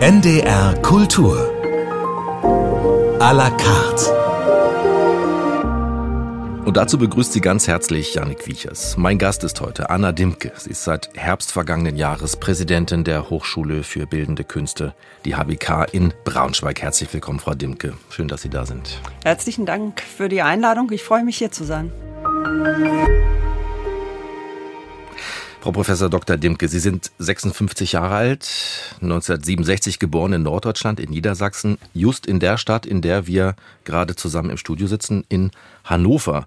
NDR 0.00 0.74
Kultur. 0.82 1.38
À 3.18 3.32
la 3.32 3.48
carte. 3.48 4.12
Und 6.66 6.76
dazu 6.76 6.98
begrüßt 6.98 7.32
sie 7.32 7.40
ganz 7.40 7.66
herzlich 7.66 8.12
Janik 8.12 8.46
Wiechers. 8.46 8.98
Mein 8.98 9.16
Gast 9.18 9.42
ist 9.42 9.62
heute 9.62 9.88
Anna 9.88 10.12
Dimke. 10.12 10.52
Sie 10.54 10.68
ist 10.68 10.84
seit 10.84 11.08
Herbst 11.14 11.50
vergangenen 11.50 11.96
Jahres 11.96 12.36
Präsidentin 12.36 13.04
der 13.04 13.30
Hochschule 13.30 13.82
für 13.84 14.06
Bildende 14.06 14.44
Künste, 14.44 14.94
die 15.24 15.34
HBK 15.34 15.86
in 15.92 16.12
Braunschweig. 16.24 16.82
Herzlich 16.82 17.10
willkommen, 17.14 17.40
Frau 17.40 17.54
Dimke. 17.54 17.94
Schön, 18.10 18.28
dass 18.28 18.42
Sie 18.42 18.50
da 18.50 18.66
sind. 18.66 19.00
Herzlichen 19.24 19.64
Dank 19.64 20.02
für 20.02 20.28
die 20.28 20.42
Einladung. 20.42 20.90
Ich 20.92 21.04
freue 21.04 21.24
mich, 21.24 21.38
hier 21.38 21.52
zu 21.52 21.64
sein. 21.64 21.90
Frau 25.66 25.72
Professor 25.72 26.08
Dr. 26.08 26.36
Dimke, 26.36 26.68
Sie 26.68 26.78
sind 26.78 27.10
56 27.18 27.90
Jahre 27.90 28.14
alt, 28.14 28.48
1967 29.02 29.98
geboren 29.98 30.32
in 30.32 30.44
Norddeutschland, 30.44 31.00
in 31.00 31.10
Niedersachsen, 31.10 31.76
just 31.92 32.24
in 32.24 32.38
der 32.38 32.56
Stadt, 32.56 32.86
in 32.86 33.02
der 33.02 33.26
wir 33.26 33.56
gerade 33.82 34.14
zusammen 34.14 34.50
im 34.50 34.58
Studio 34.58 34.86
sitzen, 34.86 35.24
in 35.28 35.50
Hannover. 35.82 36.46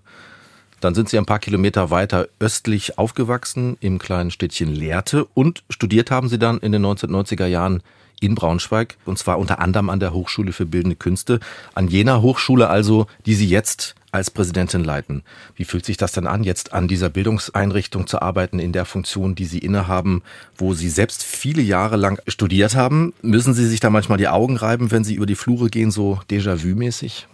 Dann 0.80 0.96
sind 0.96 1.10
Sie 1.10 1.18
ein 1.18 1.26
paar 1.26 1.40
Kilometer 1.40 1.92
weiter 1.92 2.30
östlich 2.40 2.98
aufgewachsen, 2.98 3.76
im 3.82 4.00
kleinen 4.00 4.32
Städtchen 4.32 4.74
Lehrte 4.74 5.26
und 5.34 5.64
studiert 5.70 6.12
haben 6.12 6.30
Sie 6.30 6.40
dann 6.40 6.60
in 6.60 6.72
den 6.72 6.86
1990er 6.86 7.46
Jahren 7.46 7.84
in 8.22 8.36
Braunschweig 8.36 8.96
und 9.04 9.20
zwar 9.20 9.38
unter 9.38 9.60
anderem 9.60 9.90
an 9.90 10.00
der 10.00 10.14
Hochschule 10.14 10.54
für 10.54 10.66
Bildende 10.66 10.96
Künste, 10.96 11.42
an 11.74 11.90
jener 11.90 12.22
Hochschule 12.22 12.70
also, 12.70 13.08
die 13.26 13.36
Sie 13.36 13.50
jetzt 13.50 13.96
als 14.12 14.32
Präsidentin 14.32 14.84
leiten. 14.84 15.24
Wie 15.56 15.66
fühlt 15.66 15.86
sich 15.86 15.98
das 15.98 16.12
denn 16.12 16.28
an, 16.28 16.44
jetzt 16.44 16.74
an 16.74 16.88
dieser 16.88 17.10
Bildungseinrichtung 17.10 18.08
zu 18.08 18.22
arbeiten, 18.22 18.60
in 18.60 18.72
der 18.72 18.86
Funktion, 18.86 19.36
die 19.36 19.46
Sie 19.46 19.60
innehaben, 19.60 20.24
wo 20.58 20.74
Sie 20.74 20.90
selbst 20.90 21.24
viele 21.24 21.62
Jahre 21.62 21.96
lang 21.96 22.20
studiert 22.28 22.76
haben? 22.76 23.14
Müssen 23.22 23.54
Sie 23.54 23.68
sich 23.68 23.80
da 23.80 23.90
manchmal 23.90 24.18
die 24.18 24.28
Augen 24.28 24.58
reiben, 24.58 24.92
wenn 24.92 25.04
Sie 25.04 25.16
über 25.16 25.26
die 25.26 25.36
Flure 25.36 25.70
gehen, 25.70 25.92
so 25.92 26.20
Déjà-vu-mäßig? 26.30 27.28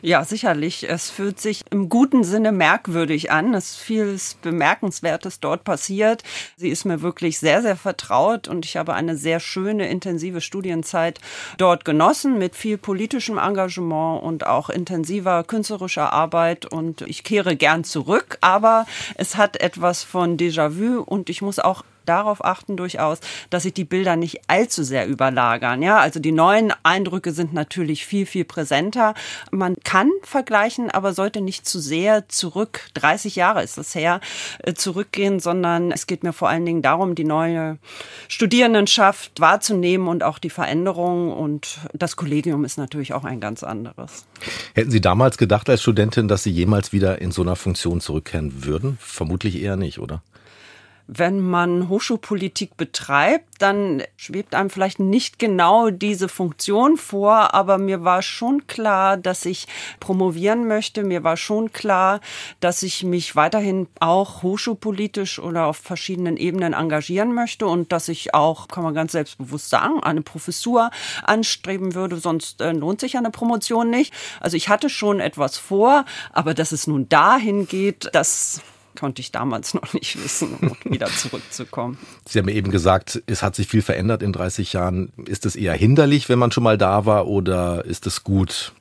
Ja, 0.00 0.24
sicherlich. 0.24 0.88
Es 0.88 1.10
fühlt 1.10 1.40
sich 1.40 1.62
im 1.70 1.88
guten 1.88 2.24
Sinne 2.24 2.52
merkwürdig 2.52 3.30
an. 3.30 3.54
Es 3.54 3.70
ist 3.70 3.78
vieles 3.78 4.34
Bemerkenswertes 4.34 5.40
dort 5.40 5.64
passiert. 5.64 6.22
Sie 6.56 6.68
ist 6.68 6.84
mir 6.84 7.02
wirklich 7.02 7.38
sehr, 7.38 7.62
sehr 7.62 7.76
vertraut 7.76 8.48
und 8.48 8.64
ich 8.64 8.76
habe 8.76 8.94
eine 8.94 9.16
sehr 9.16 9.40
schöne, 9.40 9.88
intensive 9.88 10.40
Studienzeit 10.40 11.20
dort 11.58 11.84
genossen 11.84 12.38
mit 12.38 12.56
viel 12.56 12.78
politischem 12.78 13.38
Engagement 13.38 14.22
und 14.22 14.46
auch 14.46 14.70
intensiver 14.70 15.44
künstlerischer 15.44 16.12
Arbeit 16.12 16.66
und 16.66 17.02
ich 17.02 17.24
kehre 17.24 17.56
gern 17.56 17.84
zurück, 17.84 18.38
aber 18.40 18.86
es 19.16 19.36
hat 19.36 19.60
etwas 19.60 20.02
von 20.02 20.36
Déjà-vu 20.36 21.00
und 21.00 21.30
ich 21.30 21.42
muss 21.42 21.58
auch 21.58 21.84
darauf 22.06 22.44
achten 22.44 22.76
durchaus, 22.76 23.20
dass 23.50 23.64
sich 23.64 23.74
die 23.74 23.84
Bilder 23.84 24.16
nicht 24.16 24.40
allzu 24.48 24.82
sehr 24.82 25.06
überlagern. 25.06 25.82
Ja, 25.82 25.98
also 25.98 26.20
die 26.20 26.32
neuen 26.32 26.72
Eindrücke 26.82 27.32
sind 27.32 27.52
natürlich 27.52 28.06
viel, 28.06 28.26
viel 28.26 28.44
präsenter. 28.44 29.14
Man 29.50 29.76
kann 29.84 30.10
vergleichen, 30.22 30.90
aber 30.90 31.12
sollte 31.12 31.40
nicht 31.40 31.66
zu 31.66 31.80
sehr 31.80 32.28
zurück, 32.28 32.88
30 32.94 33.36
Jahre 33.36 33.62
ist 33.62 33.78
es 33.78 33.94
her, 33.94 34.20
äh, 34.60 34.74
zurückgehen, 34.74 35.40
sondern 35.40 35.92
es 35.92 36.06
geht 36.06 36.22
mir 36.22 36.32
vor 36.32 36.48
allen 36.48 36.66
Dingen 36.66 36.82
darum, 36.82 37.14
die 37.14 37.24
neue 37.24 37.78
Studierendenschaft 38.28 39.40
wahrzunehmen 39.40 40.08
und 40.08 40.22
auch 40.22 40.38
die 40.38 40.50
Veränderungen 40.50 41.32
und 41.32 41.78
das 41.92 42.16
Kollegium 42.16 42.64
ist 42.64 42.78
natürlich 42.78 43.12
auch 43.12 43.24
ein 43.24 43.40
ganz 43.40 43.62
anderes. 43.62 44.26
Hätten 44.74 44.90
Sie 44.90 45.00
damals 45.00 45.38
gedacht 45.38 45.68
als 45.68 45.82
Studentin, 45.82 46.28
dass 46.28 46.42
Sie 46.42 46.50
jemals 46.50 46.92
wieder 46.92 47.20
in 47.20 47.30
so 47.30 47.42
einer 47.42 47.56
Funktion 47.56 48.00
zurückkehren 48.00 48.64
würden? 48.64 48.98
Vermutlich 49.00 49.60
eher 49.60 49.76
nicht, 49.76 49.98
oder? 49.98 50.22
Wenn 51.18 51.40
man 51.40 51.88
Hochschulpolitik 51.88 52.76
betreibt, 52.76 53.60
dann 53.60 54.02
schwebt 54.16 54.54
einem 54.54 54.70
vielleicht 54.70 54.98
nicht 54.98 55.38
genau 55.38 55.90
diese 55.90 56.28
Funktion 56.28 56.96
vor, 56.96 57.54
aber 57.54 57.78
mir 57.78 58.02
war 58.02 58.22
schon 58.22 58.66
klar, 58.66 59.16
dass 59.16 59.44
ich 59.44 59.68
promovieren 60.00 60.66
möchte. 60.66 61.04
Mir 61.04 61.22
war 61.22 61.36
schon 61.36 61.72
klar, 61.72 62.20
dass 62.60 62.82
ich 62.82 63.04
mich 63.04 63.36
weiterhin 63.36 63.88
auch 64.00 64.42
hochschulpolitisch 64.42 65.38
oder 65.38 65.66
auf 65.66 65.76
verschiedenen 65.76 66.36
Ebenen 66.36 66.72
engagieren 66.72 67.34
möchte 67.34 67.66
und 67.66 67.92
dass 67.92 68.08
ich 68.08 68.34
auch, 68.34 68.68
kann 68.68 68.82
man 68.82 68.94
ganz 68.94 69.12
selbstbewusst 69.12 69.70
sagen, 69.70 70.02
eine 70.02 70.22
Professur 70.22 70.90
anstreben 71.22 71.94
würde, 71.94 72.16
sonst 72.16 72.60
äh, 72.60 72.72
lohnt 72.72 73.00
sich 73.00 73.16
eine 73.16 73.30
Promotion 73.30 73.90
nicht. 73.90 74.12
Also 74.40 74.56
ich 74.56 74.68
hatte 74.68 74.88
schon 74.88 75.20
etwas 75.20 75.58
vor, 75.58 76.04
aber 76.32 76.54
dass 76.54 76.72
es 76.72 76.86
nun 76.86 77.08
dahin 77.08 77.66
geht, 77.66 78.08
das 78.12 78.62
konnte 78.98 79.20
ich 79.20 79.32
damals 79.32 79.74
noch 79.74 79.92
nicht 79.92 80.22
wissen, 80.22 80.54
um 80.60 80.76
wieder 80.92 81.06
zurückzukommen. 81.06 81.98
Sie 82.26 82.38
haben 82.38 82.48
eben 82.48 82.70
gesagt, 82.70 83.22
es 83.26 83.42
hat 83.42 83.54
sich 83.54 83.68
viel 83.68 83.82
verändert 83.82 84.22
in 84.22 84.32
30 84.32 84.72
Jahren. 84.72 85.12
Ist 85.26 85.46
es 85.46 85.56
eher 85.56 85.74
hinderlich, 85.74 86.28
wenn 86.28 86.38
man 86.38 86.52
schon 86.52 86.64
mal 86.64 86.78
da 86.78 87.06
war, 87.06 87.26
oder 87.26 87.84
ist 87.84 88.06
es 88.06 88.24
gut? 88.24 88.72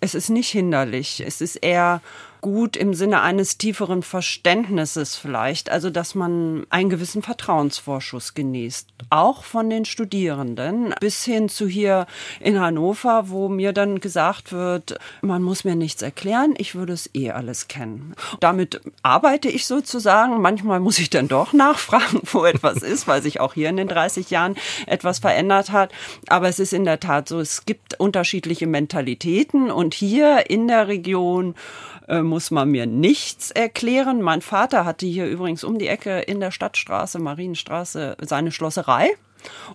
Es 0.00 0.14
ist 0.14 0.30
nicht 0.30 0.50
hinderlich. 0.50 1.22
Es 1.26 1.40
ist 1.40 1.56
eher 1.56 2.00
gut 2.40 2.76
im 2.76 2.94
Sinne 2.94 3.22
eines 3.22 3.58
tieferen 3.58 4.02
Verständnisses 4.02 5.16
vielleicht, 5.16 5.70
also 5.70 5.90
dass 5.90 6.14
man 6.14 6.66
einen 6.70 6.90
gewissen 6.90 7.22
Vertrauensvorschuss 7.22 8.34
genießt, 8.34 8.88
auch 9.10 9.44
von 9.44 9.70
den 9.70 9.84
Studierenden, 9.84 10.94
bis 11.00 11.24
hin 11.24 11.48
zu 11.48 11.66
hier 11.66 12.06
in 12.40 12.60
Hannover, 12.60 13.28
wo 13.28 13.48
mir 13.48 13.72
dann 13.72 14.00
gesagt 14.00 14.52
wird, 14.52 14.98
man 15.20 15.42
muss 15.42 15.64
mir 15.64 15.76
nichts 15.76 16.02
erklären, 16.02 16.54
ich 16.58 16.74
würde 16.74 16.92
es 16.92 17.10
eh 17.14 17.30
alles 17.30 17.68
kennen. 17.68 18.14
Damit 18.40 18.80
arbeite 19.02 19.48
ich 19.48 19.66
sozusagen. 19.66 20.40
Manchmal 20.40 20.80
muss 20.80 20.98
ich 20.98 21.10
dann 21.10 21.28
doch 21.28 21.52
nachfragen, 21.60 22.20
wo 22.24 22.44
etwas 22.44 22.82
ist, 22.82 23.06
weil 23.08 23.22
sich 23.22 23.40
auch 23.40 23.54
hier 23.54 23.68
in 23.68 23.76
den 23.76 23.88
30 23.88 24.30
Jahren 24.30 24.56
etwas 24.86 25.18
verändert 25.18 25.70
hat. 25.70 25.92
Aber 26.28 26.48
es 26.48 26.58
ist 26.58 26.72
in 26.72 26.84
der 26.84 27.00
Tat 27.00 27.28
so, 27.28 27.40
es 27.40 27.64
gibt 27.66 27.98
unterschiedliche 27.98 28.66
Mentalitäten 28.66 29.70
und 29.70 29.94
hier 29.94 30.50
in 30.50 30.68
der 30.68 30.88
Region 30.88 31.54
äh, 32.10 32.22
muss 32.22 32.50
man 32.50 32.68
mir 32.68 32.86
nichts 32.86 33.52
erklären. 33.52 34.20
Mein 34.20 34.42
Vater 34.42 34.84
hatte 34.84 35.06
hier 35.06 35.26
übrigens 35.26 35.62
um 35.62 35.78
die 35.78 35.86
Ecke 35.86 36.18
in 36.18 36.40
der 36.40 36.50
Stadtstraße, 36.50 37.20
Marienstraße, 37.20 38.16
seine 38.20 38.50
Schlosserei. 38.50 39.10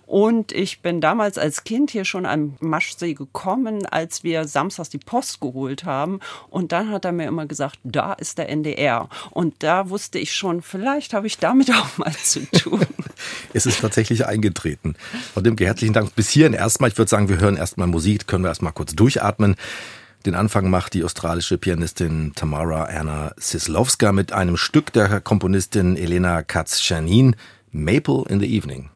Und 0.04 0.52
ich 0.52 0.82
bin 0.82 1.00
damals 1.00 1.38
als 1.38 1.64
Kind 1.64 1.90
hier 1.90 2.04
schon 2.04 2.26
am 2.26 2.56
Maschsee 2.60 3.14
gekommen, 3.14 3.86
als 3.86 4.22
wir 4.22 4.46
samstags 4.46 4.90
die 4.90 4.98
Post 4.98 5.40
geholt 5.40 5.84
haben. 5.84 6.20
Und 6.48 6.72
dann 6.72 6.90
hat 6.90 7.04
er 7.04 7.12
mir 7.12 7.26
immer 7.26 7.46
gesagt, 7.46 7.78
da 7.82 8.12
ist 8.12 8.38
der 8.38 8.48
NDR. 8.48 9.08
Und 9.30 9.62
da 9.62 9.88
wusste 9.90 10.18
ich 10.18 10.32
schon, 10.32 10.62
vielleicht 10.62 11.14
habe 11.14 11.26
ich 11.26 11.38
damit 11.38 11.70
auch 11.74 11.98
mal 11.98 12.12
zu 12.12 12.48
tun. 12.50 12.86
es 13.54 13.66
ist 13.66 13.80
tatsächlich 13.80 14.26
eingetreten. 14.26 14.94
Frau 15.32 15.40
Dimke, 15.40 15.64
herzlichen 15.64 15.94
Dank 15.94 16.14
bis 16.14 16.28
hierhin 16.28 16.52
erstmal. 16.52 16.90
Ich 16.90 16.98
würde 16.98 17.08
sagen, 17.08 17.28
wir 17.28 17.40
hören 17.40 17.56
erstmal 17.56 17.88
Musik, 17.88 18.26
können 18.26 18.44
wir 18.44 18.48
erstmal 18.48 18.72
kurz 18.72 18.94
durchatmen. 18.94 19.56
Den 20.26 20.34
Anfang 20.34 20.68
macht 20.68 20.94
die 20.94 21.04
australische 21.04 21.56
Pianistin 21.56 22.32
Tamara 22.34 22.86
Anna 22.86 23.32
Sislowska 23.36 24.10
mit 24.10 24.32
einem 24.32 24.56
Stück 24.56 24.92
der 24.92 25.20
Komponistin 25.20 25.96
Elena 25.96 26.42
Katz-Chanin, 26.42 27.36
Maple 27.70 28.24
in 28.28 28.40
the 28.40 28.46
Evening. 28.46 28.90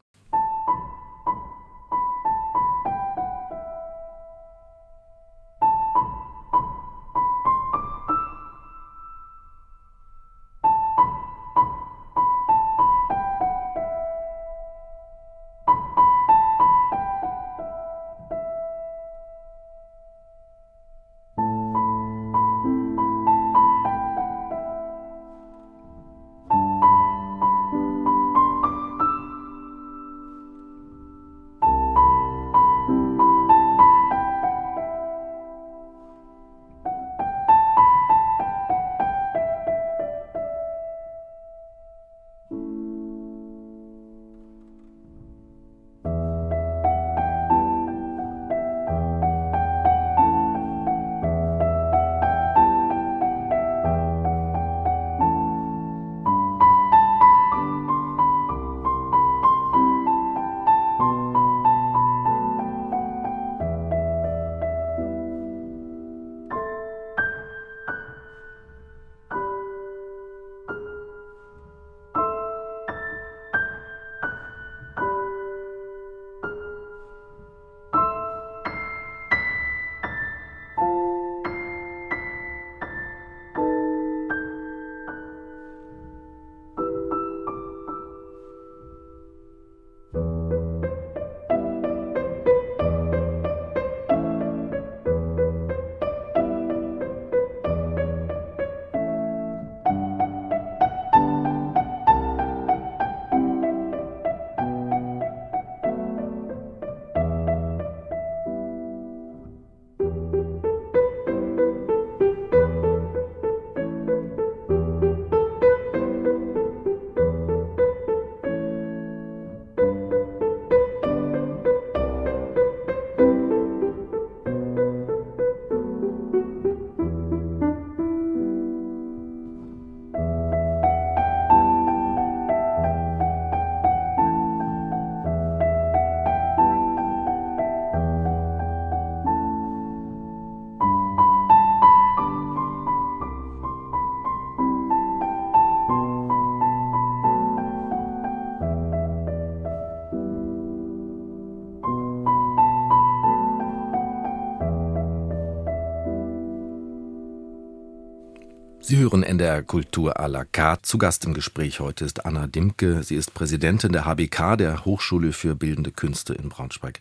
NDR 159.40 159.62
Kultur 159.62 160.20
à 160.20 160.28
la 160.28 160.44
carte. 160.44 160.82
Zu 160.82 160.98
Gast 160.98 161.24
im 161.24 161.32
Gespräch 161.32 161.80
heute 161.80 162.04
ist 162.04 162.26
Anna 162.26 162.46
Dimke. 162.46 163.02
Sie 163.02 163.14
ist 163.14 163.32
Präsidentin 163.32 163.90
der 163.90 164.04
HBK, 164.04 164.56
der 164.58 164.84
Hochschule 164.84 165.32
für 165.32 165.54
Bildende 165.54 165.92
Künste 165.92 166.34
in 166.34 166.50
Braunschweig. 166.50 167.00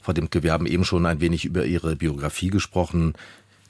Frau 0.00 0.12
Dimke, 0.12 0.42
wir 0.42 0.50
haben 0.52 0.66
eben 0.66 0.84
schon 0.84 1.06
ein 1.06 1.20
wenig 1.20 1.44
über 1.44 1.64
Ihre 1.66 1.94
Biografie 1.94 2.50
gesprochen. 2.50 3.12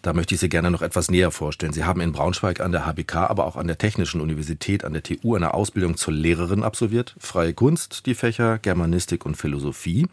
Da 0.00 0.14
möchte 0.14 0.34
ich 0.34 0.40
Sie 0.40 0.48
gerne 0.48 0.70
noch 0.70 0.80
etwas 0.80 1.10
näher 1.10 1.30
vorstellen. 1.30 1.74
Sie 1.74 1.84
haben 1.84 2.00
in 2.00 2.12
Braunschweig 2.12 2.60
an 2.62 2.72
der 2.72 2.86
HBK, 2.86 3.16
aber 3.28 3.44
auch 3.44 3.56
an 3.56 3.66
der 3.66 3.76
Technischen 3.76 4.22
Universität, 4.22 4.82
an 4.82 4.94
der 4.94 5.02
TU 5.02 5.34
eine 5.34 5.52
Ausbildung 5.52 5.98
zur 5.98 6.14
Lehrerin 6.14 6.62
absolviert. 6.62 7.14
Freie 7.18 7.52
Kunst, 7.52 8.06
die 8.06 8.14
Fächer 8.14 8.56
Germanistik 8.56 9.26
und 9.26 9.36
Philosophie. 9.36 10.06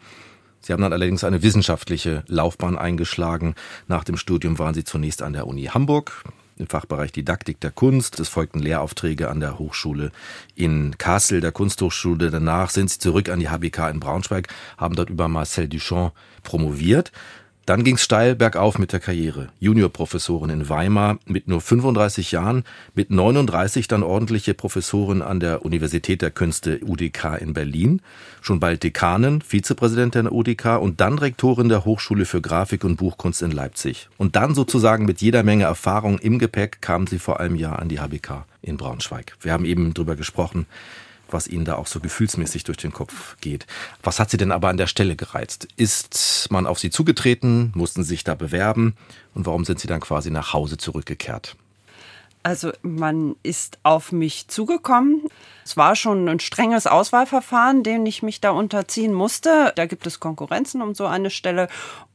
Sie 0.60 0.74
haben 0.74 0.82
dann 0.82 0.92
allerdings 0.92 1.24
eine 1.24 1.42
wissenschaftliche 1.42 2.22
Laufbahn 2.26 2.76
eingeschlagen. 2.76 3.54
Nach 3.86 4.04
dem 4.04 4.18
Studium 4.18 4.58
waren 4.58 4.74
Sie 4.74 4.84
zunächst 4.84 5.22
an 5.22 5.32
der 5.32 5.46
Uni 5.46 5.64
Hamburg, 5.64 6.22
im 6.60 6.66
Fachbereich 6.66 7.12
Didaktik 7.12 7.60
der 7.60 7.70
Kunst. 7.70 8.20
Es 8.20 8.28
folgten 8.28 8.60
Lehraufträge 8.60 9.28
an 9.28 9.40
der 9.40 9.58
Hochschule 9.58 10.10
in 10.54 10.96
Kassel, 10.98 11.40
der 11.40 11.52
Kunsthochschule. 11.52 12.30
Danach 12.30 12.70
sind 12.70 12.90
sie 12.90 12.98
zurück 12.98 13.28
an 13.28 13.40
die 13.40 13.48
HBK 13.48 13.90
in 13.90 14.00
Braunschweig, 14.00 14.48
haben 14.76 14.94
dort 14.94 15.10
über 15.10 15.28
Marcel 15.28 15.68
Duchamp 15.68 16.12
promoviert. 16.42 17.12
Dann 17.68 17.84
ging 17.84 17.96
es 17.96 18.02
steil 18.02 18.34
bergauf 18.34 18.78
mit 18.78 18.94
der 18.94 19.00
Karriere. 19.00 19.50
Juniorprofessorin 19.60 20.48
in 20.48 20.70
Weimar 20.70 21.18
mit 21.26 21.48
nur 21.48 21.60
35 21.60 22.32
Jahren, 22.32 22.64
mit 22.94 23.10
39 23.10 23.86
dann 23.88 24.02
ordentliche 24.02 24.54
Professorin 24.54 25.20
an 25.20 25.38
der 25.38 25.66
Universität 25.66 26.22
der 26.22 26.30
Künste 26.30 26.80
UDK 26.82 27.36
in 27.38 27.52
Berlin, 27.52 28.00
schon 28.40 28.58
bald 28.58 28.84
Dekanin, 28.84 29.42
Vizepräsidentin 29.42 30.24
der 30.24 30.32
UDK 30.32 30.78
und 30.80 31.02
dann 31.02 31.18
Rektorin 31.18 31.68
der 31.68 31.84
Hochschule 31.84 32.24
für 32.24 32.40
Grafik 32.40 32.84
und 32.84 32.96
Buchkunst 32.96 33.42
in 33.42 33.50
Leipzig. 33.50 34.08
Und 34.16 34.34
dann 34.34 34.54
sozusagen 34.54 35.04
mit 35.04 35.20
jeder 35.20 35.42
Menge 35.42 35.64
Erfahrung 35.64 36.18
im 36.20 36.38
Gepäck 36.38 36.80
kamen 36.80 37.06
sie 37.06 37.18
vor 37.18 37.38
einem 37.38 37.56
Jahr 37.56 37.80
an 37.80 37.90
die 37.90 38.00
HBK 38.00 38.46
in 38.62 38.78
Braunschweig. 38.78 39.36
Wir 39.42 39.52
haben 39.52 39.66
eben 39.66 39.92
drüber 39.92 40.16
gesprochen, 40.16 40.64
was 41.32 41.48
Ihnen 41.48 41.64
da 41.64 41.76
auch 41.76 41.86
so 41.86 42.00
gefühlsmäßig 42.00 42.64
durch 42.64 42.78
den 42.78 42.92
Kopf 42.92 43.36
geht. 43.40 43.66
Was 44.02 44.20
hat 44.20 44.30
Sie 44.30 44.36
denn 44.36 44.52
aber 44.52 44.68
an 44.68 44.76
der 44.76 44.86
Stelle 44.86 45.16
gereizt? 45.16 45.68
Ist 45.76 46.48
man 46.50 46.66
auf 46.66 46.78
Sie 46.78 46.90
zugetreten? 46.90 47.72
Mussten 47.74 48.02
Sie 48.02 48.10
sich 48.10 48.24
da 48.24 48.34
bewerben? 48.34 48.96
Und 49.34 49.46
warum 49.46 49.64
sind 49.64 49.80
Sie 49.80 49.88
dann 49.88 50.00
quasi 50.00 50.30
nach 50.30 50.52
Hause 50.52 50.76
zurückgekehrt? 50.76 51.56
Also 52.42 52.72
man 52.82 53.36
ist 53.42 53.78
auf 53.82 54.12
mich 54.12 54.48
zugekommen. 54.48 55.22
Es 55.64 55.76
war 55.76 55.96
schon 55.96 56.28
ein 56.28 56.40
strenges 56.40 56.86
Auswahlverfahren, 56.86 57.82
dem 57.82 58.06
ich 58.06 58.22
mich 58.22 58.40
da 58.40 58.50
unterziehen 58.50 59.12
musste. 59.12 59.72
Da 59.76 59.86
gibt 59.86 60.06
es 60.06 60.20
Konkurrenzen 60.20 60.80
um 60.80 60.94
so 60.94 61.04
eine 61.04 61.30
Stelle. 61.30 61.68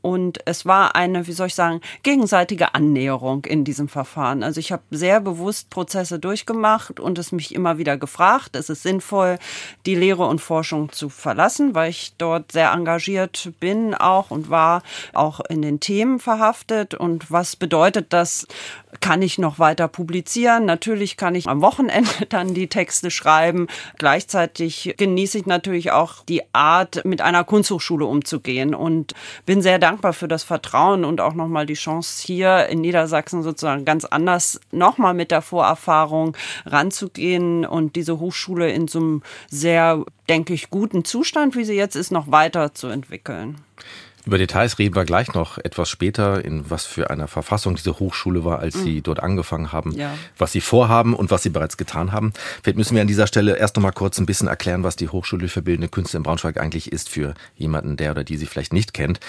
Und 0.03 0.39
es 0.45 0.65
war 0.65 0.97
eine, 0.97 1.27
wie 1.27 1.31
soll 1.31 1.47
ich 1.47 1.55
sagen, 1.55 1.79
gegenseitige 2.03 2.75
Annäherung 2.75 3.45
in 3.45 3.63
diesem 3.63 3.87
Verfahren. 3.87 4.43
Also 4.43 4.59
ich 4.59 4.73
habe 4.73 4.83
sehr 4.91 5.21
bewusst 5.21 5.69
Prozesse 5.69 6.19
durchgemacht 6.19 6.99
und 6.99 7.17
es 7.17 7.31
mich 7.31 7.55
immer 7.55 7.77
wieder 7.77 7.95
gefragt, 7.95 8.57
ist 8.57 8.69
es 8.69 8.83
sinnvoll, 8.83 9.39
die 9.85 9.95
Lehre 9.95 10.25
und 10.25 10.41
Forschung 10.41 10.91
zu 10.91 11.07
verlassen, 11.07 11.73
weil 11.73 11.89
ich 11.89 12.15
dort 12.17 12.51
sehr 12.51 12.73
engagiert 12.73 13.53
bin 13.61 13.95
auch 13.95 14.29
und 14.29 14.49
war 14.49 14.83
auch 15.13 15.39
in 15.39 15.61
den 15.61 15.79
Themen 15.79 16.19
verhaftet. 16.19 16.93
Und 16.95 17.31
was 17.31 17.55
bedeutet 17.55 18.11
das? 18.11 18.45
Kann 18.99 19.21
ich 19.21 19.37
noch 19.37 19.57
weiter 19.57 19.87
publizieren? 19.87 20.65
Natürlich 20.65 21.15
kann 21.15 21.33
ich 21.33 21.47
am 21.47 21.61
Wochenende 21.61 22.11
dann 22.29 22.53
die 22.53 22.67
Texte 22.67 23.09
schreiben. 23.09 23.67
Gleichzeitig 23.99 24.95
genieße 24.97 25.37
ich 25.37 25.45
natürlich 25.45 25.91
auch 25.93 26.25
die 26.25 26.41
Art, 26.53 27.05
mit 27.05 27.21
einer 27.21 27.45
Kunsthochschule 27.45 28.05
umzugehen 28.05 28.75
und 28.75 29.13
bin 29.45 29.61
sehr 29.61 29.79
dankbar 29.79 29.92
dankbar 29.93 30.13
für 30.13 30.27
das 30.27 30.43
Vertrauen 30.43 31.05
und 31.05 31.21
auch 31.21 31.35
nochmal 31.35 31.67
die 31.67 31.75
Chance 31.75 32.25
hier 32.25 32.65
in 32.67 32.81
Niedersachsen 32.81 33.43
sozusagen 33.43 33.85
ganz 33.85 34.05
anders 34.05 34.59
nochmal 34.71 35.13
mit 35.13 35.29
der 35.29 35.43
Vorerfahrung 35.43 36.35
ranzugehen 36.65 37.63
und 37.63 37.95
diese 37.95 38.19
Hochschule 38.19 38.71
in 38.71 38.87
so 38.87 38.99
einem 38.99 39.21
sehr, 39.51 40.03
denke 40.27 40.55
ich, 40.55 40.71
guten 40.71 41.05
Zustand, 41.05 41.55
wie 41.55 41.63
sie 41.63 41.75
jetzt 41.75 41.95
ist, 41.95 42.11
noch 42.11 42.31
weiter 42.31 42.73
zu 42.73 42.87
entwickeln. 42.87 43.57
Über 44.25 44.37
Details 44.37 44.79
reden 44.79 44.95
wir 44.95 45.03
gleich 45.03 45.33
noch 45.33 45.57
etwas 45.57 45.89
später, 45.89 46.43
in 46.45 46.69
was 46.69 46.85
für 46.85 47.09
einer 47.09 47.27
Verfassung 47.27 47.75
diese 47.75 47.99
Hochschule 47.99 48.45
war, 48.45 48.59
als 48.59 48.75
mhm. 48.75 48.83
Sie 48.83 49.01
dort 49.01 49.21
angefangen 49.21 49.73
haben, 49.73 49.91
ja. 49.91 50.13
was 50.37 50.53
Sie 50.53 50.61
vorhaben 50.61 51.13
und 51.13 51.29
was 51.29 51.43
Sie 51.43 51.49
bereits 51.49 51.75
getan 51.75 52.13
haben. 52.13 52.31
Vielleicht 52.61 52.77
müssen 52.77 52.95
wir 52.95 53.01
an 53.01 53.07
dieser 53.07 53.27
Stelle 53.27 53.57
erst 53.57 53.75
noch 53.75 53.83
mal 53.83 53.91
kurz 53.91 54.17
ein 54.19 54.25
bisschen 54.25 54.47
erklären, 54.47 54.83
was 54.83 54.95
die 54.95 55.09
Hochschule 55.09 55.49
für 55.49 55.61
Bildende 55.61 55.89
Künste 55.89 56.17
in 56.17 56.23
Braunschweig 56.23 56.57
eigentlich 56.57 56.91
ist 56.91 57.09
für 57.09 57.33
jemanden, 57.57 57.97
der 57.97 58.11
oder 58.11 58.23
die 58.23 58.37
sie 58.37 58.45
vielleicht 58.45 58.71
nicht 58.71 58.93
kennt. 58.93 59.19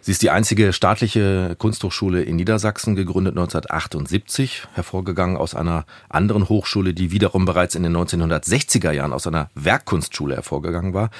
Sie 0.00 0.12
ist 0.12 0.22
die 0.22 0.30
einzige 0.30 0.72
staatliche 0.72 1.54
Kunsthochschule 1.58 2.22
in 2.22 2.36
Niedersachsen, 2.36 2.94
gegründet 2.94 3.32
1978, 3.32 4.62
hervorgegangen 4.72 5.36
aus 5.36 5.54
einer 5.54 5.84
anderen 6.08 6.48
Hochschule, 6.48 6.94
die 6.94 7.10
wiederum 7.10 7.44
bereits 7.44 7.74
in 7.74 7.82
den 7.82 7.94
1960er 7.94 8.92
Jahren 8.92 9.12
aus 9.12 9.26
einer 9.26 9.50
Werkkunstschule 9.54 10.36
hervorgegangen 10.36 10.94
war 10.94 11.10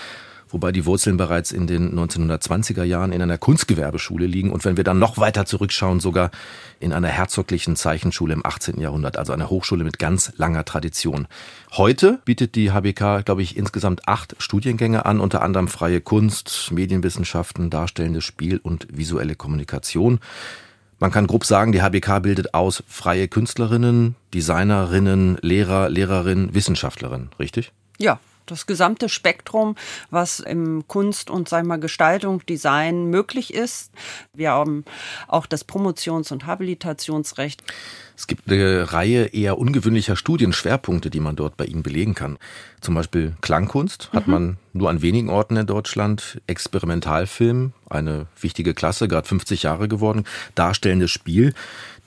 wobei 0.50 0.72
die 0.72 0.86
Wurzeln 0.86 1.16
bereits 1.16 1.52
in 1.52 1.66
den 1.66 1.98
1920er 1.98 2.84
Jahren 2.84 3.12
in 3.12 3.22
einer 3.22 3.38
Kunstgewerbeschule 3.38 4.26
liegen 4.26 4.50
und 4.50 4.64
wenn 4.64 4.76
wir 4.76 4.84
dann 4.84 4.98
noch 4.98 5.18
weiter 5.18 5.46
zurückschauen, 5.46 6.00
sogar 6.00 6.30
in 6.80 6.92
einer 6.92 7.08
herzoglichen 7.08 7.76
Zeichenschule 7.76 8.34
im 8.34 8.44
18. 8.44 8.80
Jahrhundert, 8.80 9.16
also 9.16 9.32
einer 9.32 9.50
Hochschule 9.50 9.84
mit 9.84 9.98
ganz 9.98 10.32
langer 10.36 10.64
Tradition. 10.64 11.28
Heute 11.72 12.20
bietet 12.24 12.54
die 12.54 12.72
HBK, 12.72 13.24
glaube 13.24 13.42
ich, 13.42 13.56
insgesamt 13.56 14.08
acht 14.08 14.36
Studiengänge 14.38 15.06
an, 15.06 15.20
unter 15.20 15.42
anderem 15.42 15.68
freie 15.68 16.00
Kunst, 16.00 16.70
Medienwissenschaften, 16.72 17.70
darstellendes 17.70 18.24
Spiel 18.24 18.58
und 18.58 18.86
visuelle 18.90 19.34
Kommunikation. 19.34 20.20
Man 21.00 21.12
kann 21.12 21.28
grob 21.28 21.44
sagen, 21.44 21.70
die 21.70 21.80
HBK 21.80 22.20
bildet 22.20 22.54
aus 22.54 22.82
freie 22.88 23.28
Künstlerinnen, 23.28 24.16
Designerinnen, 24.34 25.38
Lehrer, 25.42 25.88
Lehrerinnen, 25.88 26.54
Wissenschaftlerinnen, 26.54 27.30
richtig? 27.38 27.72
Ja, 27.98 28.18
das 28.50 28.66
gesamte 28.66 29.08
Spektrum, 29.08 29.76
was 30.10 30.40
im 30.40 30.86
Kunst- 30.88 31.30
und 31.30 31.48
sag 31.48 31.64
mal, 31.64 31.78
Gestaltung, 31.78 32.44
Design 32.46 33.06
möglich 33.10 33.54
ist. 33.54 33.92
Wir 34.34 34.50
haben 34.50 34.84
auch 35.26 35.46
das 35.46 35.64
Promotions- 35.64 36.32
und 36.32 36.46
Habilitationsrecht. 36.46 37.62
Es 38.16 38.26
gibt 38.26 38.50
eine 38.50 38.92
Reihe 38.92 39.26
eher 39.26 39.58
ungewöhnlicher 39.58 40.16
Studienschwerpunkte, 40.16 41.08
die 41.08 41.20
man 41.20 41.36
dort 41.36 41.56
bei 41.56 41.66
Ihnen 41.66 41.84
belegen 41.84 42.16
kann. 42.16 42.36
Zum 42.80 42.96
Beispiel 42.96 43.36
Klangkunst 43.42 44.10
hat 44.12 44.26
mhm. 44.26 44.32
man 44.32 44.56
nur 44.72 44.90
an 44.90 45.02
wenigen 45.02 45.28
Orten 45.30 45.56
in 45.56 45.66
Deutschland. 45.66 46.40
Experimentalfilm, 46.48 47.74
eine 47.88 48.26
wichtige 48.40 48.74
Klasse, 48.74 49.06
gerade 49.06 49.28
50 49.28 49.62
Jahre 49.62 49.86
geworden. 49.86 50.24
Darstellendes 50.56 51.12
Spiel. 51.12 51.54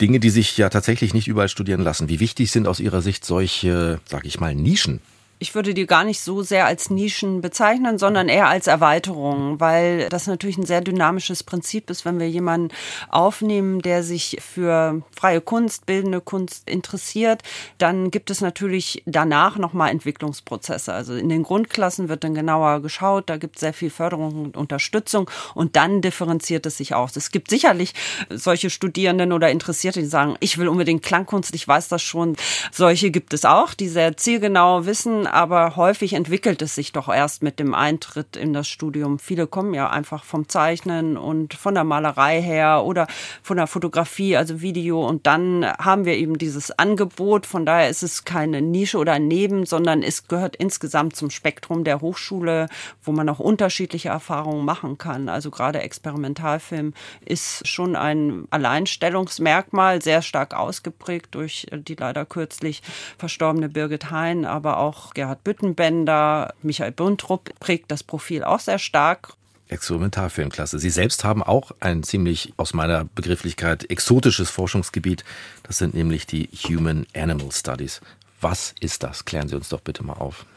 Dinge, 0.02 0.20
die 0.20 0.32
sich 0.32 0.58
ja 0.58 0.68
tatsächlich 0.68 1.14
nicht 1.14 1.30
überall 1.30 1.50
studieren 1.50 1.82
lassen. 1.82 2.10
Wie 2.10 2.20
wichtig 2.20 2.52
sind 2.52 2.68
aus 2.68 2.82
Ihrer 2.82 3.02
Sicht 3.02 3.24
solche, 3.24 4.02
sag 4.06 4.26
ich 4.26 4.40
mal, 4.40 4.54
Nischen 4.54 5.00
ich 5.42 5.56
würde 5.56 5.74
die 5.74 5.88
gar 5.88 6.04
nicht 6.04 6.22
so 6.22 6.44
sehr 6.44 6.68
als 6.68 6.92
Nischen 6.92 7.42
bezeichnen, 7.42 7.98
sondern 7.98 8.30
eher 8.30 8.48
als 8.48 8.68
Erweiterung, 8.68 9.60
weil 9.60 10.08
das 10.10 10.28
natürlich 10.28 10.60
ein 10.60 10.68
sehr 10.68 10.82
dynamisches 10.82 11.42
Prinzip 11.42 11.90
ist, 11.90 12.06
wenn 12.06 12.20
wir 12.20 12.30
jemanden 12.30 12.70
aufnehmen, 13.10 13.82
der 13.82 14.04
sich 14.04 14.38
für 14.40 15.02
freie 15.20 15.42
Kunst, 15.42 15.88
bildende 15.88 16.22
Kunst 16.22 16.70
interessiert, 16.70 17.42
dann 17.80 18.12
gibt 18.12 18.30
es 18.30 18.42
natürlich 18.42 19.02
danach 19.08 19.58
nochmal 19.58 19.90
Entwicklungsprozesse. 19.90 20.94
Also 20.94 21.16
in 21.16 21.28
den 21.28 21.42
Grundklassen 21.42 22.08
wird 22.08 22.24
dann 22.24 22.36
genauer 22.36 22.84
geschaut, 22.84 23.28
da 23.28 23.38
gibt 23.38 23.56
es 23.56 23.62
sehr 23.62 23.74
viel 23.74 23.90
Förderung 23.90 24.44
und 24.44 24.58
Unterstützung 24.58 25.28
und 25.56 25.76
dann 25.76 26.02
differenziert 26.02 26.68
es 26.68 26.78
sich 26.78 26.94
aus. 26.94 27.16
Es 27.16 27.32
gibt 27.32 27.50
sicherlich 27.50 27.96
solche 28.30 28.70
Studierenden 28.70 29.32
oder 29.32 29.50
Interessierte, 29.50 30.02
die 30.02 30.06
sagen, 30.06 30.36
ich 30.40 30.60
will 30.60 30.68
unbedingt 30.68 31.02
Klangkunst, 31.02 31.56
ich 31.56 31.68
weiß 31.68 31.88
das 31.88 32.04
schon. 32.04 32.36
Solche 32.72 33.10
gibt 33.10 33.34
es 33.34 33.44
auch, 33.44 33.74
die 33.74 33.88
sehr 33.88 34.16
zielgenau 34.18 34.86
wissen, 34.86 35.31
aber 35.32 35.76
häufig 35.76 36.14
entwickelt 36.14 36.62
es 36.62 36.76
sich 36.76 36.92
doch 36.92 37.08
erst 37.08 37.44
mit 37.44 37.60
dem 37.60 37.74
Eintritt 37.74 38.36
in 38.36 38.54
das 38.54 38.68
Studium. 38.68 39.20
Viele 39.20 39.48
kommen 39.48 39.74
ja 39.74 39.90
einfach 39.90 40.24
vom 40.24 40.50
Zeichnen 40.50 41.18
und 41.18 41.54
von 41.54 41.74
der 41.74 41.84
Malerei 41.84 42.42
her 42.42 42.84
oder 42.84 43.08
von 43.42 43.58
der 43.58 43.68
Fotografie, 43.68 44.38
also 44.38 44.62
Video. 44.62 45.08
Und 45.08 45.28
dann 45.28 45.66
haben 45.66 46.06
wir 46.06 46.18
eben 46.18 46.38
dieses 46.38 46.78
Angebot. 46.78 47.46
Von 47.46 47.66
daher 47.66 47.90
ist 47.90 48.04
es 48.04 48.26
keine 48.26 48.62
Nische 48.62 48.98
oder 48.98 49.14
ein 49.14 49.28
Neben, 49.28 49.66
sondern 49.66 50.04
es 50.04 50.28
gehört 50.28 50.56
insgesamt 50.56 51.16
zum 51.16 51.30
Spektrum 51.30 51.84
der 51.84 52.02
Hochschule, 52.02 52.68
wo 53.04 53.12
man 53.12 53.30
auch 53.30 53.40
unterschiedliche 53.40 54.10
Erfahrungen 54.10 54.66
machen 54.66 54.98
kann. 54.98 55.30
Also 55.30 55.52
gerade 55.52 55.82
Experimentalfilm 55.82 56.94
ist 57.26 57.68
schon 57.68 57.96
ein 57.96 58.46
Alleinstellungsmerkmal, 58.50 60.02
sehr 60.02 60.22
stark 60.22 60.54
ausgeprägt 60.54 61.36
durch 61.36 61.68
die 61.72 61.96
leider 61.96 62.26
kürzlich 62.26 62.82
verstorbene 63.18 63.70
Birgit 63.70 64.12
Hein, 64.12 64.46
aber 64.46 64.78
auch 64.78 65.14
Gerhard 65.22 65.44
Büttenbender, 65.44 66.56
Michael 66.64 66.94
Bündrup 66.94 67.52
prägt 67.60 67.92
das 67.92 68.02
Profil 68.02 68.44
auch 68.44 68.60
sehr 68.60 68.80
stark. 68.80 69.34
Experimentalfilmklasse. 69.68 70.80
Sie 70.80 70.90
selbst 70.90 71.24
haben 71.24 71.44
auch 71.44 71.74
ein 71.80 72.02
ziemlich 72.02 72.54
aus 72.58 72.74
meiner 72.74 73.06
Begrifflichkeit 73.06 73.88
exotisches 73.92 74.50
Forschungsgebiet. 74.50 75.24
Das 75.62 75.78
sind 75.78 75.94
nämlich 75.94 76.26
die 76.26 76.50
Human 76.68 77.06
Animal 77.16 77.52
Studies. 77.52 78.02
Was 78.40 78.74
ist 78.80 79.04
das? 79.04 79.24
Klären 79.24 79.48
Sie 79.48 79.56
uns 79.56 79.70
doch 79.70 79.82
bitte 79.82 80.04
mal 80.04 80.14
auf. 80.14 80.48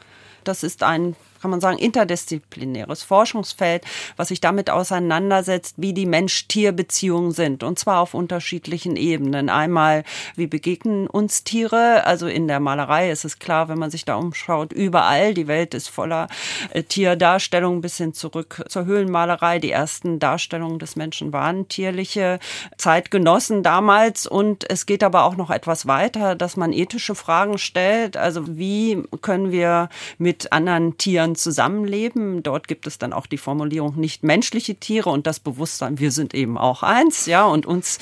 Das 0.44 0.62
ist 0.62 0.82
ein 0.82 1.14
kann 1.44 1.50
man 1.50 1.60
sagen, 1.60 1.76
interdisziplinäres 1.76 3.02
Forschungsfeld, 3.02 3.84
was 4.16 4.28
sich 4.28 4.40
damit 4.40 4.70
auseinandersetzt, 4.70 5.74
wie 5.76 5.92
die 5.92 6.06
Mensch-Tier-Beziehungen 6.06 7.32
sind. 7.32 7.62
Und 7.62 7.78
zwar 7.78 8.00
auf 8.00 8.14
unterschiedlichen 8.14 8.96
Ebenen. 8.96 9.50
Einmal, 9.50 10.04
wie 10.36 10.46
begegnen 10.46 11.06
uns 11.06 11.44
Tiere? 11.44 12.06
Also 12.06 12.28
in 12.28 12.48
der 12.48 12.60
Malerei 12.60 13.10
ist 13.10 13.26
es 13.26 13.38
klar, 13.38 13.68
wenn 13.68 13.78
man 13.78 13.90
sich 13.90 14.06
da 14.06 14.14
umschaut, 14.14 14.72
überall. 14.72 15.34
Die 15.34 15.46
Welt 15.46 15.74
ist 15.74 15.88
voller 15.88 16.28
äh, 16.70 16.82
Tierdarstellungen 16.82 17.82
bis 17.82 17.98
hin 17.98 18.14
zurück 18.14 18.64
zur 18.70 18.86
Höhlenmalerei. 18.86 19.58
Die 19.58 19.70
ersten 19.70 20.20
Darstellungen 20.20 20.78
des 20.78 20.96
Menschen 20.96 21.34
waren 21.34 21.68
tierliche 21.68 22.38
Zeitgenossen 22.78 23.62
damals. 23.62 24.26
Und 24.26 24.64
es 24.70 24.86
geht 24.86 25.04
aber 25.04 25.24
auch 25.24 25.36
noch 25.36 25.50
etwas 25.50 25.86
weiter, 25.86 26.36
dass 26.36 26.56
man 26.56 26.72
ethische 26.72 27.14
Fragen 27.14 27.58
stellt. 27.58 28.16
Also 28.16 28.56
wie 28.56 29.02
können 29.20 29.52
wir 29.52 29.90
mit 30.16 30.50
anderen 30.50 30.96
Tieren 30.96 31.33
zusammenleben? 31.36 32.42
Dort 32.42 32.68
gibt 32.68 32.86
es 32.86 32.98
dann 32.98 33.12
auch 33.12 33.26
die 33.26 33.38
Formulierung 33.38 33.96
nicht 33.96 34.22
menschliche 34.22 34.74
Tiere 34.74 35.10
und 35.10 35.26
das 35.26 35.40
Bewusstsein, 35.40 35.98
wir 35.98 36.10
sind 36.10 36.34
eben 36.34 36.58
auch 36.58 36.82
eins, 36.82 37.26
ja, 37.26 37.44
und 37.44 37.66
uns 37.66 37.98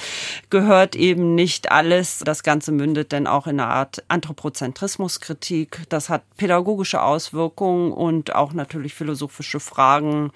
gehört 0.50 0.96
eben 0.96 1.34
nicht 1.34 1.70
alles. 1.70 2.22
Das 2.24 2.42
Ganze 2.42 2.72
mündet 2.72 3.12
dann 3.12 3.26
auch 3.26 3.46
in 3.46 3.60
eine 3.60 3.68
Art 3.68 4.02
Anthropozentrismuskritik. 4.08 5.82
Das 5.88 6.08
hat 6.08 6.22
pädagogische 6.36 7.02
Auswirkungen 7.02 7.92
und 7.92 8.34
auch 8.34 8.52
natürlich 8.52 8.94
philosophische 8.94 9.60
Fragen, 9.60 10.32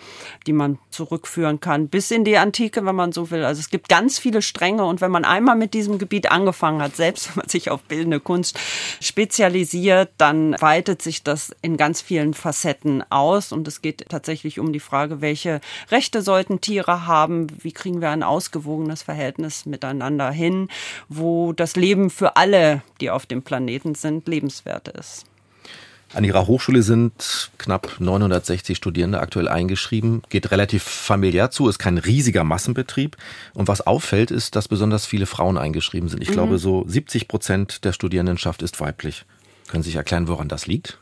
die 0.46 0.52
man 0.52 0.78
zurückführen 0.90 1.60
kann 1.60 1.88
bis 1.88 2.10
in 2.10 2.24
die 2.24 2.36
Antike, 2.36 2.84
wenn 2.84 2.94
man 2.94 3.12
so 3.12 3.30
will. 3.30 3.44
Also 3.44 3.60
es 3.60 3.70
gibt 3.70 3.88
ganz 3.88 4.18
viele 4.18 4.42
Stränge 4.42 4.84
und 4.84 5.00
wenn 5.00 5.10
man 5.10 5.24
einmal 5.24 5.56
mit 5.56 5.74
diesem 5.74 5.98
Gebiet 5.98 6.30
angefangen 6.30 6.82
hat, 6.82 6.96
selbst 6.96 7.28
wenn 7.28 7.42
man 7.42 7.48
sich 7.48 7.70
auf 7.70 7.82
bildende 7.82 8.20
Kunst 8.20 8.58
spezialisiert, 9.00 10.10
dann 10.18 10.56
weitet 10.60 11.02
sich 11.02 11.22
das 11.22 11.54
in 11.62 11.76
ganz 11.76 12.00
vielen 12.00 12.34
Facetten 12.34 12.85
aus 13.10 13.52
und 13.52 13.68
es 13.68 13.82
geht 13.82 14.06
tatsächlich 14.08 14.58
um 14.58 14.72
die 14.72 14.80
Frage, 14.80 15.20
welche 15.20 15.60
Rechte 15.90 16.22
sollten 16.22 16.60
Tiere 16.60 17.06
haben, 17.06 17.46
wie 17.62 17.72
kriegen 17.72 18.00
wir 18.00 18.10
ein 18.10 18.22
ausgewogenes 18.22 19.02
Verhältnis 19.02 19.66
miteinander 19.66 20.30
hin, 20.30 20.68
wo 21.08 21.52
das 21.52 21.76
Leben 21.76 22.10
für 22.10 22.36
alle, 22.36 22.82
die 23.00 23.10
auf 23.10 23.26
dem 23.26 23.42
Planeten 23.42 23.94
sind, 23.94 24.28
lebenswert 24.28 24.88
ist. 24.88 25.26
An 26.14 26.24
Ihrer 26.24 26.46
Hochschule 26.46 26.82
sind 26.82 27.50
knapp 27.58 27.96
960 27.98 28.76
Studierende 28.76 29.20
aktuell 29.20 29.48
eingeschrieben, 29.48 30.22
geht 30.28 30.50
relativ 30.52 30.84
familiär 30.84 31.50
zu, 31.50 31.68
ist 31.68 31.78
kein 31.78 31.98
riesiger 31.98 32.44
Massenbetrieb. 32.44 33.16
Und 33.54 33.66
was 33.66 33.86
auffällt, 33.86 34.30
ist, 34.30 34.54
dass 34.54 34.68
besonders 34.68 35.04
viele 35.04 35.26
Frauen 35.26 35.58
eingeschrieben 35.58 36.08
sind. 36.08 36.22
Ich 36.22 36.30
mhm. 36.30 36.34
glaube, 36.34 36.58
so 36.58 36.84
70 36.86 37.26
Prozent 37.26 37.84
der 37.84 37.92
Studierendenschaft 37.92 38.62
ist 38.62 38.80
weiblich. 38.80 39.24
Können 39.68 39.82
Sie 39.82 39.90
sich 39.90 39.96
erklären, 39.96 40.28
woran 40.28 40.48
das 40.48 40.66
liegt? 40.68 40.98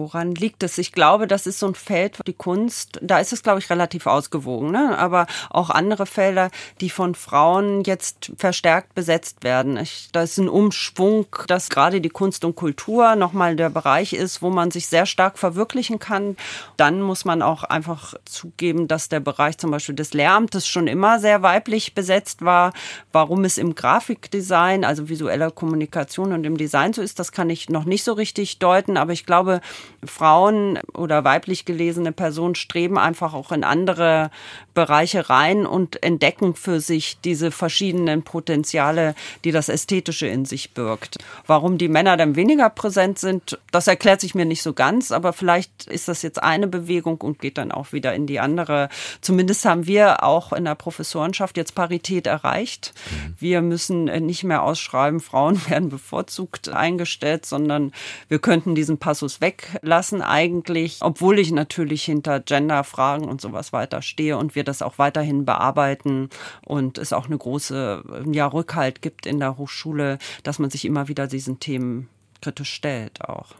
Woran 0.00 0.34
liegt 0.34 0.62
es? 0.62 0.78
Ich 0.78 0.92
glaube, 0.92 1.26
das 1.26 1.46
ist 1.46 1.58
so 1.58 1.66
ein 1.66 1.74
Feld, 1.74 2.20
die 2.26 2.32
Kunst, 2.32 2.98
da 3.02 3.18
ist 3.18 3.34
es, 3.34 3.42
glaube 3.42 3.58
ich, 3.58 3.68
relativ 3.68 4.06
ausgewogen. 4.06 4.70
Ne? 4.70 4.96
Aber 4.96 5.26
auch 5.50 5.68
andere 5.68 6.06
Felder, 6.06 6.50
die 6.80 6.88
von 6.88 7.14
Frauen 7.14 7.84
jetzt 7.84 8.32
verstärkt 8.38 8.94
besetzt 8.94 9.44
werden. 9.44 9.76
Ich, 9.76 10.08
da 10.12 10.22
ist 10.22 10.38
ein 10.38 10.48
Umschwung, 10.48 11.26
dass 11.48 11.68
gerade 11.68 12.00
die 12.00 12.08
Kunst 12.08 12.46
und 12.46 12.56
Kultur 12.56 13.14
nochmal 13.14 13.56
der 13.56 13.68
Bereich 13.68 14.14
ist, 14.14 14.40
wo 14.40 14.48
man 14.48 14.70
sich 14.70 14.86
sehr 14.86 15.04
stark 15.04 15.38
verwirklichen 15.38 15.98
kann. 15.98 16.38
Dann 16.78 17.02
muss 17.02 17.26
man 17.26 17.42
auch 17.42 17.62
einfach 17.64 18.14
zugeben, 18.24 18.88
dass 18.88 19.10
der 19.10 19.20
Bereich 19.20 19.58
zum 19.58 19.70
Beispiel 19.70 19.96
des 19.96 20.14
Lehramtes 20.14 20.66
schon 20.66 20.86
immer 20.86 21.18
sehr 21.18 21.42
weiblich 21.42 21.94
besetzt 21.94 22.42
war. 22.42 22.72
Warum 23.12 23.44
es 23.44 23.58
im 23.58 23.74
Grafikdesign, 23.74 24.86
also 24.86 25.10
visueller 25.10 25.50
Kommunikation 25.50 26.32
und 26.32 26.44
im 26.44 26.56
Design 26.56 26.94
so 26.94 27.02
ist, 27.02 27.18
das 27.18 27.32
kann 27.32 27.50
ich 27.50 27.68
noch 27.68 27.84
nicht 27.84 28.02
so 28.02 28.14
richtig 28.14 28.58
deuten. 28.60 28.96
Aber 28.96 29.12
ich 29.12 29.26
glaube, 29.26 29.60
Frauen 30.04 30.78
oder 30.94 31.24
weiblich 31.24 31.64
gelesene 31.64 32.12
Personen 32.12 32.54
streben 32.54 32.98
einfach 32.98 33.34
auch 33.34 33.52
in 33.52 33.64
andere 33.64 34.30
Bereiche 34.74 35.28
rein 35.28 35.66
und 35.66 36.02
entdecken 36.02 36.54
für 36.54 36.80
sich 36.80 37.20
diese 37.20 37.50
verschiedenen 37.50 38.22
Potenziale, 38.22 39.14
die 39.44 39.52
das 39.52 39.68
Ästhetische 39.68 40.26
in 40.26 40.44
sich 40.44 40.72
birgt. 40.72 41.18
Warum 41.46 41.76
die 41.76 41.88
Männer 41.88 42.16
dann 42.16 42.36
weniger 42.36 42.70
präsent 42.70 43.18
sind, 43.18 43.58
das 43.72 43.86
erklärt 43.86 44.20
sich 44.20 44.34
mir 44.34 44.44
nicht 44.44 44.62
so 44.62 44.72
ganz, 44.72 45.12
aber 45.12 45.32
vielleicht 45.32 45.86
ist 45.86 46.08
das 46.08 46.22
jetzt 46.22 46.42
eine 46.42 46.66
Bewegung 46.66 47.20
und 47.20 47.40
geht 47.40 47.58
dann 47.58 47.72
auch 47.72 47.92
wieder 47.92 48.14
in 48.14 48.26
die 48.26 48.40
andere. 48.40 48.88
Zumindest 49.20 49.64
haben 49.64 49.86
wir 49.86 50.24
auch 50.24 50.52
in 50.52 50.64
der 50.64 50.74
Professorenschaft 50.74 51.56
jetzt 51.56 51.74
Parität 51.74 52.26
erreicht. 52.26 52.94
Wir 53.38 53.60
müssen 53.60 54.04
nicht 54.04 54.44
mehr 54.44 54.62
ausschreiben, 54.62 55.20
Frauen 55.20 55.60
werden 55.68 55.88
bevorzugt 55.88 56.68
eingestellt, 56.68 57.44
sondern 57.44 57.92
wir 58.28 58.38
könnten 58.38 58.74
diesen 58.74 58.98
Passus 58.98 59.40
weglassen 59.72 60.22
eigentlich, 60.22 60.98
obwohl 61.00 61.38
ich 61.38 61.52
natürlich 61.52 62.04
hinter 62.04 62.40
Genderfragen 62.40 63.28
und 63.28 63.40
sowas 63.40 63.72
weiter 63.72 64.02
stehe 64.02 64.36
und 64.36 64.54
wir 64.54 64.64
das 64.64 64.82
auch 64.82 64.98
weiterhin 64.98 65.44
bearbeiten 65.44 66.28
und 66.64 66.98
es 66.98 67.12
auch 67.12 67.26
eine 67.26 67.38
große 67.38 68.02
ja, 68.32 68.46
Rückhalt 68.46 69.02
gibt 69.02 69.26
in 69.26 69.38
der 69.38 69.56
Hochschule, 69.56 70.18
dass 70.42 70.58
man 70.58 70.70
sich 70.70 70.84
immer 70.84 71.08
wieder 71.08 71.26
diesen 71.26 71.60
Themen 71.60 72.08
kritisch 72.40 72.72
stellt 72.72 73.22
auch. 73.22 73.54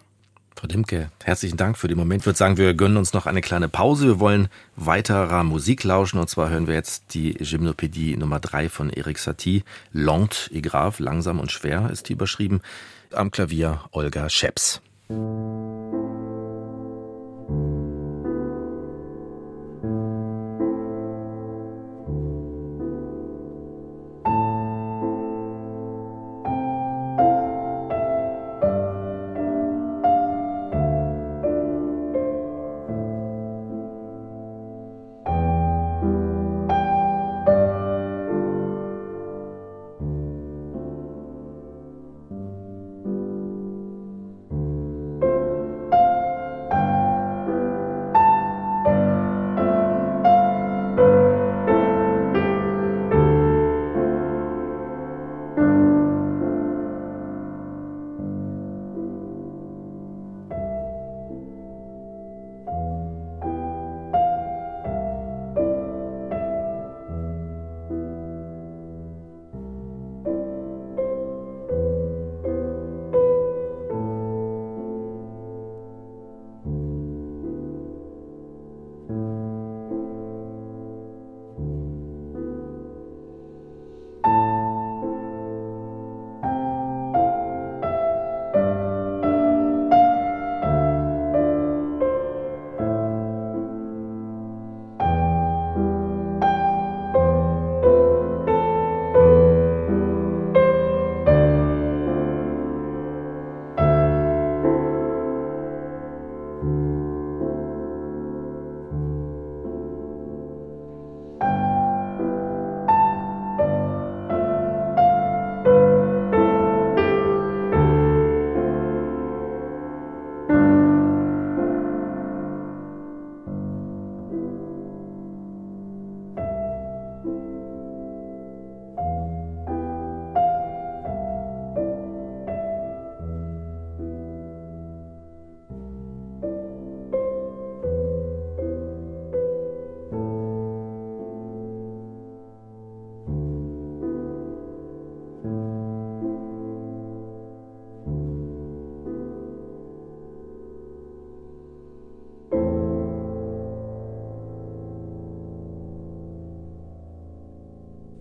Frau 0.57 0.67
Dimke, 0.67 1.11
herzlichen 1.25 1.57
Dank 1.57 1.79
für 1.79 1.89
den 1.89 1.97
Moment. 1.97 2.21
Ich 2.23 2.27
würde 2.27 2.37
sagen, 2.37 2.59
wir 2.59 2.75
gönnen 2.75 2.99
uns 2.99 3.15
noch 3.15 3.25
eine 3.25 3.41
kleine 3.41 3.71
Pause. 3.71 4.07
Wir 4.07 4.21
wollen 4.21 4.49
weiterer 4.77 5.43
Musik 5.43 5.85
lauschen 5.85 6.21
und 6.21 6.29
zwar 6.29 6.51
hören 6.51 6.67
wir 6.67 6.75
jetzt 6.75 7.15
die 7.15 7.33
Gymnopädie 7.33 8.17
Nummer 8.17 8.41
3 8.41 8.69
von 8.69 8.91
Eric 8.91 9.19
Satie. 9.19 9.65
Lent 9.93 10.51
et 10.53 10.63
grave, 10.63 11.03
langsam 11.03 11.41
und 11.41 11.51
schwer 11.51 11.89
ist 11.91 12.11
die 12.11 12.13
überschrieben. 12.13 12.61
Am 13.13 13.31
Klavier 13.31 13.81
Olga 13.93 14.29
Scheps. 14.29 14.83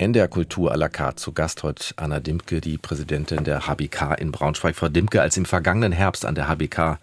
NDR 0.10 0.28
Kultur 0.28 0.72
à 0.72 0.75
la 0.75 0.89
carte. 0.89 1.22
Zu 1.22 1.34
Gast 1.34 1.62
heute 1.62 1.94
Anna 1.98 2.20
Dimke, 2.20 2.62
die 2.62 2.80
Präsidentin 2.80 3.44
der 3.44 3.68
HBK 3.68 4.16
in 4.18 4.32
Braunschweig. 4.32 4.75
Frau 4.75 4.89
Dimke, 4.89 5.22
als 5.22 5.38
im 5.38 5.46
vergangenen 5.46 5.92
Herbst 5.92 6.25
an 6.25 6.34
der 6.34 6.48
HBK 6.48 6.98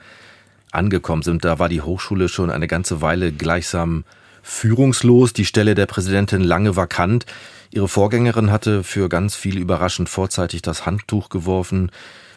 angekommen 0.72 1.22
sind, 1.22 1.44
da 1.44 1.60
war 1.60 1.68
die 1.68 1.82
Hochschule 1.82 2.28
schon 2.28 2.50
eine 2.50 2.66
ganze 2.66 3.00
Weile 3.02 3.30
gleichsam 3.30 4.04
führungslos, 4.42 5.32
die 5.32 5.44
Stelle 5.44 5.76
der 5.76 5.86
Präsidentin 5.86 6.40
lange 6.40 6.74
vakant. 6.74 7.26
Ihre 7.70 7.86
Vorgängerin 7.86 8.50
hatte 8.50 8.82
für 8.82 9.08
ganz 9.08 9.36
viel 9.36 9.58
überraschend 9.58 10.08
vorzeitig 10.08 10.62
das 10.62 10.84
Handtuch 10.84 11.28
geworfen. 11.28 11.92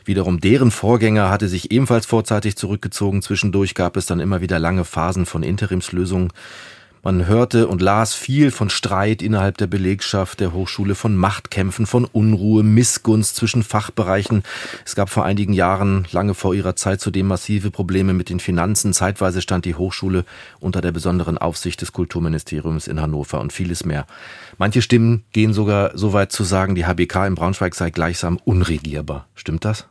Wiederum 0.05 0.39
deren 0.39 0.69
Vorgänger 0.69 1.31
hatte 1.31 1.47
sich 1.47 1.71
ebenfalls 1.71 2.05
vorzeitig 2.05 2.55
zurückgezogen. 2.57 3.23
Zwischendurch 3.23 3.73
gab 3.73 3.97
es 3.97 4.05
dann 4.05 4.19
immer 4.19 4.39
wieder 4.39 4.59
lange 4.59 4.85
Phasen 4.85 5.25
von 5.25 5.41
Interimslösungen. 5.41 6.31
Man 7.01 7.27
hörte 7.27 7.67
und 7.67 7.81
las 7.81 8.13
viel 8.13 8.51
von 8.51 8.69
Streit 8.69 9.21
innerhalb 9.21 9.57
der 9.57 9.67
Belegschaft 9.67 10.39
der 10.39 10.51
Hochschule, 10.51 10.95
von 10.95 11.15
Machtkämpfen, 11.15 11.85
von 11.85 12.05
Unruhe, 12.05 12.61
Missgunst 12.63 13.35
zwischen 13.37 13.63
Fachbereichen. 13.63 14.43
Es 14.85 14.95
gab 14.95 15.09
vor 15.09 15.23
einigen 15.23 15.53
Jahren, 15.53 16.07
lange 16.11 16.33
vor 16.33 16.53
ihrer 16.53 16.75
Zeit, 16.75 16.99
zudem 16.99 17.27
massive 17.27 17.71
Probleme 17.71 18.13
mit 18.13 18.29
den 18.29 18.39
Finanzen. 18.39 18.93
Zeitweise 18.93 19.41
stand 19.41 19.65
die 19.65 19.75
Hochschule 19.75 20.25
unter 20.59 20.81
der 20.81 20.91
besonderen 20.91 21.37
Aufsicht 21.37 21.81
des 21.81 21.93
Kulturministeriums 21.93 22.87
in 22.87 22.99
Hannover 23.01 23.39
und 23.39 23.53
vieles 23.53 23.85
mehr. 23.85 24.05
Manche 24.57 24.81
Stimmen 24.81 25.23
gehen 25.31 25.53
sogar 25.53 25.97
so 25.97 26.11
weit 26.11 26.31
zu 26.31 26.43
sagen, 26.43 26.75
die 26.75 26.85
HBK 26.85 27.27
in 27.27 27.35
Braunschweig 27.35 27.75
sei 27.75 27.91
gleichsam 27.91 28.39
unregierbar. 28.43 29.27
Stimmt 29.35 29.63
das? 29.63 29.87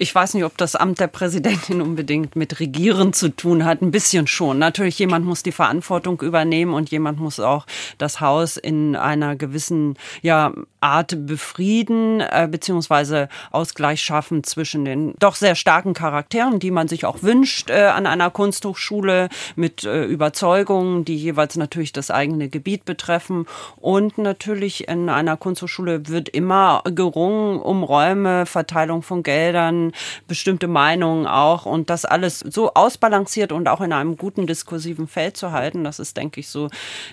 Ich 0.00 0.14
weiß 0.14 0.34
nicht, 0.34 0.44
ob 0.44 0.56
das 0.56 0.76
Amt 0.76 1.00
der 1.00 1.08
Präsidentin 1.08 1.82
unbedingt 1.82 2.36
mit 2.36 2.60
Regieren 2.60 3.12
zu 3.12 3.30
tun 3.30 3.64
hat. 3.64 3.82
Ein 3.82 3.90
bisschen 3.90 4.28
schon. 4.28 4.58
Natürlich, 4.58 4.96
jemand 5.00 5.26
muss 5.26 5.42
die 5.42 5.50
Verantwortung 5.50 6.20
übernehmen 6.20 6.72
und 6.72 6.90
jemand 6.90 7.18
muss 7.18 7.40
auch 7.40 7.66
das 7.98 8.20
Haus 8.20 8.56
in 8.56 8.94
einer 8.94 9.34
gewissen 9.34 9.96
ja, 10.22 10.52
Art 10.80 11.26
befrieden, 11.26 12.20
äh, 12.20 12.48
beziehungsweise 12.50 13.28
Ausgleich 13.50 14.02
schaffen 14.02 14.44
zwischen 14.44 14.84
den 14.84 15.14
doch 15.18 15.34
sehr 15.34 15.54
starken 15.54 15.94
Charakteren, 15.94 16.60
die 16.60 16.70
man 16.70 16.88
sich 16.88 17.04
auch 17.04 17.22
wünscht 17.22 17.70
äh, 17.70 17.86
an 17.86 18.06
einer 18.06 18.30
Kunsthochschule 18.30 19.28
mit 19.56 19.84
äh, 19.84 20.04
Überzeugungen, 20.04 21.04
die 21.04 21.16
jeweils 21.16 21.56
natürlich 21.56 21.92
das 21.92 22.10
eigene 22.10 22.48
Gebiet 22.48 22.84
betreffen. 22.84 23.46
Und 23.76 24.18
natürlich 24.18 24.88
in 24.88 25.08
einer 25.08 25.36
Kunsthochschule 25.36 26.08
wird 26.08 26.28
immer 26.28 26.82
gerungen 26.84 27.60
um 27.60 27.82
Räume, 27.82 28.46
Verteilung 28.46 29.02
von 29.02 29.22
Geldern, 29.22 29.92
bestimmte 30.26 30.68
Meinungen 30.68 31.26
auch 31.26 31.66
und 31.66 31.90
das 31.90 32.04
alles 32.04 32.40
so 32.40 32.74
ausbalanciert 32.74 33.52
und 33.52 33.68
auch 33.68 33.80
in 33.80 33.92
einem 33.92 34.16
guten 34.16 34.46
diskursiven 34.46 35.08
Feld 35.08 35.36
zu 35.36 35.52
halten, 35.52 35.84
das 35.84 35.98
ist, 35.98 36.16
denke 36.16 36.40
ich, 36.40 36.48
so 36.48 36.68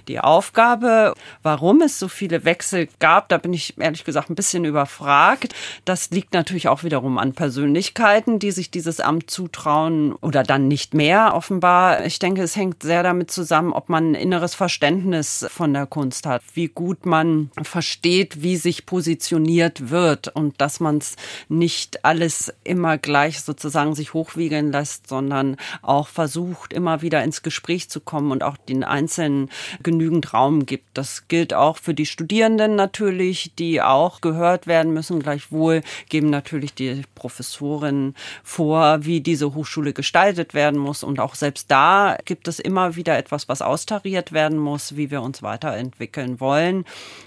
die 0.08 0.20
Aufgabe. 0.20 1.14
Warum 1.42 1.82
es 1.82 1.98
so 2.00 2.08
viele 2.08 2.46
Wechsel 2.46 2.88
gab, 3.00 3.30
da 3.30 3.38
bin 3.38 3.54
ich 3.56 3.78
ehrlich 3.80 4.04
gesagt 4.04 4.30
ein 4.30 4.36
bisschen 4.36 4.66
überfragt. 4.66 5.54
Das 5.86 6.12
liegt 6.12 6.34
natürlich 6.34 6.68
auch 6.68 6.84
wiederum 6.84 7.18
an 7.18 7.34
Persönlichkeiten, 7.34 8.40
die 8.40 8.52
sich 8.52 8.72
dieses 8.72 9.00
Amt 9.00 9.30
zutrauen 9.32 10.14
oder 10.14 10.44
dann 10.44 10.68
nicht 10.68 10.94
mehr 10.94 11.34
offenbar. 11.34 12.06
Ich 12.06 12.20
denke, 12.20 12.44
es 12.44 12.56
hängt 12.56 12.84
sehr 12.84 13.04
damit 13.04 13.32
zusammen, 13.32 13.74
ob 13.74 13.90
man 13.90 14.12
ein 14.12 14.16
inneres 14.16 14.56
Verständnis 14.56 15.46
von 15.50 15.74
der 15.74 15.86
Kunst 15.86 16.26
hat, 16.26 16.42
wie 16.54 16.68
gut 16.68 17.06
man 17.06 17.52
versteht, 17.62 18.42
wie 18.42 18.58
sich 18.58 18.86
positioniert 18.86 19.90
wird 19.90 20.28
und 20.30 20.60
dass 20.62 20.80
man 20.80 20.98
es 20.98 21.16
nicht 21.50 22.06
alles 22.06 22.54
immer 22.64 22.98
gleich 22.98 23.42
sozusagen 23.42 23.96
sich 23.96 24.14
hochwiegeln 24.14 24.72
lässt, 24.72 25.08
sondern 25.08 25.58
auch 25.82 26.08
versucht, 26.08 26.74
immer 26.74 27.02
wieder 27.02 27.24
ins 27.24 27.44
Gespräch 27.44 27.90
zu 27.90 28.00
kommen 28.00 28.32
und 28.32 28.44
auch 28.44 28.58
den 28.58 28.84
Einzelnen 28.84 29.50
genügend 29.84 30.34
Raum 30.34 30.66
gibt. 30.66 30.86
Das 30.94 31.28
gilt 31.28 31.54
auch 31.54 31.78
für 31.78 31.94
die 31.94 32.06
Studierenden 32.06 32.76
natürlich, 32.76 33.45
die 33.54 33.82
auch 33.82 34.22
gehört 34.22 34.68
werden 34.68 34.94
müssen. 34.94 35.22
Gleichwohl 35.22 35.82
geben 36.10 36.30
natürlich 36.30 36.74
die 36.74 37.04
Professorinnen 37.14 38.16
vor, 38.44 39.06
wie 39.06 39.22
diese 39.22 39.54
Hochschule 39.54 39.94
gestaltet 39.94 40.54
werden 40.54 40.80
muss. 40.80 41.04
Und 41.04 41.20
auch 41.20 41.36
selbst 41.36 41.70
da 41.70 42.18
gibt 42.26 42.48
es 42.48 42.60
immer 42.60 42.96
wieder 42.96 43.18
etwas, 43.18 43.48
was 43.50 43.62
austariert 43.62 44.32
werden 44.32 44.58
muss, 44.58 44.96
wie 44.96 45.12
wir 45.12 45.22
uns 45.22 45.44
weiterentwickeln 45.44 46.40
wollen. 46.40 46.86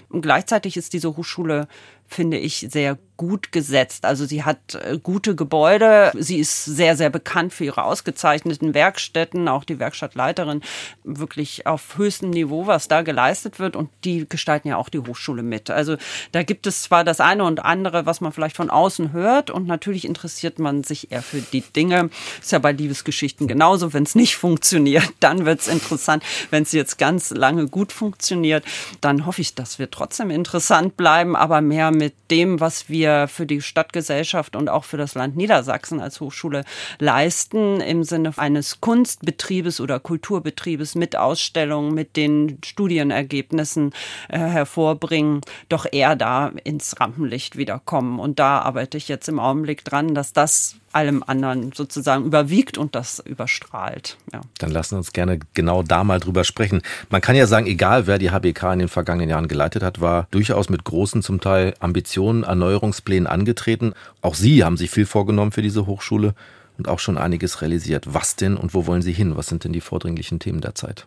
Und 0.09 0.21
gleichzeitig 0.21 0.77
ist 0.77 0.93
diese 0.93 1.15
Hochschule 1.15 1.67
finde 2.09 2.37
ich, 2.37 2.67
sehr 2.69 2.97
gut 3.19 3.51
gesetzt. 3.51 4.05
Also 4.05 4.25
sie 4.25 4.45
hat 4.45 4.75
äh, 4.75 4.97
gute 4.97 5.35
Gebäude. 5.35 6.13
Sie 6.17 6.39
ist 6.39 6.63
sehr, 6.63 6.95
sehr 6.95 7.09
bekannt 7.09 7.51
für 7.51 7.65
ihre 7.65 7.83
ausgezeichneten 7.83 8.73
Werkstätten. 8.73 9.49
Auch 9.49 9.65
die 9.65 9.77
Werkstattleiterin 9.77 10.61
wirklich 11.03 11.67
auf 11.67 11.97
höchstem 11.97 12.29
Niveau, 12.29 12.65
was 12.65 12.87
da 12.87 13.01
geleistet 13.01 13.59
wird. 13.59 13.75
Und 13.75 13.89
die 14.05 14.25
gestalten 14.27 14.69
ja 14.69 14.77
auch 14.77 14.87
die 14.87 14.99
Hochschule 14.99 15.43
mit. 15.43 15.69
Also 15.69 15.97
da 16.31 16.43
gibt 16.43 16.65
es 16.65 16.83
zwar 16.83 17.03
das 17.03 17.19
eine 17.19 17.43
und 17.43 17.59
andere, 17.59 18.05
was 18.05 18.21
man 18.21 18.31
vielleicht 18.31 18.55
von 18.55 18.69
außen 18.69 19.11
hört. 19.11 19.49
Und 19.49 19.67
natürlich 19.67 20.05
interessiert 20.05 20.57
man 20.57 20.85
sich 20.85 21.11
eher 21.11 21.21
für 21.21 21.41
die 21.41 21.59
Dinge. 21.59 22.09
Ist 22.39 22.53
ja 22.53 22.59
bei 22.59 22.71
Liebesgeschichten 22.71 23.49
genauso. 23.49 23.91
Wenn 23.91 24.03
es 24.03 24.15
nicht 24.15 24.37
funktioniert, 24.37 25.03
dann 25.19 25.45
wird 25.45 25.59
es 25.59 25.67
interessant. 25.67 26.23
Wenn 26.51 26.63
es 26.63 26.71
jetzt 26.71 26.97
ganz 26.97 27.31
lange 27.31 27.67
gut 27.67 27.91
funktioniert, 27.91 28.63
dann 29.01 29.25
hoffe 29.25 29.41
ich, 29.41 29.55
dass 29.55 29.77
wir 29.77 29.91
trotzdem 29.91 30.31
interessant 30.31 30.95
bleiben, 30.95 31.35
aber 31.35 31.59
mehr 31.59 31.91
mit 31.99 32.15
dem, 32.31 32.61
was 32.61 32.89
wir 32.89 33.27
für 33.27 33.45
die 33.45 33.61
Stadtgesellschaft 33.61 34.55
und 34.55 34.69
auch 34.69 34.85
für 34.85 34.97
das 34.97 35.15
Land 35.15 35.35
Niedersachsen 35.35 35.99
als 35.99 36.21
Hochschule 36.21 36.63
leisten, 36.97 37.81
im 37.81 38.03
Sinne 38.03 38.33
eines 38.37 38.79
Kunstbetriebes 38.79 39.81
oder 39.81 39.99
Kulturbetriebes 39.99 40.95
mit 40.95 41.17
Ausstellungen, 41.17 41.93
mit 41.93 42.15
den 42.15 42.57
Studienergebnissen 42.63 43.91
äh, 44.29 44.39
hervorbringen, 44.39 45.41
doch 45.67 45.85
eher 45.91 46.15
da 46.15 46.53
ins 46.63 46.99
Rampenlicht 46.99 47.57
wiederkommen. 47.57 48.19
Und 48.19 48.39
da 48.39 48.59
arbeite 48.59 48.97
ich 48.97 49.09
jetzt 49.09 49.27
im 49.27 49.39
Augenblick 49.39 49.83
dran, 49.83 50.15
dass 50.15 50.31
das 50.31 50.77
allem 50.93 51.23
anderen 51.25 51.71
sozusagen 51.71 52.25
überwiegt 52.25 52.77
und 52.77 52.95
das 52.95 53.19
überstrahlt. 53.19 54.17
Ja. 54.33 54.41
Dann 54.57 54.71
lassen 54.71 54.91
wir 54.91 54.97
uns 54.99 55.13
gerne 55.13 55.39
genau 55.53 55.83
da 55.83 56.03
mal 56.03 56.19
drüber 56.19 56.43
sprechen. 56.43 56.81
Man 57.09 57.21
kann 57.21 57.35
ja 57.35 57.47
sagen, 57.47 57.67
egal 57.67 58.07
wer 58.07 58.17
die 58.17 58.31
HBK 58.31 58.73
in 58.73 58.79
den 58.79 58.87
vergangenen 58.87 59.29
Jahren 59.29 59.47
geleitet 59.47 59.83
hat, 59.83 60.01
war 60.01 60.27
durchaus 60.31 60.69
mit 60.69 60.83
großen 60.83 61.21
zum 61.21 61.39
Teil 61.41 61.73
Ambitionen, 61.79 62.43
Erneuerungsplänen 62.43 63.27
angetreten. 63.27 63.93
Auch 64.21 64.35
Sie 64.35 64.63
haben 64.63 64.77
sich 64.77 64.89
viel 64.89 65.05
vorgenommen 65.05 65.51
für 65.51 65.61
diese 65.61 65.85
Hochschule 65.85 66.33
und 66.77 66.87
auch 66.87 66.99
schon 66.99 67.17
einiges 67.17 67.61
realisiert. 67.61 68.13
Was 68.13 68.35
denn 68.35 68.57
und 68.57 68.73
wo 68.73 68.87
wollen 68.87 69.01
Sie 69.01 69.13
hin? 69.13 69.35
Was 69.35 69.47
sind 69.47 69.63
denn 69.63 69.73
die 69.73 69.81
vordringlichen 69.81 70.39
Themen 70.39 70.61
der 70.61 70.75
Zeit? 70.75 71.05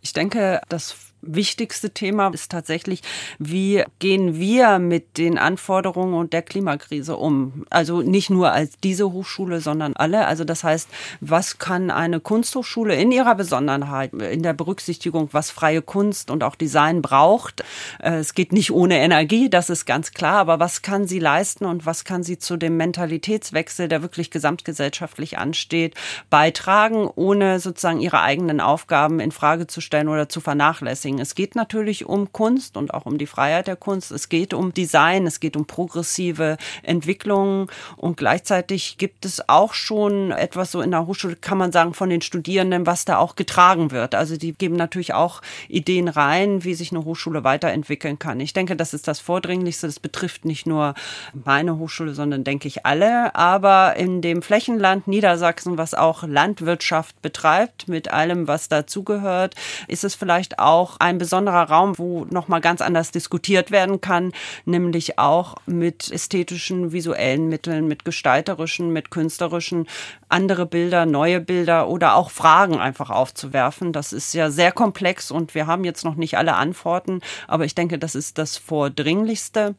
Ich 0.00 0.12
denke, 0.12 0.60
das 0.68 0.96
wichtigste 1.22 1.90
Thema 1.90 2.28
ist 2.28 2.50
tatsächlich, 2.50 3.02
wie 3.38 3.84
gehen 4.00 4.38
wir 4.38 4.78
mit 4.78 5.18
den 5.18 5.38
Anforderungen 5.38 6.14
und 6.14 6.32
der 6.32 6.42
Klimakrise 6.42 7.16
um? 7.16 7.64
Also 7.70 8.02
nicht 8.02 8.28
nur 8.28 8.52
als 8.52 8.72
diese 8.82 9.12
Hochschule, 9.12 9.60
sondern 9.60 9.94
alle. 9.94 10.26
Also 10.26 10.44
das 10.44 10.64
heißt, 10.64 10.88
was 11.20 11.58
kann 11.58 11.90
eine 11.90 12.20
Kunsthochschule 12.20 12.94
in 12.96 13.12
ihrer 13.12 13.34
Besonderheit, 13.34 14.12
in 14.12 14.42
der 14.42 14.52
Berücksichtigung, 14.52 15.28
was 15.32 15.50
freie 15.50 15.80
Kunst 15.80 16.30
und 16.30 16.42
auch 16.42 16.56
Design 16.56 17.02
braucht? 17.02 17.64
Äh, 18.02 18.16
es 18.16 18.34
geht 18.34 18.52
nicht 18.52 18.72
ohne 18.72 18.98
Energie, 18.98 19.48
das 19.48 19.70
ist 19.70 19.86
ganz 19.86 20.12
klar, 20.12 20.34
aber 20.34 20.58
was 20.58 20.82
kann 20.82 21.06
sie 21.06 21.20
leisten 21.20 21.64
und 21.64 21.86
was 21.86 22.04
kann 22.04 22.22
sie 22.22 22.38
zu 22.38 22.56
dem 22.56 22.76
Mentalitätswechsel, 22.76 23.88
der 23.88 24.02
wirklich 24.02 24.30
gesamtgesellschaftlich 24.30 25.38
ansteht, 25.38 25.94
beitragen, 26.30 27.08
ohne 27.14 27.60
sozusagen 27.60 28.00
ihre 28.00 28.22
eigenen 28.22 28.60
Aufgaben 28.60 29.20
in 29.20 29.30
Frage 29.30 29.66
zu 29.68 29.80
stellen 29.80 30.08
oder 30.08 30.28
zu 30.28 30.40
vernachlässigen? 30.40 31.11
Bringen. 31.12 31.18
Es 31.20 31.34
geht 31.34 31.54
natürlich 31.54 32.06
um 32.06 32.32
Kunst 32.32 32.76
und 32.76 32.94
auch 32.94 33.06
um 33.06 33.18
die 33.18 33.26
Freiheit 33.26 33.66
der 33.66 33.76
Kunst. 33.76 34.10
Es 34.10 34.28
geht 34.28 34.54
um 34.54 34.72
Design, 34.72 35.26
es 35.26 35.40
geht 35.40 35.56
um 35.56 35.66
progressive 35.66 36.56
Entwicklungen 36.82 37.68
und 37.96 38.16
gleichzeitig 38.16 38.98
gibt 38.98 39.24
es 39.24 39.48
auch 39.48 39.74
schon 39.74 40.30
etwas 40.30 40.72
so 40.72 40.80
in 40.80 40.90
der 40.90 41.06
Hochschule, 41.06 41.36
kann 41.36 41.58
man 41.58 41.72
sagen, 41.72 41.94
von 41.94 42.10
den 42.10 42.22
Studierenden, 42.22 42.86
was 42.86 43.04
da 43.04 43.18
auch 43.18 43.36
getragen 43.36 43.90
wird. 43.90 44.14
Also 44.14 44.36
die 44.36 44.52
geben 44.52 44.76
natürlich 44.76 45.14
auch 45.14 45.42
Ideen 45.68 46.08
rein, 46.08 46.64
wie 46.64 46.74
sich 46.74 46.92
eine 46.92 47.04
Hochschule 47.04 47.44
weiterentwickeln 47.44 48.18
kann. 48.18 48.40
Ich 48.40 48.52
denke, 48.52 48.76
das 48.76 48.94
ist 48.94 49.08
das 49.08 49.20
Vordringlichste. 49.20 49.86
Das 49.86 50.00
betrifft 50.00 50.44
nicht 50.44 50.66
nur 50.66 50.94
meine 51.32 51.78
Hochschule, 51.78 52.14
sondern 52.14 52.44
denke 52.44 52.68
ich 52.68 52.86
alle. 52.86 53.34
Aber 53.34 53.96
in 53.96 54.22
dem 54.22 54.42
Flächenland 54.42 55.06
Niedersachsen, 55.08 55.78
was 55.78 55.94
auch 55.94 56.22
Landwirtschaft 56.22 57.20
betreibt, 57.22 57.88
mit 57.88 58.12
allem, 58.12 58.48
was 58.48 58.68
dazugehört, 58.68 59.54
ist 59.88 60.04
es 60.04 60.14
vielleicht 60.14 60.58
auch 60.58 60.96
ein 61.02 61.18
besonderer 61.18 61.68
Raum, 61.68 61.98
wo 61.98 62.24
nochmal 62.30 62.60
ganz 62.60 62.80
anders 62.80 63.10
diskutiert 63.10 63.72
werden 63.72 64.00
kann, 64.00 64.32
nämlich 64.64 65.18
auch 65.18 65.56
mit 65.66 66.10
ästhetischen, 66.10 66.92
visuellen 66.92 67.48
Mitteln, 67.48 67.88
mit 67.88 68.04
gestalterischen, 68.04 68.92
mit 68.92 69.10
künstlerischen, 69.10 69.88
andere 70.28 70.64
Bilder, 70.64 71.04
neue 71.04 71.40
Bilder 71.40 71.88
oder 71.88 72.14
auch 72.14 72.30
Fragen 72.30 72.78
einfach 72.78 73.10
aufzuwerfen. 73.10 73.92
Das 73.92 74.12
ist 74.12 74.32
ja 74.32 74.50
sehr 74.50 74.70
komplex 74.70 75.30
und 75.32 75.56
wir 75.56 75.66
haben 75.66 75.84
jetzt 75.84 76.04
noch 76.04 76.14
nicht 76.14 76.38
alle 76.38 76.54
Antworten, 76.54 77.20
aber 77.48 77.64
ich 77.64 77.74
denke, 77.74 77.98
das 77.98 78.14
ist 78.14 78.38
das 78.38 78.56
Vordringlichste. 78.56 79.74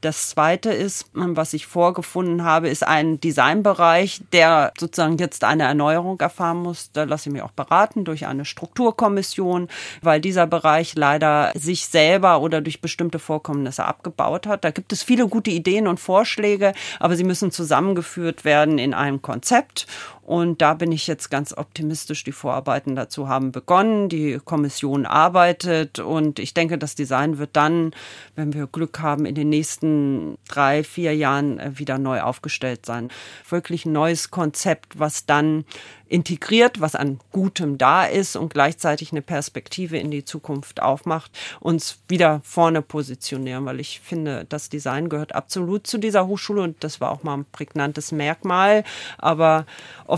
Das 0.00 0.30
zweite 0.30 0.70
ist, 0.70 1.10
was 1.12 1.54
ich 1.54 1.66
vorgefunden 1.66 2.44
habe, 2.44 2.68
ist 2.68 2.86
ein 2.86 3.20
Designbereich, 3.20 4.22
der 4.32 4.72
sozusagen 4.78 5.18
jetzt 5.18 5.42
eine 5.42 5.64
Erneuerung 5.64 6.20
erfahren 6.20 6.58
muss. 6.58 6.92
Da 6.92 7.02
lasse 7.02 7.28
ich 7.28 7.32
mich 7.32 7.42
auch 7.42 7.50
beraten 7.50 8.04
durch 8.04 8.26
eine 8.26 8.44
Strukturkommission, 8.44 9.66
weil 10.02 10.20
dieser 10.20 10.46
Bereich 10.46 10.67
Bereich 10.68 10.94
leider 10.96 11.50
sich 11.54 11.86
selber 11.86 12.42
oder 12.42 12.60
durch 12.60 12.82
bestimmte 12.82 13.18
Vorkommnisse 13.18 13.86
abgebaut 13.86 14.46
hat. 14.46 14.64
Da 14.64 14.70
gibt 14.70 14.92
es 14.92 15.02
viele 15.02 15.26
gute 15.26 15.50
Ideen 15.50 15.86
und 15.86 15.98
Vorschläge, 15.98 16.74
aber 17.00 17.16
sie 17.16 17.24
müssen 17.24 17.50
zusammengeführt 17.50 18.44
werden 18.44 18.76
in 18.76 18.92
einem 18.92 19.22
Konzept. 19.22 19.86
Und 20.28 20.60
da 20.60 20.74
bin 20.74 20.92
ich 20.92 21.06
jetzt 21.06 21.30
ganz 21.30 21.56
optimistisch. 21.56 22.22
Die 22.22 22.32
Vorarbeiten 22.32 22.94
dazu 22.94 23.28
haben 23.28 23.50
begonnen. 23.50 24.10
Die 24.10 24.38
Kommission 24.44 25.06
arbeitet 25.06 26.00
und 26.00 26.38
ich 26.38 26.52
denke, 26.52 26.76
das 26.76 26.94
Design 26.94 27.38
wird 27.38 27.56
dann, 27.56 27.92
wenn 28.36 28.52
wir 28.52 28.66
Glück 28.66 29.00
haben, 29.00 29.24
in 29.24 29.34
den 29.34 29.48
nächsten 29.48 30.36
drei, 30.46 30.84
vier 30.84 31.16
Jahren 31.16 31.58
äh, 31.58 31.78
wieder 31.78 31.96
neu 31.96 32.20
aufgestellt 32.20 32.84
sein. 32.84 33.08
Wirklich 33.48 33.86
ein 33.86 33.92
neues 33.92 34.30
Konzept, 34.30 34.98
was 34.98 35.24
dann 35.24 35.64
integriert, 36.08 36.80
was 36.80 36.94
an 36.94 37.20
Gutem 37.32 37.78
da 37.78 38.04
ist 38.04 38.36
und 38.36 38.52
gleichzeitig 38.52 39.12
eine 39.12 39.22
Perspektive 39.22 39.98
in 39.98 40.10
die 40.10 40.24
Zukunft 40.24 40.82
aufmacht, 40.82 41.30
uns 41.60 41.98
wieder 42.08 42.40
vorne 42.44 42.82
positionieren, 42.82 43.66
weil 43.66 43.80
ich 43.80 44.00
finde, 44.00 44.46
das 44.48 44.68
Design 44.68 45.08
gehört 45.08 45.34
absolut 45.34 45.86
zu 45.86 45.98
dieser 45.98 46.26
Hochschule 46.26 46.62
und 46.62 46.82
das 46.82 47.00
war 47.00 47.10
auch 47.10 47.22
mal 47.22 47.36
ein 47.36 47.46
prägnantes 47.50 48.12
Merkmal. 48.12 48.84
Aber 49.18 49.66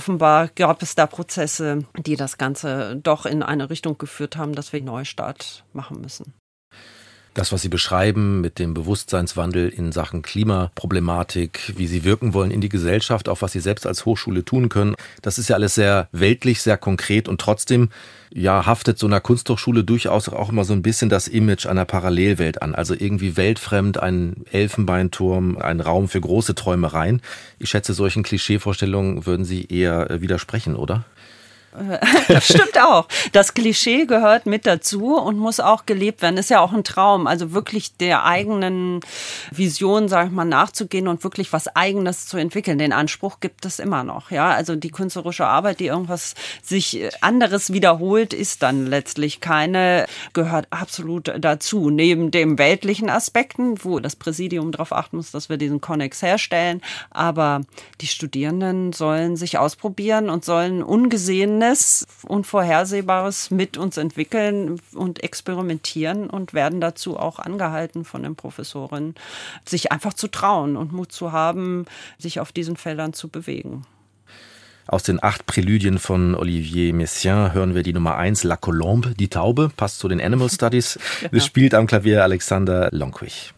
offenbar 0.01 0.49
gab 0.49 0.83
es 0.83 0.95
da 0.95 1.07
Prozesse, 1.07 1.85
die 1.95 2.17
das 2.17 2.39
Ganze 2.39 2.97
doch 2.97 3.27
in 3.27 3.43
eine 3.43 3.69
Richtung 3.69 3.99
geführt 3.99 4.39
haben, 4.39 4.55
dass 4.55 4.73
wir 4.73 4.81
Neustart 4.81 5.67
machen 5.75 6.01
müssen. 6.01 6.33
Das, 7.35 7.53
was 7.53 7.63
Sie 7.63 7.69
beschreiben 7.69 8.41
mit 8.41 8.59
dem 8.59 8.75
Bewusstseinswandel 8.75 9.69
in 9.69 9.93
Sachen 9.93 10.23
Klimaproblematik, 10.23 11.75
wie 11.77 11.87
Sie 11.87 12.03
wirken 12.03 12.35
wollen 12.35 12.51
in 12.51 12.61
die 12.61 12.69
Gesellschaft, 12.69 13.29
auch 13.29 13.41
was 13.41 13.53
Sie 13.53 13.61
selbst 13.61 13.87
als 13.87 14.05
Hochschule 14.05 14.45
tun 14.45 14.69
können, 14.69 14.97
das 15.23 15.39
ist 15.39 15.49
ja 15.49 15.55
alles 15.55 15.77
sehr 15.77 16.09
weltlich, 16.11 16.61
sehr 16.61 16.77
konkret 16.77 17.29
und 17.29 17.41
trotzdem 17.41 17.91
ja, 18.33 18.67
haftet 18.67 18.99
so 18.99 19.07
einer 19.07 19.21
Kunsthochschule 19.21 19.85
durchaus 19.85 20.29
auch 20.29 20.51
immer 20.51 20.65
so 20.65 20.73
ein 20.73 20.83
bisschen 20.83 21.09
das 21.09 21.29
Image 21.29 21.67
einer 21.67 21.85
Parallelwelt 21.85 22.63
an. 22.63 22.75
Also 22.75 22.95
irgendwie 22.95 23.37
weltfremd, 23.37 23.99
ein 23.99 24.45
Elfenbeinturm, 24.51 25.59
ein 25.59 25.81
Raum 25.81 26.09
für 26.09 26.21
große 26.21 26.55
Träumereien. 26.55 27.23
Ich 27.59 27.71
schätze, 27.71 27.93
solchen 27.93 28.23
Klischeevorstellungen 28.23 29.27
würden 29.27 29.45
Sie 29.45 29.65
eher 29.67 30.21
widersprechen, 30.21 30.77
oder? 30.77 31.05
das 32.29 32.47
stimmt 32.47 32.81
auch. 32.81 33.07
Das 33.33 33.55
Klischee 33.55 34.07
gehört 34.07 34.47
mit 34.47 34.67
dazu 34.67 35.17
und 35.17 35.39
muss 35.39 35.61
auch 35.61 35.87
gelebt 35.87 36.21
werden. 36.23 36.37
Ist 36.37 36.51
ja 36.51 36.61
auch 36.61 36.73
ein 36.73 36.83
Traum, 36.83 37.27
also 37.27 37.53
wirklich 37.53 37.97
der 37.97 38.25
eigenen 38.25 39.01
Vision, 39.53 40.09
sag 40.09 40.27
ich 40.27 40.33
mal, 40.33 40.45
nachzugehen 40.45 41.07
und 41.07 41.23
wirklich 41.23 41.53
was 41.53 41.69
Eigenes 41.77 42.27
zu 42.27 42.39
entwickeln. 42.39 42.79
Den 42.79 42.93
Anspruch 42.93 43.39
gibt 43.41 43.65
es 43.67 43.79
immer 43.79 44.03
noch. 44.03 44.31
Ja, 44.33 44.51
also 44.51 44.75
die 44.75 44.91
künstlerische 44.91 45.47
Arbeit, 45.47 45.79
die 45.79 45.87
irgendwas 45.87 46.35
sich 46.63 47.09
anderes 47.21 47.73
wiederholt, 47.73 48.35
ist 48.35 48.63
dann 48.63 48.87
letztlich 48.87 49.41
keine, 49.41 50.07
gehört 50.33 50.67
absolut 50.71 51.33
dazu. 51.39 51.91
Neben 51.91 52.33
dem 52.33 52.59
weltlichen 52.59 53.11
Aspekten, 53.11 53.85
wo 53.85 54.01
das 54.01 54.17
Präsidium 54.17 54.73
darauf 54.73 54.93
achten 54.93 55.17
muss, 55.17 55.31
dass 55.31 55.49
wir 55.49 55.57
diesen 55.57 55.81
Connex 55.81 56.21
herstellen. 56.21 56.81
Aber 57.11 57.61
die 58.01 58.09
Studierenden 58.09 58.93
sollen 58.93 59.37
sich 59.37 59.57
ausprobieren 59.59 60.31
und 60.31 60.45
sollen 60.45 60.83
ungesehen 60.83 61.60
Unbekanntes, 61.61 62.07
Unvorhersehbares 62.27 63.51
mit 63.51 63.77
uns 63.77 63.99
entwickeln 63.99 64.81
und 64.95 65.23
experimentieren 65.23 66.31
und 66.31 66.55
werden 66.55 66.81
dazu 66.81 67.19
auch 67.19 67.39
angehalten 67.39 68.07
von 68.07 68.23
den 68.23 68.35
Professorinnen, 68.35 69.15
sich 69.67 69.93
einfach 69.93 70.15
zu 70.15 70.29
trauen 70.29 70.79
und 70.79 70.93
Mut 70.93 71.13
zu 71.13 71.33
haben, 71.33 71.85
sich 72.19 72.41
auf 72.41 72.51
diesen 72.53 72.77
Feldern 72.77 73.13
zu 73.13 73.29
bewegen. 73.29 73.85
Aus 74.87 75.03
den 75.03 75.23
acht 75.23 75.45
Präludien 75.45 75.99
von 75.99 76.35
Olivier 76.35 76.95
Messiaen 76.95 77.53
hören 77.53 77.75
wir 77.75 77.83
die 77.83 77.93
Nummer 77.93 78.17
eins, 78.17 78.43
La 78.43 78.57
Colombe, 78.57 79.15
die 79.15 79.29
Taube, 79.29 79.71
passt 79.77 79.99
zu 79.99 80.09
den 80.09 80.21
Animal 80.21 80.49
Studies. 80.49 80.99
genau. 81.21 81.33
Das 81.35 81.45
spielt 81.45 81.75
am 81.75 81.87
Klavier 81.87 82.23
Alexander 82.23 82.89
Lonquich. 82.91 83.53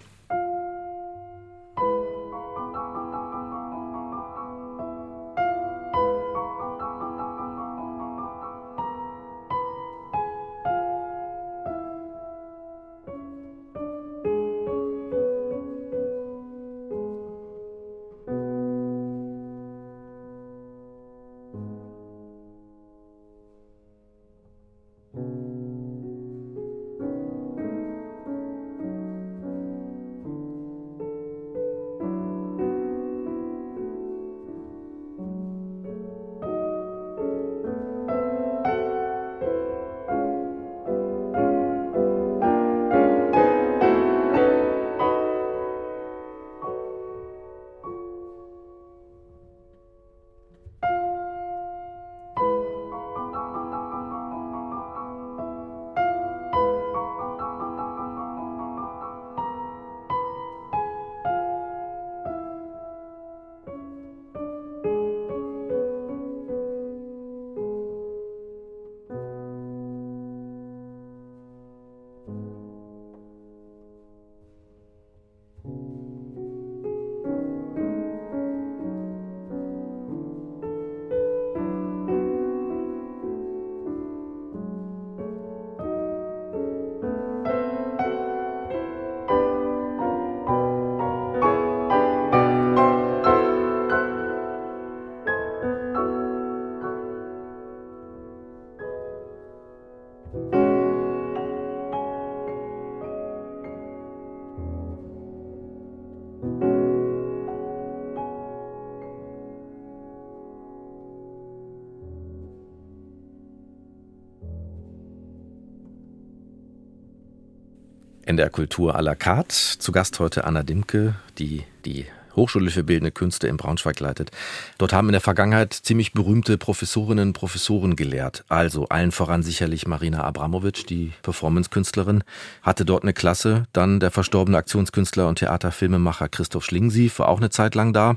In 118.33 118.39
der 118.39 118.49
Kultur 118.49 118.97
à 118.97 119.03
la 119.03 119.15
carte. 119.15 119.55
Zu 119.79 119.93
Gast 119.93 120.19
heute 120.19 120.45
Anna 120.45 120.63
Dimke, 120.63 121.15
die 121.39 121.65
die 121.85 122.07
Hochschule 122.35 122.71
für 122.71 122.83
Bildende 122.83 123.11
Künste 123.11 123.47
in 123.47 123.59
Braunschweig 123.59 124.01
leitet. 124.01 124.31
Dort 124.79 124.95
haben 124.95 125.09
in 125.09 125.13
der 125.13 125.21
Vergangenheit 125.21 125.75
ziemlich 125.75 126.15
berühmte 126.15 126.57
Professorinnen 126.57 127.29
und 127.29 127.33
Professoren 127.35 127.95
gelehrt. 127.95 128.45
Also 128.49 128.87
allen 128.89 129.13
voran 129.13 129.43
sicherlich 129.43 129.87
Marina 129.87 130.25
Abramovic, 130.25 130.87
die 130.87 131.13
Performance-Künstlerin, 131.21 132.25
hatte 132.63 132.87
dort 132.87 133.03
eine 133.03 133.13
Klasse. 133.13 133.65
Dann 133.75 134.01
der 134.01 134.11
verstorbene 134.11 134.57
Aktionskünstler 134.57 135.29
und 135.29 135.39
Theaterfilmemacher 135.39 136.31
Christoph 136.31 136.65
Schlingsief 136.65 137.19
war 137.19 137.29
auch 137.29 137.39
eine 137.39 137.51
Zeit 137.51 137.75
lang 137.75 137.93
da. 137.93 138.17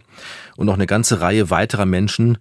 Und 0.56 0.68
noch 0.68 0.76
eine 0.76 0.88
ganze 0.88 1.20
Reihe 1.20 1.50
weiterer 1.50 1.86
Menschen, 1.86 2.38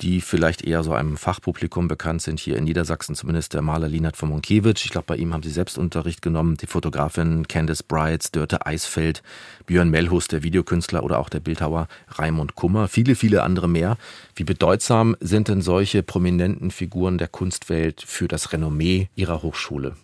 die 0.00 0.20
vielleicht 0.20 0.62
eher 0.62 0.82
so 0.82 0.92
einem 0.92 1.16
Fachpublikum 1.16 1.88
bekannt 1.88 2.22
sind, 2.22 2.40
hier 2.40 2.56
in 2.56 2.64
Niedersachsen 2.64 3.14
zumindest 3.14 3.54
der 3.54 3.62
Maler 3.62 3.88
Linhard 3.88 4.16
von 4.16 4.28
Monkiewicz. 4.28 4.84
Ich 4.84 4.90
glaube, 4.90 5.06
bei 5.06 5.16
ihm 5.16 5.32
haben 5.32 5.42
Sie 5.42 5.50
selbst 5.50 5.78
Unterricht 5.78 6.20
genommen. 6.22 6.56
Die 6.56 6.66
Fotografin 6.66 7.46
Candice 7.46 7.82
Brights, 7.82 8.32
Dörte 8.32 8.66
Eisfeld, 8.66 9.22
Björn 9.66 9.90
Melhus, 9.90 10.28
der 10.28 10.42
Videokünstler 10.42 11.04
oder 11.04 11.18
auch 11.18 11.28
der 11.28 11.40
Bildhauer 11.40 11.88
Raimund 12.08 12.54
Kummer. 12.54 12.88
Viele, 12.88 13.14
viele 13.14 13.42
andere 13.42 13.68
mehr. 13.68 13.96
Wie 14.34 14.44
bedeutsam 14.44 15.16
sind 15.20 15.48
denn 15.48 15.62
solche 15.62 16.02
prominenten 16.02 16.70
Figuren 16.70 17.18
der 17.18 17.28
Kunstwelt 17.28 18.02
für 18.04 18.28
das 18.28 18.52
Renommee 18.52 19.08
Ihrer 19.14 19.42
Hochschule? 19.42 19.96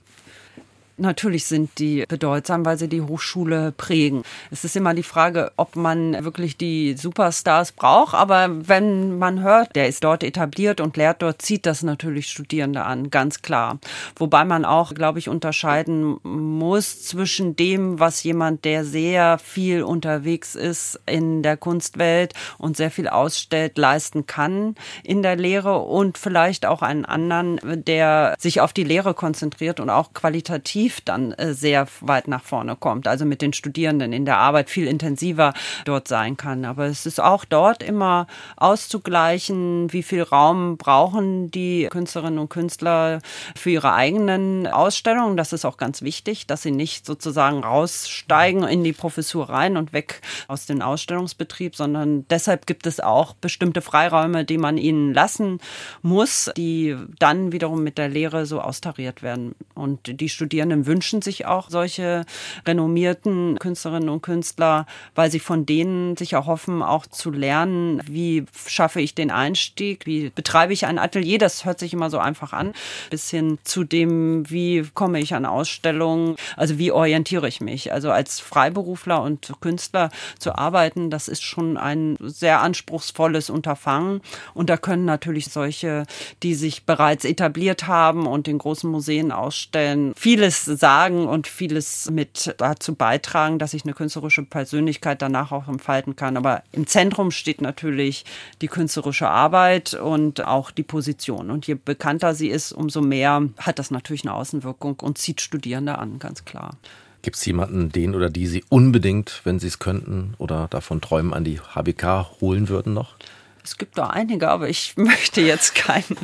Natürlich 1.01 1.47
sind 1.47 1.79
die 1.79 2.05
bedeutsam, 2.07 2.67
weil 2.67 2.77
sie 2.77 2.89
die 2.89 3.01
Hochschule 3.01 3.73
prägen. 3.73 4.23
Es 4.51 4.65
ist 4.65 4.77
immer 4.77 4.93
die 4.93 5.03
Frage, 5.03 5.51
ob 5.57 5.75
man 5.75 6.25
wirklich 6.25 6.59
die 6.59 6.95
Superstars 6.95 7.73
braucht. 7.73 8.13
Aber 8.15 8.69
wenn 8.69 9.17
man 9.19 9.41
hört, 9.41 9.75
der 9.77 9.89
ist 9.89 10.05
dort 10.05 10.23
etabliert 10.23 10.79
und 10.79 10.99
lehrt 10.99 11.23
dort, 11.23 11.41
zieht 11.41 11.65
das 11.65 11.83
natürlich 11.83 12.29
Studierende 12.29 12.83
an, 12.83 13.09
ganz 13.09 13.41
klar. 13.41 13.79
Wobei 14.17 14.45
man 14.45 14.67
auch, 14.67 14.93
glaube 14.93 15.19
ich, 15.19 15.31
unterscheiden 15.31 16.19
muss 16.23 17.03
zwischen 17.03 17.57
dem, 17.57 17.99
was 17.99 18.23
jemand, 18.23 18.67
der 18.67 18.85
sehr 18.85 19.39
viel 19.39 19.83
unterwegs 19.83 20.55
ist 20.55 21.01
in 21.07 21.43
der 21.43 21.57
Kunstwelt 21.57 22.35
und 22.59 22.77
sehr 22.77 22.91
viel 22.91 23.09
ausstellt, 23.09 23.79
leisten 23.79 24.27
kann 24.27 24.75
in 25.03 25.23
der 25.23 25.37
Lehre 25.37 25.79
und 25.79 26.19
vielleicht 26.19 26.67
auch 26.67 26.83
einen 26.83 27.07
anderen, 27.07 27.59
der 27.87 28.35
sich 28.39 28.61
auf 28.61 28.75
die 28.75 28.85
Lehre 28.85 29.15
konzentriert 29.15 29.81
und 29.81 29.89
auch 29.89 30.13
qualitativ 30.13 30.90
dann 31.05 31.33
äh, 31.33 31.55
sehr 31.55 31.87
weit 32.01 32.29
nach 32.29 32.43
vorne 32.43 32.77
kommt. 32.77 33.07
Also 33.07 33.25
mit 33.25 33.43
den 33.43 33.53
Studierenden 33.53 34.13
in 34.13 34.25
der 34.25 34.39
Arbeit 34.39 34.71
viel 34.71 34.87
intensiver 34.87 35.55
dort 35.85 36.09
sein 36.09 36.37
kann. 36.37 36.65
Aber 36.65 36.87
es 36.87 37.07
ist 37.07 37.21
auch 37.21 37.45
dort 37.45 37.83
immer 37.83 38.27
auszugleichen, 38.57 39.93
wie 39.93 40.03
viel 40.03 40.23
Raum 40.23 40.77
brauchen 40.77 41.51
die 41.51 41.89
Künstlerinnen 41.91 42.39
und 42.39 42.49
Künstler 42.49 43.21
für 43.57 43.71
ihre 43.71 43.93
eigenen 43.93 44.67
Ausstellungen. 44.67 45.37
Das 45.37 45.53
ist 45.53 45.65
auch 45.65 45.77
ganz 45.77 46.03
wichtig, 46.03 46.47
dass 46.47 46.63
sie 46.63 46.71
nicht 46.71 47.07
sozusagen 47.07 47.63
raussteigen 47.63 48.65
in 48.65 48.85
die 48.85 48.93
Professur 48.93 49.49
rein 49.49 49.77
und 49.77 49.93
weg 49.93 50.21
aus 50.49 50.67
dem 50.67 50.83
Ausstellungsbetrieb, 50.83 51.77
sondern 51.77 52.27
deshalb 52.29 52.67
gibt 52.67 52.87
es 52.87 53.01
auch 53.01 53.35
bestimmte 53.35 53.81
Freiräume, 53.81 54.45
die 54.45 54.59
man 54.59 54.79
ihnen 54.79 55.13
lassen 55.13 55.59
muss, 56.03 56.51
die 56.57 56.97
dann 57.19 57.53
wiederum 57.53 57.83
mit 57.83 57.99
der 57.99 58.09
Lehre 58.09 58.47
so 58.47 58.61
austariert 58.61 59.23
werden. 59.23 59.55
Und 59.75 60.21
die 60.21 60.29
Studierenden 60.29 60.70
wünschen 60.87 61.23
sich 61.23 61.47
auch 61.47 61.71
solche 61.71 62.25
renommierten 62.67 63.59
Künstlerinnen 63.59 64.09
und 64.09 64.23
Künstler, 64.23 64.87
weil 65.15 65.31
sie 65.31 65.41
von 65.41 65.67
denen 65.67 66.17
sich 66.17 66.35
erhoffen, 66.35 66.83
auch 66.83 67.07
zu 67.07 67.31
lernen, 67.31 68.03
wie 68.07 68.45
schaffe 68.67 69.01
ich 69.01 69.15
den 69.15 69.31
Einstieg, 69.31 70.07
wie 70.07 70.31
betreibe 70.31 70.73
ich 70.73 70.87
ein 70.87 70.99
Atelier, 70.99 71.39
das 71.39 71.65
hört 71.65 71.79
sich 71.79 71.93
immer 71.93 72.11
so 72.11 72.19
einfach 72.19 72.53
an, 72.53 72.73
bis 73.11 73.31
hin 73.31 73.59
zu 73.65 73.85
dem, 73.85 74.49
wie 74.51 74.85
komme 74.95 75.21
ich 75.21 75.35
an 75.35 75.47
Ausstellungen, 75.47 76.37
also 76.57 76.79
wie 76.79 76.93
orientiere 76.93 77.49
ich 77.49 77.61
mich. 77.61 77.93
Also 77.93 78.11
als 78.11 78.41
Freiberufler 78.41 79.23
und 79.23 79.53
Künstler 79.61 80.11
zu 80.39 80.57
arbeiten, 80.57 81.11
das 81.11 81.29
ist 81.29 81.43
schon 81.43 81.77
ein 81.77 82.17
sehr 82.21 82.61
anspruchsvolles 82.61 83.51
Unterfangen. 83.51 84.21
Und 84.55 84.71
da 84.71 84.77
können 84.77 85.05
natürlich 85.05 85.47
solche, 85.47 86.07
die 86.43 86.55
sich 86.55 86.85
bereits 86.85 87.25
etabliert 87.25 87.87
haben 87.87 88.27
und 88.27 88.49
in 88.49 88.59
großen 88.59 88.91
Museen 88.91 89.33
ausstellen, 89.33 90.13
vieles 90.17 90.60
sagen 90.65 91.27
und 91.27 91.47
vieles 91.47 92.11
mit 92.11 92.55
dazu 92.59 92.95
beitragen, 92.95 93.59
dass 93.59 93.75
ich 93.75 93.85
eine 93.85 93.95
künstlerische 93.95 94.43
Persönlichkeit 94.43 95.23
danach 95.23 95.53
auch 95.53 95.69
entfalten 95.69 96.17
kann. 96.17 96.37
Aber 96.37 96.63
im 96.73 96.87
Zentrum 96.87 97.31
steht 97.31 97.61
natürlich 97.61 98.25
die 98.61 98.69
künstlerische 98.69 99.29
Arbeit 99.29 99.95
und 99.95 100.45
auch 100.45 100.71
die 100.71 100.83
Position. 100.83 101.51
Und 101.51 101.67
je 101.67 101.75
bekannter 101.75 102.35
sie 102.35 102.49
ist, 102.49 102.73
umso 102.73 103.01
mehr 103.01 103.43
hat 103.59 103.79
das 103.79 103.91
natürlich 103.91 104.25
eine 104.25 104.35
Außenwirkung 104.35 105.01
und 105.01 105.19
zieht 105.19 105.41
Studierende 105.41 105.99
an, 105.99 106.19
ganz 106.19 106.45
klar. 106.45 106.77
Gibt 107.23 107.37
es 107.37 107.45
jemanden, 107.45 107.91
den 107.93 108.15
oder 108.15 108.31
die 108.31 108.47
Sie 108.47 108.65
unbedingt, 108.71 109.43
wenn 109.45 109.59
Sie 109.59 109.67
es 109.67 109.79
könnten 109.79 110.35
oder 110.39 110.69
davon 110.69 111.03
träumen, 111.03 111.35
an 111.35 111.45
die 111.45 111.61
HBK 111.61 112.41
holen 112.41 112.69
würden 112.69 112.95
noch? 112.95 113.17
Es 113.63 113.77
gibt 113.77 113.99
da 113.99 114.07
einige, 114.07 114.49
aber 114.49 114.69
ich 114.69 114.95
möchte 114.97 115.41
jetzt 115.41 115.75
keinen 115.75 116.17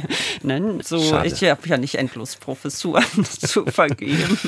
nennen. 0.42 0.80
So, 0.82 1.00
Schade. 1.00 1.28
ich 1.28 1.42
habe 1.44 1.66
ja 1.68 1.76
nicht 1.76 1.96
endlos 1.96 2.36
Professuren 2.36 3.24
zu 3.24 3.66
vergeben. 3.66 4.38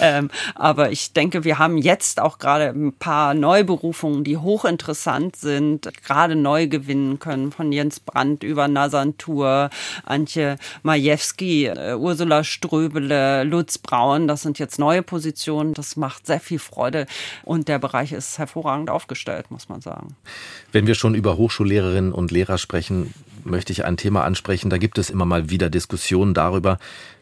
ähm, 0.00 0.30
aber 0.54 0.90
ich 0.90 1.12
denke, 1.12 1.44
wir 1.44 1.58
haben 1.58 1.78
jetzt 1.78 2.20
auch 2.20 2.38
gerade 2.38 2.68
ein 2.68 2.92
paar 2.92 3.34
Neuberufungen, 3.34 4.24
die 4.24 4.36
hochinteressant 4.36 5.36
sind, 5.36 5.90
gerade 6.04 6.36
neu 6.36 6.66
gewinnen 6.66 7.18
können. 7.18 7.52
Von 7.52 7.72
Jens 7.72 8.00
Brandt 8.00 8.42
über 8.42 8.68
Nasantur, 8.68 9.70
Antje 10.04 10.58
Majewski, 10.82 11.66
äh, 11.66 11.94
Ursula 11.94 12.44
Ströbele, 12.44 13.44
Lutz 13.44 13.78
Braun. 13.78 14.28
Das 14.28 14.42
sind 14.42 14.58
jetzt 14.58 14.78
neue 14.78 15.02
Positionen. 15.02 15.74
Das 15.74 15.96
macht 15.96 16.26
sehr 16.26 16.40
viel 16.40 16.58
Freude. 16.58 17.06
Und 17.44 17.68
der 17.68 17.78
Bereich 17.78 18.12
ist 18.12 18.38
hervorragend 18.38 18.90
aufgestellt, 18.90 19.50
muss 19.50 19.68
man 19.68 19.80
sagen. 19.80 20.16
Wenn 20.72 20.86
wir 20.86 20.94
schon 20.94 21.14
über 21.14 21.36
Hochschullehrerinnen 21.36 22.12
und 22.12 22.23
Lehrer 22.30 22.58
sprechen, 22.58 23.12
möchte 23.44 23.72
ich 23.72 23.84
ein 23.84 23.96
Thema 23.96 24.24
ansprechen. 24.24 24.70
Da 24.70 24.78
gibt 24.78 24.98
es 24.98 25.10
immer 25.10 25.24
mal 25.24 25.50
wieder 25.50 25.70
Diskussionen 25.70 26.34
darüber, 26.34 26.78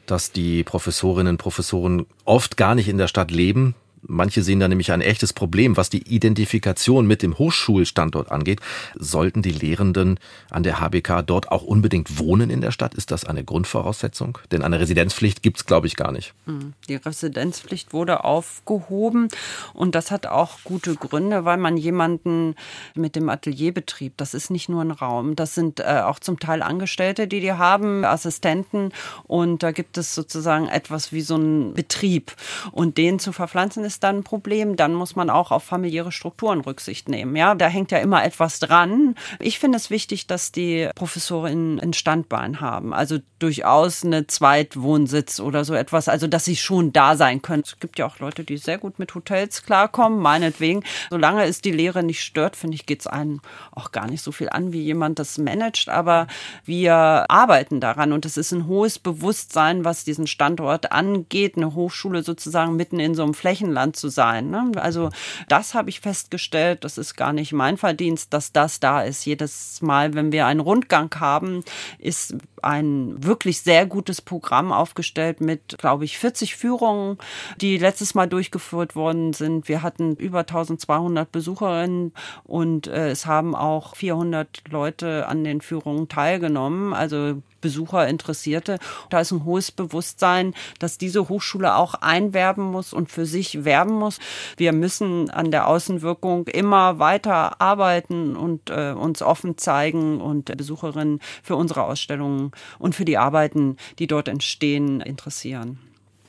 dass 0.07 0.33
die 0.33 0.65
Professorinnen 0.65 1.35
und 1.35 1.39
Professoren 1.39 2.07
oft 2.25 2.57
gar 2.57 2.75
nicht 2.75 2.89
in 2.89 2.99
der 2.99 3.09
Stadt 3.09 3.31
leben, 3.31 3.75
Manche 4.03 4.43
sehen 4.43 4.59
da 4.59 4.67
nämlich 4.67 4.91
ein 4.91 5.01
echtes 5.01 5.33
Problem, 5.33 5.77
was 5.77 5.89
die 5.89 6.03
Identifikation 6.13 7.07
mit 7.07 7.23
dem 7.23 7.39
Hochschulstandort 7.39 8.33
angeht. 8.33 8.61
Sollten 8.99 9.43
die 9.43 9.53
Lehrenden 9.53 10.19
an 10.51 10.65
der 10.65 10.81
HBK 10.81 11.23
dort 11.23 11.53
auch 11.53 11.63
unbedingt 11.63 12.19
wohnen 12.19 12.51
in 12.51 12.61
der 12.61 12.73
Stadt? 12.73 12.95
Ist 12.95 13.13
das 13.13 13.25
eine 13.25 13.45
Grundvoraussetzung? 13.45 14.39
Denn 14.51 14.63
eine 14.63 14.81
Residenzpflicht 14.81 15.43
gibt's, 15.43 15.67
glaube 15.67 15.87
ich, 15.87 15.95
gar 15.95 16.11
nicht. 16.11 16.35
Hm, 16.47 16.73
die 16.89 16.97
Residenzpflicht 16.97 17.93
wurde 17.93 18.25
aufgehoben 18.25 19.29
und 19.73 19.95
das 19.95 20.11
hat 20.11 20.27
auch 20.27 20.59
gute 20.65 20.97
Gründe, 20.97 21.45
weil 21.45 21.59
man 21.59 21.77
jemanden 21.77 22.57
mit 22.97 23.15
dem 23.15 23.29
Atelierbetrieb, 23.29 24.17
das 24.17 24.35
ist 24.35 24.51
nicht 24.51 24.69
nur 24.69 24.83
ein 24.83 24.91
Raum, 24.91 25.37
das 25.37 25.55
sind 25.55 25.79
äh, 25.79 26.03
auch 26.05 26.19
zum 26.19 26.41
Teil 26.41 26.63
Angestellte, 26.63 27.29
die 27.29 27.41
die 27.41 27.53
haben, 27.53 28.05
Assistenten 28.05 28.91
und 29.25 29.63
da 29.63 29.71
gibt 29.71 29.97
es 29.97 30.15
sozusagen 30.15 30.67
etwas 30.67 31.13
wie 31.13 31.21
so 31.21 31.37
einen 31.37 31.75
Betrieb 31.75 32.35
und 32.73 32.99
den 32.99 33.21
zu 33.21 33.33
verpflanzen 33.33 33.85
ist 33.85 33.92
ist 33.93 34.05
dann 34.05 34.19
ein 34.19 34.25
Problem. 34.25 34.77
Dann 34.77 34.95
muss 34.95 35.17
man 35.17 35.31
auch 35.31 35.51
auf 35.51 35.63
familiäre 35.63 36.13
Strukturen 36.13 36.61
Rücksicht 36.61 37.09
nehmen. 37.09 37.37
Ja, 37.37 37.55
da 37.55 37.67
hängt 37.67 37.91
ja 37.91 37.99
immer 37.99 38.25
etwas 38.25 38.59
dran. 38.59 39.15
Ich 39.39 39.59
finde 39.59 39.77
es 39.77 39.91
wichtig, 39.91 40.27
dass 40.27 40.53
die 40.53 40.89
Professorinnen 40.95 41.79
ein 41.81 41.93
Standbein 41.93 42.61
haben. 42.61 42.95
Also 42.95 43.19
durchaus 43.39 44.05
eine 44.05 44.27
Zweitwohnsitz 44.27 45.41
oder 45.41 45.65
so 45.65 45.75
etwas. 45.75 46.09
Also, 46.09 46.27
dass 46.27 46.45
sie 46.45 46.57
schon 46.57 46.93
da 46.93 47.17
sein 47.17 47.43
können. 47.43 47.63
Es 47.67 47.79
gibt 47.79 47.99
ja 47.99 48.07
auch 48.07 48.19
Leute, 48.19 48.45
die 48.45 48.57
sehr 48.57 48.79
gut 48.79 48.99
mit 48.99 49.15
Hotels 49.15 49.63
klarkommen, 49.63 50.21
meinetwegen. 50.21 50.85
Solange 51.11 51.45
es 51.45 51.61
die 51.61 51.73
Lehre 51.73 52.03
nicht 52.03 52.23
stört, 52.23 52.57
finde 52.57 52.77
ich, 52.77 52.87
geht 52.87 53.01
es 53.01 53.07
einem 53.07 53.41
auch 53.73 53.93
gar 53.93 54.09
nicht 54.09 54.23
so 54.23 54.33
viel 54.33 54.49
an, 54.49 54.73
wie 54.73 54.83
jemand 54.83 55.19
das 55.19 55.39
managt. 55.39 55.89
Aber 55.89 56.27
wir 56.65 56.95
arbeiten 57.29 57.81
daran 57.81 58.13
und 58.13 58.25
es 58.25 58.37
ist 58.37 58.53
ein 58.53 58.67
hohes 58.67 58.99
Bewusstsein, 58.99 59.85
was 59.85 60.05
diesen 60.05 60.27
Standort 60.27 60.93
angeht. 60.93 61.57
Eine 61.57 61.75
Hochschule 61.75 62.23
sozusagen 62.23 62.77
mitten 62.77 63.01
in 63.01 63.15
so 63.15 63.23
einem 63.23 63.35
Flächenland 63.35 63.82
Land 63.83 63.97
zu 63.97 64.09
sein. 64.09 64.51
Ne? 64.51 64.71
Also 64.77 65.11
das 65.49 65.75
habe 65.75 65.91
ich 65.91 66.01
festgestellt, 66.01 66.85
das 66.85 66.99
ist 66.99 67.17
gar 67.17 67.33
nicht 67.33 67.53
mein 67.53 67.77
Verdienst, 67.77 68.33
dass 68.33 68.53
das 68.53 68.79
da 68.81 69.03
ist. 69.03 69.25
Jedes 69.25 69.83
Mal, 69.83 70.15
wenn 70.15 70.31
wir 70.31 70.47
einen 70.47 70.61
Rundgang 70.61 71.13
haben, 71.19 71.65
ist 71.99 72.37
ein 72.63 73.15
wirklich 73.23 73.61
sehr 73.61 73.87
gutes 73.87 74.23
Programm 74.23 74.71
aufgestellt 74.73 75.41
mit, 75.41 75.77
glaube 75.79 76.05
ich, 76.05 76.19
40 76.19 76.55
Führungen, 76.55 77.19
die 77.61 77.77
letztes 77.77 78.15
Mal 78.15 78.29
durchgeführt 78.29 78.95
worden 78.95 79.33
sind. 79.33 79.69
Wir 79.69 79.83
hatten 79.83 80.15
über 80.17 80.41
1200 80.41 81.31
Besucherinnen 81.33 82.13
und 82.45 82.87
äh, 82.87 83.11
es 83.11 83.27
haben 83.27 83.57
auch 83.57 83.97
400 83.97 84.63
Leute 84.71 85.27
an 85.27 85.43
den 85.43 85.61
Führungen 85.61 86.09
teilgenommen. 86.09 86.95
Also 86.95 87.43
Besucher, 87.63 88.07
Interessierte. 88.07 88.79
Da 89.09 89.21
ist 89.21 89.33
ein 89.33 89.47
hohes 89.47 89.73
Bewusstsein, 89.73 90.53
dass 90.79 90.99
diese 90.99 91.31
Hochschule 91.31 91.77
auch 91.77 91.95
einwerben 91.95 92.65
muss 92.65 92.93
und 92.93 93.11
für 93.11 93.25
sich 93.25 93.65
werben 93.65 93.95
muss. 93.95 94.19
Wir 94.59 94.75
müssen 94.75 95.31
an 95.31 95.51
der 95.51 95.67
Außenwirkung 95.67 96.47
immer 96.49 96.99
weiter 96.99 97.63
arbeiten 97.63 98.37
und 98.37 98.69
äh, 98.69 98.93
uns 98.93 99.23
offen 99.23 99.57
zeigen 99.57 100.21
und 100.21 100.55
Besucherinnen 100.55 101.21
für 101.43 101.57
unsere 101.57 101.85
Ausstellungen 101.85 102.51
und 102.79 102.95
für 102.95 103.07
die 103.07 103.17
Arbeiten, 103.17 103.79
die 103.99 104.07
dort 104.07 104.29
entstehen, 104.29 105.01
interessieren. 105.01 105.79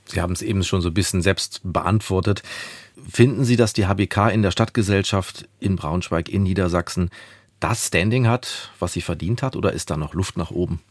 Sie 0.06 0.22
haben 0.22 0.34
es 0.34 0.42
eben 0.42 0.64
schon 0.64 0.82
so 0.82 0.90
ein 0.90 0.94
bisschen 0.94 1.22
selbst 1.22 1.62
beantwortet. 1.64 2.44
Finden 3.10 3.44
Sie, 3.44 3.56
dass 3.56 3.74
die 3.74 3.88
HBK 3.88 4.30
in 4.30 4.42
der 4.42 4.52
Stadtgesellschaft 4.52 5.48
in 5.60 5.76
Braunschweig, 5.76 6.30
in 6.30 6.44
Niedersachsen, 6.44 7.10
das 7.60 7.88
Standing 7.88 8.28
hat, 8.28 8.72
was 8.80 8.94
sie 8.94 9.02
verdient 9.02 9.42
hat, 9.42 9.56
oder 9.56 9.72
ist 9.72 9.90
da 9.90 9.98
noch 9.98 10.14
Luft 10.14 10.38
nach 10.38 10.52
oben? 10.52 10.82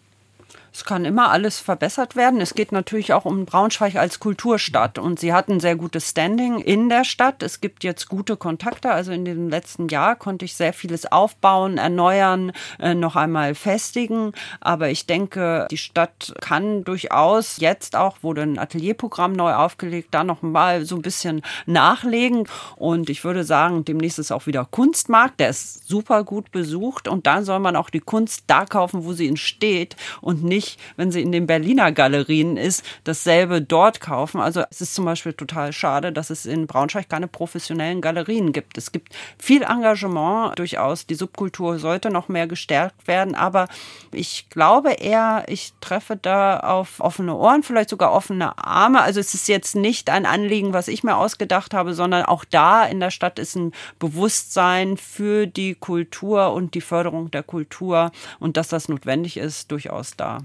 Es 0.74 0.84
kann 0.84 1.04
immer 1.04 1.30
alles 1.30 1.60
verbessert 1.60 2.16
werden. 2.16 2.40
Es 2.40 2.54
geht 2.54 2.72
natürlich 2.72 3.12
auch 3.12 3.26
um 3.26 3.44
Braunschweig 3.44 3.96
als 3.96 4.20
Kulturstadt. 4.20 4.98
Und 4.98 5.20
sie 5.20 5.34
hat 5.34 5.48
ein 5.48 5.60
sehr 5.60 5.76
gutes 5.76 6.08
Standing 6.08 6.60
in 6.60 6.88
der 6.88 7.04
Stadt. 7.04 7.42
Es 7.42 7.60
gibt 7.60 7.84
jetzt 7.84 8.08
gute 8.08 8.38
Kontakte. 8.38 8.90
Also 8.90 9.12
in 9.12 9.26
dem 9.26 9.50
letzten 9.50 9.88
Jahr 9.88 10.16
konnte 10.16 10.46
ich 10.46 10.54
sehr 10.54 10.72
vieles 10.72 11.10
aufbauen, 11.10 11.76
erneuern, 11.76 12.52
äh, 12.78 12.94
noch 12.94 13.16
einmal 13.16 13.54
festigen. 13.54 14.32
Aber 14.60 14.88
ich 14.88 15.04
denke, 15.04 15.66
die 15.70 15.76
Stadt 15.76 16.32
kann 16.40 16.84
durchaus 16.84 17.58
jetzt 17.58 17.94
auch, 17.94 18.16
wurde 18.22 18.42
ein 18.42 18.58
Atelierprogramm 18.58 19.34
neu 19.34 19.52
aufgelegt, 19.52 20.08
da 20.12 20.24
noch 20.24 20.40
mal 20.40 20.86
so 20.86 20.96
ein 20.96 21.02
bisschen 21.02 21.42
nachlegen. 21.66 22.48
Und 22.76 23.10
ich 23.10 23.24
würde 23.24 23.44
sagen, 23.44 23.84
demnächst 23.84 24.18
ist 24.18 24.32
auch 24.32 24.46
wieder 24.46 24.64
Kunstmarkt. 24.64 25.38
Der 25.38 25.50
ist 25.50 25.86
super 25.86 26.24
gut 26.24 26.50
besucht. 26.50 27.08
Und 27.08 27.26
dann 27.26 27.44
soll 27.44 27.58
man 27.58 27.76
auch 27.76 27.90
die 27.90 28.00
Kunst 28.00 28.44
da 28.46 28.64
kaufen, 28.64 29.04
wo 29.04 29.12
sie 29.12 29.28
entsteht 29.28 29.96
und 30.22 30.42
nicht 30.42 30.61
nicht, 30.62 30.78
wenn 30.96 31.10
sie 31.10 31.22
in 31.22 31.32
den 31.32 31.46
Berliner 31.46 31.92
Galerien 31.92 32.56
ist, 32.56 32.84
dasselbe 33.04 33.60
dort 33.60 34.00
kaufen. 34.00 34.40
Also 34.40 34.62
es 34.70 34.80
ist 34.80 34.94
zum 34.94 35.04
Beispiel 35.04 35.32
total 35.32 35.72
schade, 35.72 36.12
dass 36.12 36.30
es 36.30 36.46
in 36.46 36.66
Braunschweig 36.66 37.08
keine 37.08 37.28
professionellen 37.28 38.00
Galerien 38.00 38.52
gibt. 38.52 38.78
Es 38.78 38.92
gibt 38.92 39.14
viel 39.38 39.62
Engagement, 39.62 40.58
durchaus 40.58 41.06
die 41.06 41.14
Subkultur 41.14 41.78
sollte 41.78 42.10
noch 42.10 42.28
mehr 42.28 42.46
gestärkt 42.46 43.06
werden, 43.06 43.34
aber 43.34 43.68
ich 44.12 44.48
glaube 44.50 44.92
eher, 44.92 45.44
ich 45.48 45.72
treffe 45.80 46.16
da 46.16 46.60
auf 46.60 47.00
offene 47.00 47.34
Ohren, 47.34 47.62
vielleicht 47.62 47.90
sogar 47.90 48.12
offene 48.12 48.56
Arme. 48.58 49.02
Also 49.02 49.20
es 49.20 49.34
ist 49.34 49.48
jetzt 49.48 49.74
nicht 49.74 50.10
ein 50.10 50.26
Anliegen, 50.26 50.72
was 50.72 50.88
ich 50.88 51.02
mir 51.02 51.16
ausgedacht 51.16 51.74
habe, 51.74 51.94
sondern 51.94 52.24
auch 52.24 52.44
da 52.44 52.84
in 52.84 53.00
der 53.00 53.10
Stadt 53.10 53.38
ist 53.38 53.56
ein 53.56 53.72
Bewusstsein 53.98 54.96
für 54.96 55.46
die 55.46 55.74
Kultur 55.74 56.52
und 56.52 56.74
die 56.74 56.80
Förderung 56.80 57.30
der 57.30 57.42
Kultur 57.42 58.12
und 58.38 58.56
dass 58.56 58.68
das 58.68 58.88
notwendig 58.88 59.36
ist, 59.36 59.70
durchaus 59.72 60.16
da. 60.16 60.38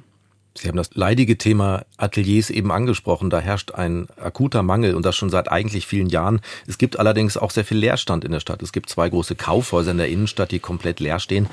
Sie 0.59 0.67
haben 0.67 0.77
das 0.77 0.89
leidige 0.93 1.37
Thema 1.37 1.83
Ateliers 1.97 2.49
eben 2.49 2.71
angesprochen. 2.71 3.29
Da 3.29 3.39
herrscht 3.39 3.71
ein 3.73 4.07
akuter 4.19 4.63
Mangel 4.63 4.95
und 4.95 5.05
das 5.05 5.15
schon 5.15 5.29
seit 5.29 5.51
eigentlich 5.51 5.85
vielen 5.85 6.09
Jahren. 6.09 6.41
Es 6.65 6.77
gibt 6.77 6.99
allerdings 6.99 7.37
auch 7.37 7.51
sehr 7.51 7.65
viel 7.65 7.77
Leerstand 7.77 8.25
in 8.25 8.31
der 8.31 8.39
Stadt. 8.39 8.63
Es 8.63 8.71
gibt 8.71 8.89
zwei 8.89 9.09
große 9.09 9.35
Kaufhäuser 9.35 9.91
in 9.91 9.97
der 9.97 10.09
Innenstadt, 10.09 10.51
die 10.51 10.59
komplett 10.59 10.99
leer 10.99 11.19
stehen. 11.19 11.47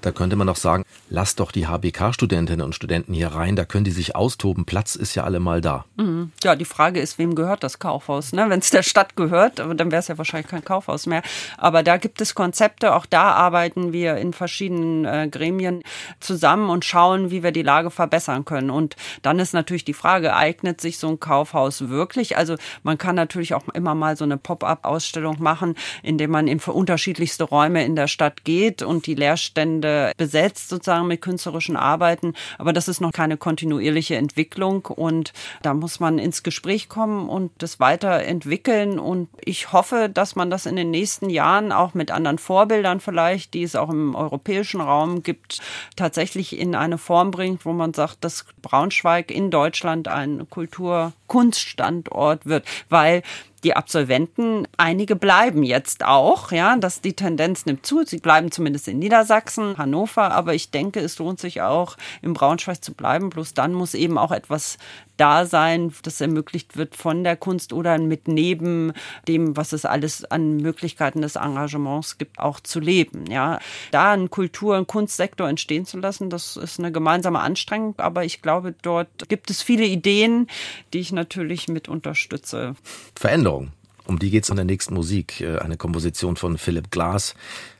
Da 0.00 0.12
könnte 0.12 0.36
man 0.36 0.46
noch 0.46 0.56
sagen, 0.56 0.84
lasst 1.10 1.40
doch 1.40 1.50
die 1.50 1.66
HBK-Studentinnen 1.66 2.64
und 2.64 2.74
Studenten 2.74 3.12
hier 3.12 3.28
rein, 3.28 3.56
da 3.56 3.64
können 3.64 3.84
die 3.84 3.90
sich 3.90 4.14
austoben. 4.14 4.64
Platz 4.64 4.94
ist 4.94 5.14
ja 5.14 5.24
allemal 5.24 5.60
da. 5.60 5.84
Mhm. 5.96 6.32
Ja, 6.44 6.54
die 6.54 6.64
Frage 6.64 7.00
ist, 7.00 7.18
wem 7.18 7.34
gehört 7.34 7.64
das 7.64 7.78
Kaufhaus? 7.78 8.32
Ne? 8.32 8.48
Wenn 8.48 8.60
es 8.60 8.70
der 8.70 8.82
Stadt 8.82 9.16
gehört, 9.16 9.58
dann 9.58 9.90
wäre 9.90 10.00
es 10.00 10.08
ja 10.08 10.18
wahrscheinlich 10.18 10.48
kein 10.48 10.64
Kaufhaus 10.64 11.06
mehr. 11.06 11.22
Aber 11.56 11.82
da 11.82 11.96
gibt 11.96 12.20
es 12.20 12.34
Konzepte, 12.34 12.94
auch 12.94 13.06
da 13.06 13.32
arbeiten 13.32 13.92
wir 13.92 14.16
in 14.16 14.32
verschiedenen 14.32 15.04
äh, 15.04 15.28
Gremien 15.28 15.82
zusammen 16.20 16.70
und 16.70 16.84
schauen, 16.84 17.30
wie 17.30 17.42
wir 17.42 17.52
die 17.52 17.62
Lage 17.62 17.90
verbessern 17.90 18.44
können. 18.48 18.70
Und 18.70 18.96
dann 19.22 19.38
ist 19.38 19.52
natürlich 19.52 19.84
die 19.84 19.94
Frage, 19.94 20.34
eignet 20.34 20.80
sich 20.80 20.98
so 20.98 21.08
ein 21.08 21.20
Kaufhaus 21.20 21.88
wirklich? 21.88 22.36
Also 22.36 22.56
man 22.82 22.98
kann 22.98 23.14
natürlich 23.14 23.54
auch 23.54 23.68
immer 23.74 23.94
mal 23.94 24.16
so 24.16 24.24
eine 24.24 24.38
Pop-up-Ausstellung 24.38 25.36
machen, 25.38 25.76
indem 26.02 26.30
man 26.30 26.48
in 26.48 26.58
unterschiedlichste 26.58 27.44
Räume 27.44 27.84
in 27.84 27.94
der 27.94 28.08
Stadt 28.08 28.44
geht 28.44 28.82
und 28.82 29.06
die 29.06 29.14
Leerstände 29.14 30.12
besetzt 30.16 30.70
sozusagen 30.70 31.06
mit 31.06 31.20
künstlerischen 31.20 31.76
Arbeiten. 31.76 32.32
Aber 32.56 32.72
das 32.72 32.88
ist 32.88 33.00
noch 33.00 33.12
keine 33.12 33.36
kontinuierliche 33.36 34.16
Entwicklung 34.16 34.86
und 34.86 35.32
da 35.62 35.74
muss 35.74 36.00
man 36.00 36.18
ins 36.18 36.42
Gespräch 36.42 36.88
kommen 36.88 37.28
und 37.28 37.52
das 37.58 37.78
weiterentwickeln. 37.80 38.98
Und 38.98 39.28
ich 39.44 39.72
hoffe, 39.72 40.08
dass 40.12 40.36
man 40.36 40.50
das 40.50 40.66
in 40.66 40.76
den 40.76 40.90
nächsten 40.90 41.28
Jahren 41.30 41.70
auch 41.70 41.94
mit 41.94 42.10
anderen 42.10 42.38
Vorbildern 42.38 43.00
vielleicht, 43.00 43.54
die 43.54 43.62
es 43.62 43.76
auch 43.76 43.90
im 43.90 44.14
europäischen 44.14 44.80
Raum 44.80 45.22
gibt, 45.22 45.60
tatsächlich 45.96 46.58
in 46.58 46.74
eine 46.74 46.98
Form 46.98 47.30
bringt, 47.30 47.64
wo 47.64 47.72
man 47.72 47.92
sagt, 47.92 48.24
Braunschweig 48.62 49.30
in 49.30 49.50
Deutschland 49.50 50.08
ein 50.08 50.48
Kultur-Kunststandort 50.48 52.46
wird, 52.46 52.66
weil 52.88 53.22
die 53.64 53.74
Absolventen, 53.74 54.68
einige 54.76 55.16
bleiben 55.16 55.62
jetzt 55.64 56.04
auch, 56.04 56.52
ja, 56.52 56.76
dass 56.76 57.00
die 57.00 57.14
Tendenz 57.14 57.66
nimmt 57.66 57.84
zu. 57.84 58.04
Sie 58.04 58.18
bleiben 58.18 58.52
zumindest 58.52 58.86
in 58.86 59.00
Niedersachsen, 59.00 59.78
Hannover, 59.78 60.30
aber 60.30 60.54
ich 60.54 60.70
denke, 60.70 61.00
es 61.00 61.18
lohnt 61.18 61.40
sich 61.40 61.60
auch, 61.60 61.96
im 62.22 62.34
Braunschweig 62.34 62.82
zu 62.84 62.94
bleiben. 62.94 63.30
Bloß 63.30 63.54
dann 63.54 63.74
muss 63.74 63.94
eben 63.94 64.16
auch 64.16 64.30
etwas 64.30 64.78
da 65.18 65.46
sein, 65.46 65.92
das 66.02 66.20
ermöglicht 66.20 66.76
wird 66.76 66.96
von 66.96 67.24
der 67.24 67.36
Kunst 67.36 67.72
oder 67.72 67.98
mit 67.98 68.28
neben 68.28 68.92
dem, 69.26 69.56
was 69.56 69.72
es 69.72 69.84
alles 69.84 70.24
an 70.24 70.56
Möglichkeiten 70.56 71.22
des 71.22 71.36
Engagements 71.36 72.18
gibt, 72.18 72.38
auch 72.38 72.60
zu 72.60 72.80
leben. 72.80 73.26
Ja, 73.30 73.58
da 73.90 74.12
einen 74.12 74.30
Kultur- 74.30 74.76
und 74.76 74.86
Kunstsektor 74.86 75.48
entstehen 75.48 75.84
zu 75.84 75.98
lassen, 75.98 76.30
das 76.30 76.56
ist 76.56 76.78
eine 76.78 76.92
gemeinsame 76.92 77.40
Anstrengung, 77.40 77.94
aber 77.98 78.24
ich 78.24 78.40
glaube, 78.40 78.74
dort 78.82 79.28
gibt 79.28 79.50
es 79.50 79.62
viele 79.62 79.84
Ideen, 79.84 80.46
die 80.92 81.00
ich 81.00 81.12
natürlich 81.12 81.68
mit 81.68 81.88
unterstütze. 81.88 82.74
Veränderung 83.14 83.48
Veränderung. 83.48 83.72
Um 84.06 84.18
die 84.18 84.30
geht 84.30 84.44
es 84.44 84.50
in 84.50 84.56
der 84.56 84.64
nächsten 84.64 84.94
Musik. 84.94 85.40
Äh, 85.40 85.58
eine 85.58 85.76
Komposition 85.76 86.36
von 86.36 86.56
Philipp 86.56 86.90
Glass. 86.90 87.34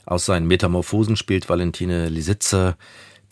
Aus 0.04 0.26
seinen 0.26 0.46
Metamorphosen 0.46 1.16
spielt 1.16 1.48
Valentine 1.48 2.08
Lisitze 2.08 2.76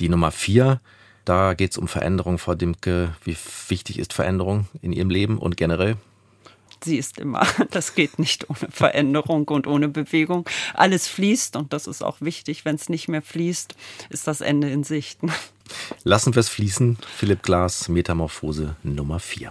die 0.01 0.09
Nummer 0.09 0.31
4. 0.31 0.81
Da 1.27 1.55
geht 1.55 1.73
es 1.73 1.77
um 1.77 1.89
Veränderung, 1.89 2.39
Frau 2.39 2.55
Dimke. 2.55 3.15
Wie 3.25 3.37
wichtig 3.69 3.99
ist 3.99 4.13
Veränderung 4.13 4.69
in 4.81 4.93
Ihrem 4.93 5.11
Leben 5.11 5.39
und 5.39 5.57
generell? 5.57 5.97
Sie 6.85 6.97
ist 6.97 7.19
immer, 7.19 7.45
das 7.73 7.97
geht 7.97 8.21
nicht 8.21 8.49
ohne 8.49 8.71
Veränderung 8.71 9.49
und 9.49 9.67
ohne 9.67 9.89
Bewegung. 9.89 10.49
Alles 10.73 11.09
fließt 11.09 11.57
und 11.57 11.73
das 11.73 11.89
ist 11.89 12.03
auch 12.03 12.21
wichtig. 12.21 12.65
Wenn 12.65 12.77
es 12.77 12.89
nicht 12.89 13.09
mehr 13.09 13.23
fließt, 13.23 13.75
ist 14.09 14.29
das 14.29 14.41
Ende 14.41 14.71
in 14.71 14.85
Sicht. 14.85 15.19
Lassen 16.05 16.35
wir 16.37 16.41
es 16.41 16.49
fließen. 16.49 16.97
Philipp 17.17 17.43
Glass, 17.43 17.89
Metamorphose 17.89 18.77
Nummer 18.85 19.19
4. 19.19 19.51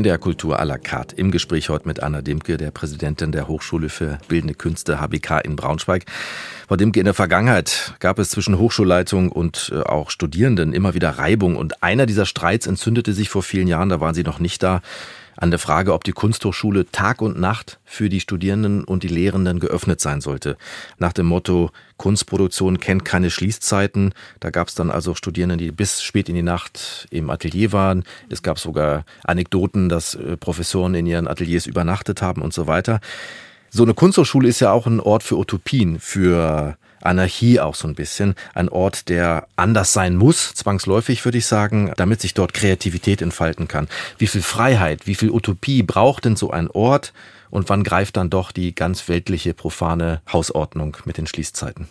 NDR 0.00 0.16
Kultur 0.16 0.58
à 0.58 0.64
la 0.64 0.78
carte. 0.78 1.14
Im 1.16 1.30
Gespräch 1.30 1.68
heute 1.68 1.86
mit 1.86 2.02
Anna 2.02 2.22
Dimke, 2.22 2.56
der 2.56 2.70
Präsidentin 2.70 3.32
der 3.32 3.48
Hochschule 3.48 3.90
für 3.90 4.18
Bildende 4.28 4.54
Künste 4.54 4.98
HBK 4.98 5.40
in 5.44 5.56
Braunschweig. 5.56 6.06
Frau 6.66 6.76
Dimke, 6.76 7.00
in 7.00 7.04
der 7.04 7.12
Vergangenheit 7.12 7.94
gab 7.98 8.18
es 8.18 8.30
zwischen 8.30 8.58
Hochschulleitung 8.58 9.30
und 9.30 9.70
äh, 9.74 9.80
auch 9.80 10.08
Studierenden 10.08 10.72
immer 10.72 10.94
wieder 10.94 11.10
Reibung. 11.10 11.54
Und 11.56 11.82
einer 11.82 12.06
dieser 12.06 12.24
Streits 12.24 12.66
entzündete 12.66 13.12
sich 13.12 13.28
vor 13.28 13.42
vielen 13.42 13.68
Jahren, 13.68 13.90
da 13.90 14.00
waren 14.00 14.14
Sie 14.14 14.22
noch 14.22 14.38
nicht 14.38 14.62
da, 14.62 14.80
an 15.40 15.50
der 15.50 15.58
Frage, 15.58 15.94
ob 15.94 16.04
die 16.04 16.12
Kunsthochschule 16.12 16.90
Tag 16.90 17.22
und 17.22 17.40
Nacht 17.40 17.80
für 17.84 18.08
die 18.08 18.20
Studierenden 18.20 18.84
und 18.84 19.02
die 19.02 19.08
Lehrenden 19.08 19.58
geöffnet 19.58 20.00
sein 20.00 20.20
sollte. 20.20 20.56
Nach 20.98 21.14
dem 21.14 21.26
Motto, 21.26 21.70
Kunstproduktion 21.96 22.78
kennt 22.78 23.04
keine 23.04 23.30
Schließzeiten. 23.30 24.12
Da 24.38 24.50
gab 24.50 24.68
es 24.68 24.74
dann 24.74 24.90
also 24.90 25.14
Studierende, 25.14 25.56
die 25.56 25.72
bis 25.72 26.02
spät 26.02 26.28
in 26.28 26.34
die 26.34 26.42
Nacht 26.42 27.08
im 27.10 27.30
Atelier 27.30 27.72
waren. 27.72 28.04
Es 28.28 28.42
gab 28.42 28.58
sogar 28.58 29.04
Anekdoten, 29.24 29.88
dass 29.88 30.14
äh, 30.14 30.36
Professoren 30.36 30.94
in 30.94 31.06
ihren 31.06 31.26
Ateliers 31.26 31.66
übernachtet 31.66 32.20
haben 32.20 32.42
und 32.42 32.52
so 32.52 32.66
weiter. 32.66 33.00
So 33.70 33.82
eine 33.82 33.94
Kunsthochschule 33.94 34.48
ist 34.48 34.60
ja 34.60 34.72
auch 34.72 34.86
ein 34.86 35.00
Ort 35.00 35.22
für 35.22 35.38
Utopien, 35.38 36.00
für 36.00 36.76
Anarchie 37.00 37.60
auch 37.60 37.74
so 37.74 37.88
ein 37.88 37.94
bisschen. 37.94 38.34
Ein 38.54 38.68
Ort, 38.68 39.08
der 39.08 39.46
anders 39.56 39.92
sein 39.92 40.16
muss, 40.16 40.54
zwangsläufig 40.54 41.24
würde 41.24 41.38
ich 41.38 41.46
sagen, 41.46 41.92
damit 41.96 42.20
sich 42.20 42.34
dort 42.34 42.54
Kreativität 42.54 43.22
entfalten 43.22 43.68
kann. 43.68 43.88
Wie 44.18 44.26
viel 44.26 44.42
Freiheit, 44.42 45.06
wie 45.06 45.14
viel 45.14 45.30
Utopie 45.30 45.82
braucht 45.82 46.24
denn 46.24 46.36
so 46.36 46.50
ein 46.50 46.68
Ort? 46.68 47.12
Und 47.50 47.68
wann 47.68 47.82
greift 47.82 48.16
dann 48.16 48.30
doch 48.30 48.52
die 48.52 48.74
ganz 48.74 49.08
weltliche, 49.08 49.54
profane 49.54 50.22
Hausordnung 50.32 50.96
mit 51.04 51.18
den 51.18 51.26
Schließzeiten? 51.26 51.88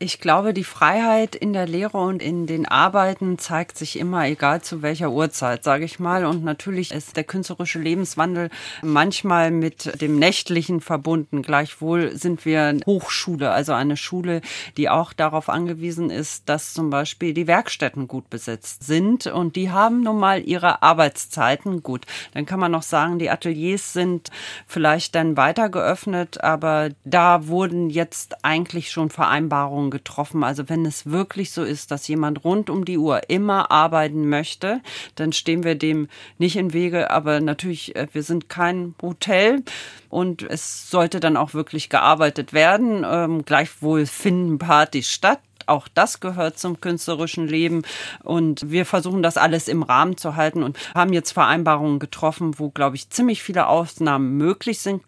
Ich 0.00 0.20
glaube, 0.20 0.54
die 0.54 0.62
Freiheit 0.62 1.34
in 1.34 1.52
der 1.52 1.66
Lehre 1.66 1.98
und 1.98 2.22
in 2.22 2.46
den 2.46 2.66
Arbeiten 2.66 3.36
zeigt 3.36 3.76
sich 3.76 3.98
immer, 3.98 4.28
egal 4.28 4.62
zu 4.62 4.80
welcher 4.80 5.10
Uhrzeit, 5.10 5.64
sage 5.64 5.84
ich 5.84 5.98
mal. 5.98 6.24
Und 6.24 6.44
natürlich 6.44 6.92
ist 6.92 7.16
der 7.16 7.24
künstlerische 7.24 7.80
Lebenswandel 7.80 8.48
manchmal 8.80 9.50
mit 9.50 10.00
dem 10.00 10.16
Nächtlichen 10.16 10.80
verbunden. 10.80 11.42
Gleichwohl 11.42 12.14
sind 12.16 12.44
wir 12.44 12.76
Hochschule, 12.86 13.50
also 13.50 13.72
eine 13.72 13.96
Schule, 13.96 14.40
die 14.76 14.88
auch 14.88 15.12
darauf 15.12 15.48
angewiesen 15.48 16.10
ist, 16.10 16.48
dass 16.48 16.74
zum 16.74 16.90
Beispiel 16.90 17.34
die 17.34 17.48
Werkstätten 17.48 18.06
gut 18.06 18.30
besetzt 18.30 18.84
sind. 18.84 19.26
Und 19.26 19.56
die 19.56 19.72
haben 19.72 20.04
nun 20.04 20.20
mal 20.20 20.40
ihre 20.44 20.80
Arbeitszeiten 20.80 21.82
gut. 21.82 22.06
Dann 22.34 22.46
kann 22.46 22.60
man 22.60 22.70
noch 22.70 22.82
sagen, 22.82 23.18
die 23.18 23.30
Ateliers 23.30 23.94
sind 23.94 24.30
vielleicht 24.68 25.16
dann 25.16 25.36
weiter 25.36 25.68
geöffnet, 25.70 26.40
aber 26.40 26.90
da 27.04 27.48
wurden 27.48 27.90
jetzt 27.90 28.44
eigentlich 28.44 28.92
schon 28.92 29.10
Vereinbarungen 29.10 29.87
Entscheidungen 29.88 29.90
getroffen. 29.90 30.44
Also 30.44 30.68
wenn 30.68 30.86
es 30.86 31.06
wirklich 31.06 31.50
so 31.50 31.64
ist, 31.64 31.90
dass 31.90 32.08
jemand 32.08 32.44
rund 32.44 32.70
um 32.70 32.84
die 32.84 32.98
Uhr 32.98 33.28
immer 33.28 33.70
arbeiten 33.70 34.28
möchte, 34.28 34.80
dann 35.14 35.32
stehen 35.32 35.64
wir 35.64 35.74
dem 35.74 36.08
nicht 36.38 36.56
im 36.56 36.72
Wege. 36.72 37.10
Aber 37.10 37.40
natürlich, 37.40 37.96
äh, 37.96 38.06
wir 38.12 38.22
sind 38.22 38.48
kein 38.48 38.94
Hotel 39.02 39.62
und 40.10 40.42
es 40.42 40.90
sollte 40.90 41.20
dann 41.20 41.36
auch 41.36 41.54
wirklich 41.54 41.88
gearbeitet 41.88 42.52
werden. 42.52 43.04
Ähm, 43.08 43.44
gleichwohl 43.44 44.06
finden 44.06 44.58
Partys 44.58 45.10
statt. 45.10 45.40
Auch 45.66 45.88
das 45.88 46.20
gehört 46.20 46.58
zum 46.58 46.80
künstlerischen 46.80 47.46
Leben. 47.46 47.82
Und 48.24 48.70
wir 48.70 48.86
versuchen 48.86 49.22
das 49.22 49.36
alles 49.36 49.68
im 49.68 49.82
Rahmen 49.82 50.16
zu 50.16 50.34
halten 50.34 50.62
und 50.62 50.78
haben 50.94 51.12
jetzt 51.12 51.32
Vereinbarungen 51.32 51.98
getroffen, 51.98 52.58
wo, 52.58 52.70
glaube 52.70 52.96
ich, 52.96 53.10
ziemlich 53.10 53.42
viele 53.42 53.66
Ausnahmen 53.66 54.38
möglich 54.38 54.78
sind. 54.78 55.02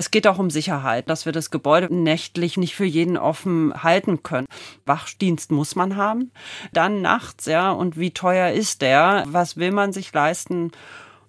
Es 0.00 0.12
geht 0.12 0.28
auch 0.28 0.38
um 0.38 0.48
Sicherheit, 0.48 1.10
dass 1.10 1.26
wir 1.26 1.32
das 1.32 1.50
Gebäude 1.50 1.92
nächtlich 1.92 2.56
nicht 2.56 2.76
für 2.76 2.84
jeden 2.84 3.16
offen 3.16 3.82
halten 3.82 4.22
können. 4.22 4.46
Wachdienst 4.86 5.50
muss 5.50 5.74
man 5.74 5.96
haben. 5.96 6.30
Dann 6.72 7.02
nachts, 7.02 7.46
ja. 7.46 7.72
Und 7.72 7.98
wie 7.98 8.12
teuer 8.12 8.52
ist 8.52 8.80
der? 8.80 9.24
Was 9.26 9.56
will 9.56 9.72
man 9.72 9.92
sich 9.92 10.12
leisten? 10.12 10.70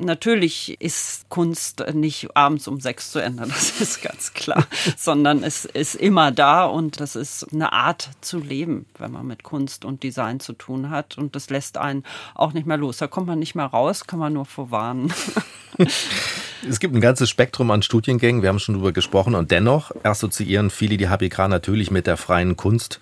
Natürlich 0.02 0.80
ist 0.80 1.28
Kunst 1.28 1.84
nicht 1.94 2.34
abends 2.34 2.70
um 2.70 2.80
sechs 2.80 3.12
zu 3.12 3.20
ändern, 3.20 3.50
das 3.54 3.82
ist 3.82 4.02
ganz 4.02 4.34
klar, 4.34 4.66
sondern 4.98 5.44
es 5.44 5.66
ist 5.66 5.96
immer 5.96 6.32
da 6.32 6.66
und 6.66 7.02
das 7.02 7.18
ist 7.18 7.52
eine 7.52 7.74
Art 7.74 8.10
zu 8.22 8.40
leben, 8.40 8.86
wenn 8.98 9.12
man 9.12 9.28
mit 9.28 9.44
Kunst 9.44 9.84
und 9.84 10.02
Design 10.02 10.40
zu 10.40 10.54
tun 10.54 10.90
hat 10.90 11.18
und 11.18 11.36
das 11.36 11.50
lässt 11.50 11.78
einen 11.78 12.06
auch 12.34 12.54
nicht 12.54 12.66
mehr 12.66 12.78
los. 12.78 12.98
Da 12.98 13.08
kommt 13.08 13.28
man 13.28 13.40
nicht 13.40 13.56
mehr 13.56 13.66
raus, 13.66 14.08
kann 14.08 14.20
man 14.20 14.32
nur 14.32 14.46
vorwarnen. 14.46 15.14
Es 16.68 16.80
gibt 16.80 16.94
ein 16.94 17.02
ganzes 17.02 17.30
Spektrum 17.30 17.70
an 17.72 17.82
Studiengängen, 17.82 18.42
wir 18.42 18.50
haben 18.50 18.60
schon 18.60 18.76
darüber 18.76 18.94
gesprochen 18.94 19.36
und 19.36 19.52
dennoch 19.52 19.92
assoziieren 20.04 20.70
viele 20.70 20.98
die 20.98 21.10
HBK 21.10 21.48
natürlich 21.50 21.92
mit 21.92 22.08
der 22.08 22.18
freien 22.18 22.56
Kunst. 22.56 23.00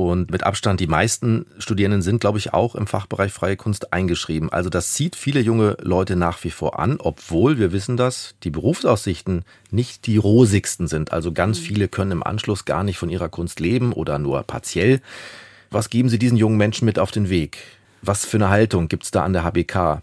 Und 0.00 0.30
mit 0.30 0.44
Abstand 0.44 0.80
die 0.80 0.86
meisten 0.86 1.44
Studierenden 1.58 2.00
sind, 2.00 2.22
glaube 2.22 2.38
ich, 2.38 2.54
auch 2.54 2.74
im 2.74 2.86
Fachbereich 2.86 3.32
freie 3.32 3.58
Kunst 3.58 3.92
eingeschrieben. 3.92 4.50
Also 4.50 4.70
das 4.70 4.94
zieht 4.94 5.14
viele 5.14 5.40
junge 5.40 5.76
Leute 5.82 6.16
nach 6.16 6.42
wie 6.42 6.50
vor 6.50 6.78
an, 6.78 6.96
obwohl 6.98 7.58
wir 7.58 7.70
wissen, 7.70 7.98
dass 7.98 8.34
die 8.42 8.48
Berufsaussichten 8.48 9.44
nicht 9.70 10.06
die 10.06 10.16
rosigsten 10.16 10.88
sind. 10.88 11.12
Also 11.12 11.32
ganz 11.32 11.60
mhm. 11.60 11.64
viele 11.64 11.88
können 11.88 12.12
im 12.12 12.22
Anschluss 12.22 12.64
gar 12.64 12.82
nicht 12.82 12.96
von 12.96 13.10
ihrer 13.10 13.28
Kunst 13.28 13.60
leben 13.60 13.92
oder 13.92 14.18
nur 14.18 14.42
partiell. 14.42 15.02
Was 15.70 15.90
geben 15.90 16.08
Sie 16.08 16.18
diesen 16.18 16.38
jungen 16.38 16.56
Menschen 16.56 16.86
mit 16.86 16.98
auf 16.98 17.10
den 17.10 17.28
Weg? 17.28 17.58
Was 18.00 18.24
für 18.24 18.38
eine 18.38 18.48
Haltung 18.48 18.88
gibt 18.88 19.04
es 19.04 19.10
da 19.10 19.22
an 19.22 19.34
der 19.34 19.44
HBK? 19.44 20.00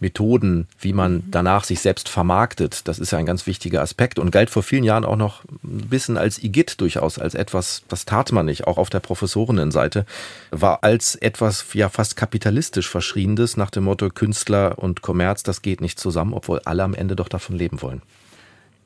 Methoden, 0.00 0.66
wie 0.78 0.92
man 0.92 1.12
mhm. 1.14 1.22
danach 1.30 1.64
sich 1.64 1.80
selbst 1.80 2.08
vermarktet. 2.08 2.88
Das 2.88 2.98
ist 2.98 3.12
ja 3.12 3.18
ein 3.18 3.26
ganz 3.26 3.46
wichtiger 3.46 3.82
Aspekt 3.82 4.18
und 4.18 4.30
galt 4.30 4.50
vor 4.50 4.62
vielen 4.62 4.84
Jahren 4.84 5.04
auch 5.04 5.16
noch 5.16 5.44
ein 5.62 5.88
bisschen 5.88 6.16
als 6.16 6.42
Igitt 6.42 6.80
durchaus, 6.80 7.18
als 7.18 7.34
etwas, 7.34 7.82
das 7.88 8.04
tat 8.04 8.32
man 8.32 8.46
nicht, 8.46 8.66
auch 8.66 8.78
auf 8.78 8.90
der 8.90 9.00
Professorinnenseite, 9.00 10.06
war 10.50 10.82
als 10.82 11.14
etwas 11.14 11.64
ja 11.74 11.88
fast 11.88 12.16
kapitalistisch 12.16 12.88
verschriebenes 12.88 13.56
nach 13.56 13.70
dem 13.70 13.84
Motto 13.84 14.08
Künstler 14.08 14.78
und 14.78 15.02
Kommerz, 15.02 15.42
das 15.42 15.62
geht 15.62 15.80
nicht 15.80 16.00
zusammen, 16.00 16.32
obwohl 16.32 16.60
alle 16.64 16.82
am 16.82 16.94
Ende 16.94 17.16
doch 17.16 17.28
davon 17.28 17.56
leben 17.56 17.82
wollen. 17.82 18.02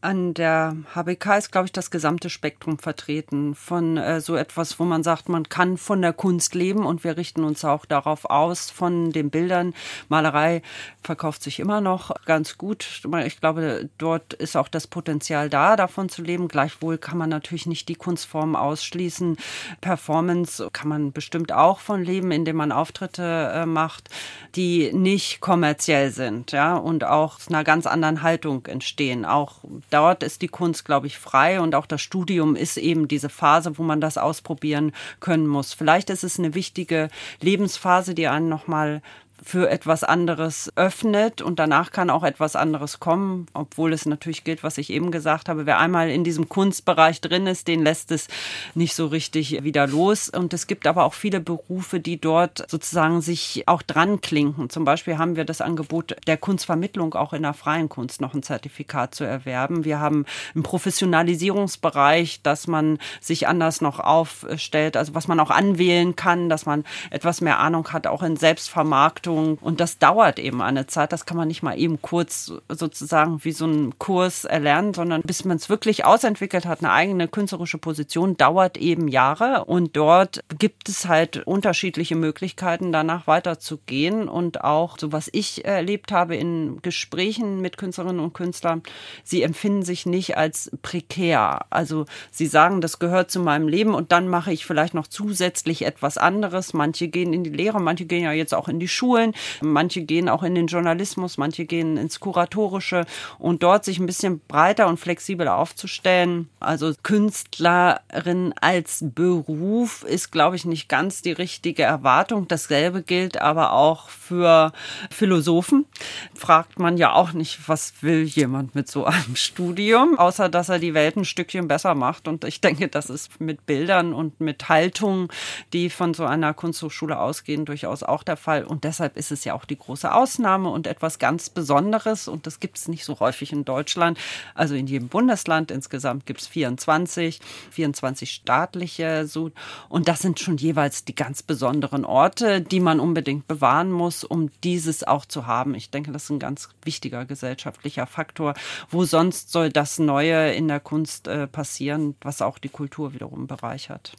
An 0.05 0.34
der 0.34 0.76
HBK 0.94 1.38
ist, 1.38 1.50
glaube 1.50 1.64
ich, 1.64 1.72
das 1.72 1.90
gesamte 1.90 2.28
Spektrum 2.28 2.78
vertreten 2.78 3.55
von 3.55 3.96
äh, 3.96 4.20
so 4.20 4.36
etwas, 4.36 4.78
wo 4.78 4.84
man 4.84 5.02
sagt, 5.02 5.30
man 5.30 5.48
kann 5.48 5.78
von 5.78 6.02
der 6.02 6.12
Kunst 6.12 6.55
leben 6.55 6.84
und 6.84 7.05
wir 7.05 7.16
richten 7.16 7.42
uns 7.42 7.64
auch 7.64 7.86
darauf 7.86 8.26
aus, 8.26 8.68
von 8.68 9.12
den 9.12 9.30
Bildern. 9.30 9.72
Malerei 10.11 10.61
verkauft 11.02 11.42
sich 11.42 11.59
immer 11.59 11.80
noch 11.80 12.14
ganz 12.26 12.59
gut. 12.59 12.86
Ich 13.24 13.40
glaube, 13.40 13.88
dort 13.96 14.34
ist 14.34 14.59
auch 14.59 14.68
das 14.68 14.86
Potenzial 14.86 15.48
da, 15.48 15.74
davon 15.74 16.11
zu 16.11 16.20
leben. 16.20 16.48
Gleichwohl 16.48 16.98
kann 16.98 17.16
man 17.16 17.30
natürlich 17.30 17.64
nicht 17.64 17.88
die 17.88 17.94
Kunstform 17.94 18.57
ausschließen. 18.57 19.38
Performance 19.80 20.68
kann 20.74 20.88
man 20.88 21.12
bestimmt 21.12 21.50
auch 21.50 21.80
von 21.80 22.05
leben, 22.05 22.30
indem 22.30 22.57
man 22.57 22.72
Auftritte 22.72 23.52
äh, 23.55 23.64
macht, 23.64 24.11
die 24.55 24.92
nicht 24.92 25.40
kommerziell 25.40 26.11
sind, 26.11 26.52
ja, 26.52 26.76
und 26.76 27.05
auch 27.05 27.36
aus 27.36 27.48
einer 27.48 27.64
ganz 27.64 27.86
anderen 27.86 28.20
Haltung 28.20 28.66
entstehen. 28.66 29.24
Auch 29.24 29.61
dort 29.95 30.24
ist 30.24 30.42
die 30.42 30.49
Kunst, 30.49 30.84
glaube 30.84 31.07
ich, 31.07 31.18
frei 31.18 31.61
und 31.61 31.76
auch 31.76 31.86
das 31.86 32.03
Studium 32.03 32.57
ist 32.57 32.76
eben 32.76 33.07
diese 33.07 33.28
Phase, 33.28 33.78
wo 33.78 33.84
man 33.84 34.01
das 34.01 34.18
ausprobieren 34.18 34.90
können 35.20 35.47
muss. 35.47 35.72
Vielleicht 35.72 36.11
ist 36.11 36.24
es 36.24 36.36
eine 36.36 36.57
wichtige 36.57 37.11
Lebensphase, 37.40 38.12
die 38.14 38.26
einen 38.26 38.49
nochmal 38.49 39.03
für 39.45 39.68
etwas 39.68 40.05
anderes 40.05 40.72
öffnet 40.74 41.42
und 41.42 41.59
danach 41.59 41.90
kann 41.92 42.09
auch 42.09 42.24
etwas 42.24 42.57
anderes 42.57 42.99
kommen, 42.99 43.47
obwohl 43.53 43.92
es 43.92 44.07
natürlich 44.07 44.42
gilt, 44.42 44.62
was 44.62 44.78
ich 44.78 44.88
eben 44.90 45.11
gesagt 45.11 45.51
habe. 45.51 45.66
Wer 45.66 45.78
einmal 45.78 46.09
in 46.09 46.24
diesem 46.24 46.49
Kunstbereich 46.49 47.20
drin 47.20 47.47
ist, 47.47 47.68
den 47.68 47.82
lässt 47.82 48.11
es 48.11 48.28
nicht 48.74 48.95
so 48.95 49.07
richtig 49.07 49.62
wieder 49.62 49.86
los. 49.86 50.30
Und 50.30 50.55
es 50.55 50.66
gibt 50.66 50.86
aber 50.86 51.05
auch 51.05 51.12
viele 51.12 51.40
Berufe, 51.40 52.01
die 52.01 52.18
dort 52.18 52.64
sozusagen 52.70 53.20
sich 53.20 53.64
auch 53.66 53.82
dran 53.82 54.22
klinken. 54.22 54.70
Zum 54.70 54.86
Beispiel 54.86 55.18
haben 55.18 55.36
wir 55.36 55.45
das 55.45 55.61
Angebot 55.61 56.16
der 56.26 56.38
Kunstvermittlung 56.38 57.14
auch 57.14 57.34
in 57.34 57.42
der 57.42 57.53
freien 57.53 57.90
Kunst 57.90 58.22
noch 58.22 58.32
ein 58.32 58.42
Zertifikat 58.42 59.14
zu 59.14 59.24
erwerben. 59.24 59.84
Wir 59.84 60.01
haben 60.01 60.24
einen 60.55 60.62
Professionalisierungsbereich, 60.62 62.40
dass 62.42 62.66
man 62.66 62.99
sich 63.20 63.47
anders 63.47 63.82
noch 63.82 64.01
aufstellt, 64.01 64.97
also 64.97 65.14
was 65.14 65.28
man 65.28 65.38
auch 65.38 65.51
anwählen 65.51 66.16
kann, 66.16 66.49
dass 66.49 66.64
man 66.64 66.84
etwas 67.11 67.42
mehr 67.42 67.59
Ahnung 67.59 67.92
hat, 67.92 68.07
auch 68.07 68.22
in 68.22 68.36
Selbstvermarktung 68.36 69.34
Entwicklung 69.35 69.59
und 69.61 69.80
das 69.80 69.99
dauert 69.99 70.39
eben 70.39 70.62
eine 70.62 70.87
Zeit. 70.87 71.12
Das 71.12 71.26
kann 71.26 71.37
man 71.37 71.49
nicht 71.49 71.62
mal 71.62 71.78
eben 71.78 72.01
kurz 72.01 72.53
sozusagen 72.68 73.45
wie 73.45 73.53
so 73.53 73.64
einen 73.64 73.99
Kurs 73.99 74.45
erlernen, 74.45 74.95
sondern 74.95 75.22
bis 75.22 75.45
man 75.45 75.57
es 75.57 75.68
wirklich 75.68 76.05
ausentwickelt 76.05 76.66
hat, 76.66 76.80
eine 76.80 76.93
eigene 76.93 77.28
künstlerische 77.28 77.78
Position, 77.78 78.37
dauert 78.37 78.76
eben 78.76 79.09
Jahre 79.09 79.64
und 79.64 79.97
dort 79.97 80.41
gibt 80.59 80.89
es 80.89 81.09
halt 81.09 81.47
unterschiedliche 81.47 82.16
Möglichkeiten, 82.16 82.93
danach 82.93 83.26
weiterzugehen 83.26 84.28
und 84.28 84.62
auch 84.62 84.99
so 84.99 85.12
was 85.12 85.28
ich 85.32 85.64
erlebt 85.64 86.12
habe 86.12 86.37
in 86.37 86.80
Gesprächen 86.82 87.61
mit 87.61 87.76
Künstlerinnen 87.76 88.20
und 88.20 88.35
Künstlern, 88.35 88.82
sie 89.22 89.43
empfinden 89.43 89.82
sich 89.82 90.07
nicht 90.07 90.37
als 90.37 90.70
prekär. 90.82 91.66
Also 91.70 92.07
sie 92.30 92.47
sagen, 92.47 92.80
das 92.80 92.99
gehört 92.99 93.30
zu 93.30 93.41
meinem 93.41 93.68
Leben 93.68 93.95
und 93.95 94.12
dann 94.12 94.28
mache 94.28 94.53
ich 94.53 94.66
vielleicht 94.66 94.95
noch 94.95 95.07
zusätzlich 95.07 95.85
etwas 95.85 96.18
anderes. 96.18 96.72
Manche 96.74 97.09
gehen 97.09 97.32
in 97.32 97.45
die 97.45 97.51
Lehre, 97.51 97.80
manche 97.80 98.05
gehen 98.05 98.24
ja 98.24 98.32
jetzt 98.32 98.55
auch 98.55 98.68
in 98.68 98.80
die 98.80 98.89
Schule 98.89 99.13
Schulen. 99.14 99.32
Manche 99.60 100.02
gehen 100.02 100.28
auch 100.28 100.42
in 100.42 100.54
den 100.54 100.66
Journalismus, 100.66 101.38
manche 101.38 101.64
gehen 101.64 101.96
ins 101.96 102.20
Kuratorische 102.20 103.06
und 103.38 103.62
dort 103.62 103.84
sich 103.84 103.98
ein 103.98 104.06
bisschen 104.06 104.40
breiter 104.48 104.88
und 104.88 104.98
flexibel 104.98 105.48
aufzustellen. 105.48 106.48
Also 106.60 106.92
Künstlerin 107.02 108.54
als 108.60 109.04
Beruf 109.14 110.02
ist, 110.04 110.32
glaube 110.32 110.56
ich, 110.56 110.64
nicht 110.64 110.88
ganz 110.88 111.22
die 111.22 111.32
richtige 111.32 111.84
Erwartung. 111.84 112.48
Dasselbe 112.48 113.02
gilt 113.02 113.40
aber 113.40 113.72
auch 113.72 114.08
für 114.08 114.72
Philosophen. 115.10 115.86
Fragt 116.34 116.78
man 116.78 116.96
ja 116.96 117.12
auch 117.12 117.32
nicht, 117.32 117.68
was 117.68 117.94
will 118.02 118.24
jemand 118.24 118.74
mit 118.74 118.90
so 118.90 119.04
einem 119.04 119.34
Studium, 119.36 120.18
außer 120.18 120.48
dass 120.48 120.68
er 120.68 120.78
die 120.78 120.94
Welt 120.94 121.16
ein 121.16 121.24
Stückchen 121.24 121.68
besser 121.68 121.94
macht. 121.94 122.28
Und 122.28 122.44
ich 122.44 122.60
denke, 122.60 122.88
das 122.88 123.10
ist 123.10 123.40
mit 123.40 123.66
Bildern 123.66 124.12
und 124.12 124.40
mit 124.40 124.68
Haltungen, 124.68 125.28
die 125.72 125.90
von 125.90 126.14
so 126.14 126.24
einer 126.24 126.54
Kunsthochschule 126.54 127.18
ausgehen, 127.18 127.64
durchaus 127.64 128.02
auch 128.02 128.22
der 128.22 128.36
Fall. 128.36 128.64
Und 128.64 128.84
deshalb 128.84 129.03
ist 129.14 129.30
es 129.30 129.44
ja 129.44 129.55
auch 129.55 129.64
die 129.64 129.76
große 129.76 130.12
Ausnahme 130.12 130.70
und 130.70 130.86
etwas 130.86 131.18
ganz 131.18 131.50
Besonderes. 131.50 132.28
Und 132.28 132.46
das 132.46 132.61
gibt 132.61 132.78
es 132.78 132.88
nicht 132.88 133.05
so 133.05 133.20
häufig 133.20 133.52
in 133.52 133.64
Deutschland. 133.64 134.18
Also 134.55 134.74
in 134.74 134.86
jedem 134.86 135.09
Bundesland 135.09 135.70
insgesamt 135.70 136.26
gibt 136.26 136.40
es 136.40 136.46
24, 136.46 137.40
24 137.70 138.30
staatliche. 138.30 139.26
So. 139.26 139.50
Und 139.88 140.09
das 140.09 140.20
sind 140.20 140.40
schon 140.40 140.57
jeweils 140.57 141.05
die 141.05 141.14
ganz 141.14 141.42
besonderen 141.42 142.05
Orte, 142.05 142.61
die 142.61 142.80
man 142.80 143.00
unbedingt 143.00 143.46
bewahren 143.46 143.90
muss, 143.90 144.24
um 144.24 144.50
dieses 144.62 145.05
auch 145.05 145.26
zu 145.26 145.46
haben. 145.46 145.74
Ich 145.74 145.90
denke, 145.90 146.12
das 146.12 146.24
ist 146.24 146.30
ein 146.30 146.38
ganz 146.38 146.68
wichtiger 146.82 147.24
gesellschaftlicher 147.24 148.07
Faktor. 148.07 148.55
Wo 148.90 149.05
sonst 149.05 149.52
soll 149.52 149.70
das 149.70 149.98
Neue 149.98 150.52
in 150.52 150.68
der 150.68 150.80
Kunst 150.80 151.28
äh, 151.28 151.46
passieren, 151.46 152.16
was 152.20 152.42
auch 152.42 152.59
die 152.59 152.68
Kultur 152.68 153.12
wiederum 153.12 153.46
bereichert? 153.46 154.14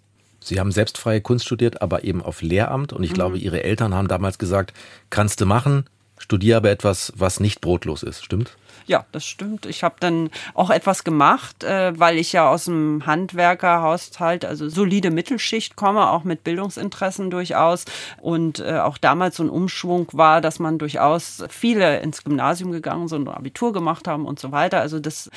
Sie 0.46 0.60
haben 0.60 0.72
selbstfreie 0.72 1.22
Kunst 1.22 1.46
studiert, 1.46 1.82
aber 1.82 2.04
eben 2.04 2.22
auf 2.22 2.42
Lehramt. 2.42 2.94
Und 2.94 3.04
ich 3.04 3.12
mhm. 3.12 3.16
glaube, 3.16 3.38
Ihre 3.38 3.64
Eltern 3.64 3.94
haben 3.94 4.08
damals 4.08 4.38
gesagt, 4.38 4.74
kannst 5.10 5.42
du 5.42 5.46
machen, 5.46 5.86
studiere 6.18 6.58
aber 6.58 6.70
etwas, 6.70 7.12
was 7.16 7.40
nicht 7.40 7.62
brotlos 7.62 8.04
ist. 8.04 8.24
Stimmt? 8.24 8.56
Ja, 8.88 9.06
das 9.12 9.26
stimmt. 9.26 9.66
Ich 9.66 9.84
habe 9.84 9.96
dann 10.00 10.30
auch 10.54 10.70
etwas 10.70 11.04
gemacht, 11.04 11.64
äh, 11.64 12.00
weil 12.00 12.18
ich 12.18 12.34
ja 12.34 12.48
aus 12.50 12.66
dem 12.66 13.06
Handwerkerhaushalt, 13.08 14.46
also 14.46 14.70
solide 14.70 15.10
Mittelschicht 15.10 15.76
komme, 15.76 16.12
auch 16.12 16.24
mit 16.24 16.44
Bildungsinteressen 16.44 17.32
durchaus. 17.32 17.86
Und 18.22 18.60
äh, 18.60 18.80
auch 18.80 19.00
damals 19.00 19.38
so 19.38 19.44
ein 19.44 19.50
Umschwung 19.50 20.08
war, 20.12 20.40
dass 20.40 20.60
man 20.60 20.78
durchaus 20.78 21.44
viele 21.50 22.00
ins 22.02 22.24
Gymnasium 22.24 22.72
gegangen 22.72 23.08
sind 23.08 23.28
und 23.28 23.34
Abitur 23.34 23.74
gemacht 23.74 24.08
haben 24.08 24.26
und 24.26 24.40
so 24.40 24.52
weiter. 24.52 24.82
Also 24.82 25.00
das 25.00 25.32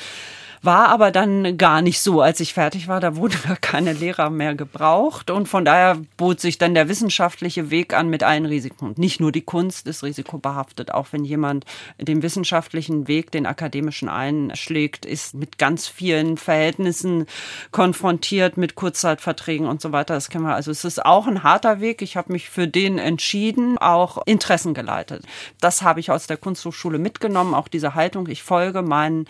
war 0.61 0.89
aber 0.89 1.11
dann 1.11 1.57
gar 1.57 1.81
nicht 1.81 2.01
so, 2.01 2.21
als 2.21 2.39
ich 2.39 2.53
fertig 2.53 2.87
war. 2.87 2.99
Da 2.99 3.15
wurden 3.15 3.37
gar 3.47 3.55
keine 3.55 3.93
Lehrer 3.93 4.29
mehr 4.29 4.55
gebraucht. 4.55 5.29
Und 5.29 5.47
von 5.47 5.65
daher 5.65 5.97
bot 6.17 6.39
sich 6.39 6.57
dann 6.57 6.73
der 6.73 6.89
wissenschaftliche 6.89 7.69
Weg 7.69 7.93
an 7.93 8.09
mit 8.09 8.23
allen 8.23 8.45
Risiken. 8.45 8.85
Und 8.85 8.97
nicht 8.97 9.19
nur 9.19 9.31
die 9.31 9.41
Kunst 9.41 9.87
ist 9.87 10.03
risikobehaftet. 10.03 10.93
Auch 10.93 11.07
wenn 11.11 11.23
jemand 11.23 11.65
den 11.99 12.21
wissenschaftlichen 12.21 13.07
Weg, 13.07 13.31
den 13.31 13.45
akademischen 13.45 14.09
einschlägt, 14.09 15.05
ist 15.05 15.33
mit 15.33 15.57
ganz 15.57 15.87
vielen 15.87 16.37
Verhältnissen 16.37 17.25
konfrontiert, 17.71 18.57
mit 18.57 18.75
Kurzzeitverträgen 18.75 19.67
und 19.67 19.81
so 19.81 19.91
weiter. 19.91 20.13
Das 20.13 20.29
kennen 20.29 20.45
wir. 20.45 20.55
Also 20.55 20.71
es 20.71 20.83
ist 20.83 21.05
auch 21.05 21.27
ein 21.27 21.43
harter 21.43 21.79
Weg. 21.79 22.01
Ich 22.01 22.17
habe 22.17 22.31
mich 22.31 22.49
für 22.49 22.67
den 22.67 22.97
entschieden, 22.97 23.77
auch 23.77 24.19
Interessen 24.25 24.73
geleitet. 24.73 25.23
Das 25.61 25.81
habe 25.81 25.99
ich 25.99 26.11
aus 26.11 26.27
der 26.27 26.37
Kunsthochschule 26.37 26.99
mitgenommen. 26.99 27.53
Auch 27.53 27.67
diese 27.67 27.95
Haltung. 27.95 28.27
Ich 28.27 28.43
folge 28.43 28.81
meinen 28.81 29.25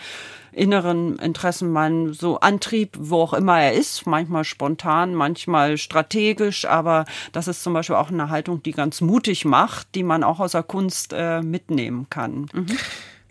inneren 0.52 1.18
Interessen, 1.18 1.70
mein 1.70 2.12
so 2.12 2.40
Antrieb, 2.40 2.96
wo 2.98 3.22
auch 3.22 3.34
immer 3.34 3.60
er 3.60 3.74
ist, 3.74 4.06
manchmal 4.06 4.44
spontan, 4.44 5.14
manchmal 5.14 5.78
strategisch, 5.78 6.64
aber 6.64 7.04
das 7.32 7.48
ist 7.48 7.62
zum 7.62 7.72
Beispiel 7.72 7.96
auch 7.96 8.10
eine 8.10 8.30
Haltung, 8.30 8.62
die 8.62 8.72
ganz 8.72 9.00
mutig 9.00 9.44
macht, 9.44 9.94
die 9.94 10.02
man 10.02 10.24
auch 10.24 10.40
aus 10.40 10.52
der 10.52 10.62
Kunst 10.62 11.12
äh, 11.12 11.42
mitnehmen 11.42 12.06
kann. 12.10 12.46
Mhm. 12.52 12.66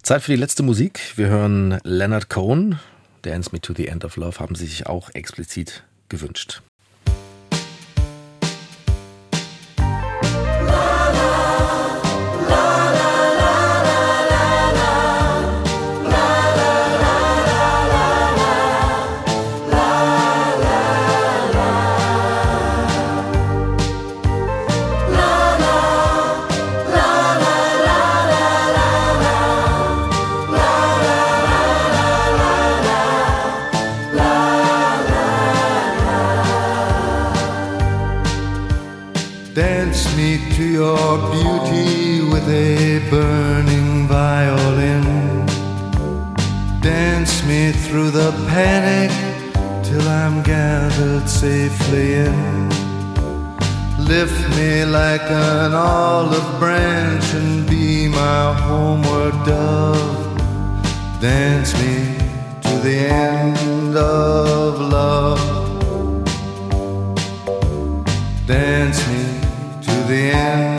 Zeit 0.02 0.24
für 0.24 0.32
die 0.32 0.38
letzte 0.38 0.64
Musik. 0.64 1.00
Wir 1.16 1.28
hören 1.28 1.80
Leonard 1.84 2.30
Cohen. 2.30 2.80
Dance 3.22 3.50
Me 3.52 3.60
to 3.60 3.74
the 3.76 3.88
End 3.88 4.06
of 4.06 4.16
Love 4.16 4.40
haben 4.40 4.56
Sie 4.56 4.66
sich 4.66 4.88
auch 4.88 5.10
explizit 5.14 5.84
gewünscht. 6.08 6.62
Safely 51.40 52.16
in. 52.16 52.70
Lift 53.98 54.42
me 54.58 54.84
like 54.84 55.22
an 55.22 55.74
olive 55.74 56.60
branch 56.60 57.34
and 57.34 57.66
be 57.66 58.10
my 58.10 58.54
homeward 58.66 59.36
dove. 59.46 60.20
Dance 61.22 61.72
me 61.82 62.18
to 62.64 62.74
the 62.88 62.98
end 63.08 63.96
of 63.96 64.82
love. 64.82 65.40
Dance 68.46 69.00
me 69.08 69.24
to 69.86 69.96
the 70.12 70.24
end 70.34 70.79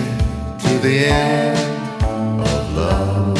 the 0.81 1.05
end. 1.05 1.57
of 2.41 2.75
love. 2.75 3.35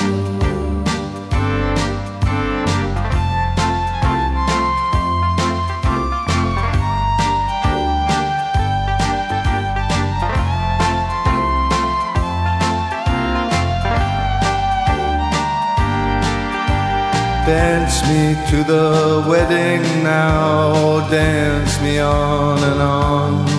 Dance 17.47 18.03
me 18.07 18.35
to 18.51 18.63
the 18.63 19.25
wedding 19.27 20.03
now, 20.03 21.09
dance 21.09 21.81
me 21.81 21.97
on 21.99 22.59
and 22.63 22.81
on. 22.81 23.50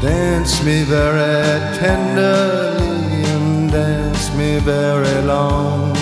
Dance 0.00 0.62
me 0.62 0.82
very 0.82 1.76
tenderly 1.78 3.24
and 3.24 3.70
dance 3.70 4.30
me 4.34 4.58
very 4.58 5.22
long. 5.22 5.94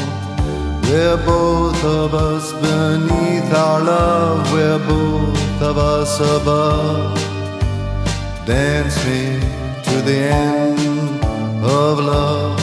We're 0.83 1.17
both 1.25 1.83
of 1.85 2.13
us 2.13 2.53
beneath 2.55 3.55
our 3.55 3.81
love, 3.81 4.53
we're 4.53 4.81
both 4.81 5.63
of 5.63 5.79
us 5.79 6.19
above. 6.19 7.15
Dance 8.45 8.97
me 9.07 9.41
to 9.85 10.03
the 10.03 10.19
end 10.29 11.25
of 11.65 11.99
love. 12.01 12.59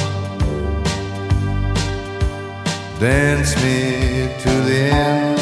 Dance 3.00 3.56
me 3.64 4.30
to 4.44 4.50
the 4.70 4.82
end 4.92 5.40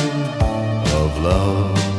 of 0.93 1.23
love. 1.23 1.98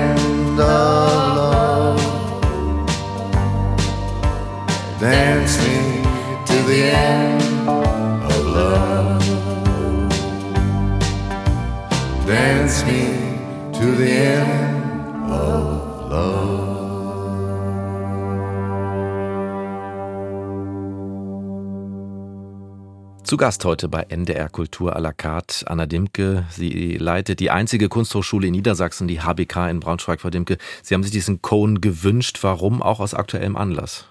Zu 23.31 23.37
Gast 23.37 23.63
heute 23.63 23.87
bei 23.87 24.07
NDR 24.09 24.49
Kultur 24.49 24.93
à 24.93 24.99
la 24.99 25.13
carte 25.13 25.65
Anna 25.65 25.85
Dimke. 25.85 26.45
Sie 26.49 26.97
leitet 26.97 27.39
die 27.39 27.49
einzige 27.49 27.87
Kunsthochschule 27.87 28.47
in 28.47 28.51
Niedersachsen, 28.51 29.07
die 29.07 29.21
HBK 29.21 29.69
in 29.69 29.79
Braunschweig. 29.79 30.19
Frau 30.19 30.29
Dimke, 30.29 30.57
Sie 30.83 30.93
haben 30.93 31.03
sich 31.03 31.13
diesen 31.13 31.41
Cone 31.41 31.79
gewünscht. 31.79 32.39
Warum? 32.41 32.81
Auch 32.81 32.99
aus 32.99 33.13
aktuellem 33.13 33.55
Anlass? 33.55 34.10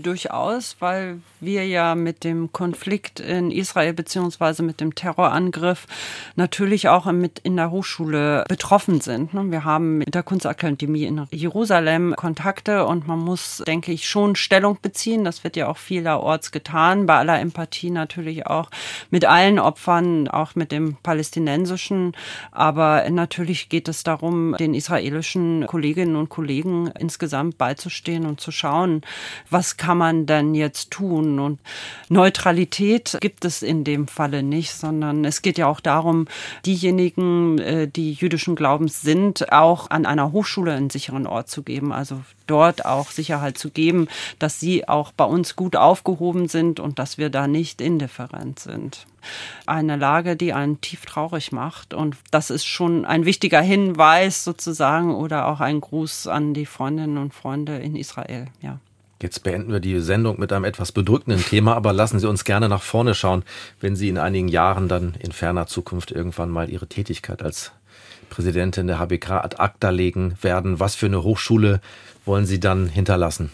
Durchaus, 0.00 0.76
weil 0.78 1.18
wir 1.40 1.66
ja 1.66 1.96
mit 1.96 2.22
dem 2.22 2.52
Konflikt 2.52 3.18
in 3.18 3.50
Israel 3.50 3.92
beziehungsweise 3.92 4.62
mit 4.62 4.80
dem 4.80 4.94
Terrorangriff 4.94 5.86
natürlich 6.36 6.88
auch 6.88 7.10
mit 7.10 7.40
in 7.40 7.56
der 7.56 7.72
Hochschule 7.72 8.44
betroffen 8.48 9.00
sind. 9.00 9.34
Ne? 9.34 9.50
Wir 9.50 9.64
haben 9.64 9.98
mit 9.98 10.14
der 10.14 10.22
Kunstakademie 10.22 11.04
in 11.04 11.26
Jerusalem 11.32 12.14
Kontakte 12.16 12.86
und 12.86 13.08
man 13.08 13.18
muss, 13.18 13.62
denke 13.66 13.90
ich, 13.90 14.08
schon 14.08 14.36
Stellung 14.36 14.78
beziehen. 14.80 15.24
Das 15.24 15.42
wird 15.42 15.56
ja 15.56 15.66
auch 15.66 15.78
vielerorts 15.78 16.52
getan, 16.52 17.06
bei 17.06 17.16
aller 17.16 17.40
Empathie 17.40 17.90
natürlich 17.90 18.46
auch 18.46 18.70
mit 19.10 19.24
allen 19.24 19.58
Opfern, 19.58 20.28
auch 20.28 20.54
mit 20.54 20.70
dem 20.70 20.96
palästinensischen. 21.02 22.12
Aber 22.52 23.04
natürlich 23.10 23.68
geht 23.68 23.88
es 23.88 24.04
darum, 24.04 24.54
den 24.60 24.74
israelischen 24.74 25.66
Kolleginnen 25.66 26.14
und 26.14 26.28
Kollegen 26.28 26.88
insgesamt 26.98 27.58
beizustehen 27.58 28.26
und 28.26 28.40
zu 28.40 28.52
schauen, 28.52 29.02
was 29.50 29.76
kann 29.76 29.87
kann 29.88 29.96
man 29.96 30.26
denn 30.26 30.54
jetzt 30.54 30.90
tun? 30.90 31.40
Und 31.40 31.60
Neutralität 32.10 33.16
gibt 33.22 33.46
es 33.46 33.62
in 33.62 33.84
dem 33.84 34.06
Falle 34.06 34.42
nicht, 34.42 34.74
sondern 34.74 35.24
es 35.24 35.40
geht 35.40 35.56
ja 35.56 35.66
auch 35.66 35.80
darum, 35.80 36.28
diejenigen, 36.66 37.58
äh, 37.58 37.88
die 37.88 38.12
jüdischen 38.12 38.54
Glaubens 38.54 39.00
sind, 39.00 39.50
auch 39.50 39.88
an 39.88 40.04
einer 40.04 40.30
Hochschule 40.30 40.74
einen 40.74 40.90
sicheren 40.90 41.26
Ort 41.26 41.48
zu 41.48 41.62
geben. 41.62 41.90
Also 41.90 42.20
dort 42.46 42.84
auch 42.84 43.10
Sicherheit 43.10 43.56
zu 43.56 43.70
geben, 43.70 44.08
dass 44.38 44.60
sie 44.60 44.86
auch 44.86 45.10
bei 45.10 45.24
uns 45.24 45.56
gut 45.56 45.74
aufgehoben 45.74 46.48
sind 46.48 46.80
und 46.80 46.98
dass 46.98 47.16
wir 47.16 47.30
da 47.30 47.48
nicht 47.48 47.80
indifferent 47.80 48.58
sind. 48.58 49.06
Eine 49.64 49.96
Lage, 49.96 50.36
die 50.36 50.52
einen 50.52 50.82
tief 50.82 51.06
traurig 51.06 51.50
macht. 51.50 51.94
Und 51.94 52.18
das 52.30 52.50
ist 52.50 52.66
schon 52.66 53.06
ein 53.06 53.24
wichtiger 53.24 53.62
Hinweis 53.62 54.44
sozusagen 54.44 55.14
oder 55.14 55.46
auch 55.46 55.60
ein 55.60 55.80
Gruß 55.80 56.26
an 56.26 56.52
die 56.52 56.66
Freundinnen 56.66 57.16
und 57.16 57.32
Freunde 57.32 57.78
in 57.78 57.96
Israel. 57.96 58.48
Ja. 58.60 58.80
Jetzt 59.20 59.42
beenden 59.42 59.72
wir 59.72 59.80
die 59.80 60.00
Sendung 60.00 60.38
mit 60.38 60.52
einem 60.52 60.64
etwas 60.64 60.92
bedrückenden 60.92 61.44
Thema, 61.44 61.74
aber 61.74 61.92
lassen 61.92 62.20
Sie 62.20 62.28
uns 62.28 62.44
gerne 62.44 62.68
nach 62.68 62.82
vorne 62.82 63.14
schauen, 63.14 63.42
wenn 63.80 63.96
Sie 63.96 64.08
in 64.08 64.18
einigen 64.18 64.46
Jahren 64.46 64.86
dann 64.86 65.14
in 65.18 65.32
ferner 65.32 65.66
Zukunft 65.66 66.12
irgendwann 66.12 66.50
mal 66.50 66.70
Ihre 66.70 66.86
Tätigkeit 66.86 67.42
als 67.42 67.72
Präsidentin 68.30 68.86
der 68.86 69.00
HBK 69.00 69.30
ad 69.30 69.56
acta 69.58 69.90
legen 69.90 70.34
werden. 70.40 70.78
Was 70.78 70.94
für 70.94 71.06
eine 71.06 71.24
Hochschule 71.24 71.80
wollen 72.24 72.46
Sie 72.46 72.60
dann 72.60 72.86
hinterlassen? 72.86 73.50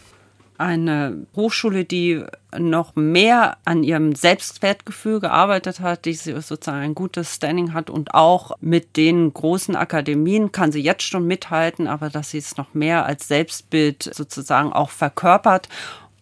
Eine 0.59 1.27
Hochschule, 1.35 1.85
die 1.85 2.25
noch 2.57 2.95
mehr 2.95 3.57
an 3.65 3.83
ihrem 3.83 4.15
Selbstwertgefühl 4.15 5.21
gearbeitet 5.21 5.81
hat, 5.81 6.05
die 6.05 6.15
sozusagen 6.15 6.79
ein 6.79 6.95
gutes 6.95 7.35
Standing 7.35 7.73
hat 7.73 7.91
und 7.91 8.15
auch 8.15 8.53
mit 8.61 8.97
den 8.97 9.33
großen 9.35 9.75
Akademien 9.75 10.53
kann 10.53 10.71
sie 10.71 10.83
jetzt 10.83 11.03
schon 11.03 11.27
mithalten, 11.27 11.89
aber 11.89 12.11
dass 12.11 12.31
sie 12.31 12.39
es 12.39 12.57
noch 12.57 12.75
mehr 12.75 13.05
als 13.07 13.27
Selbstbild 13.27 14.11
sozusagen 14.15 14.73
auch 14.73 14.91
verkörpert 14.91 15.69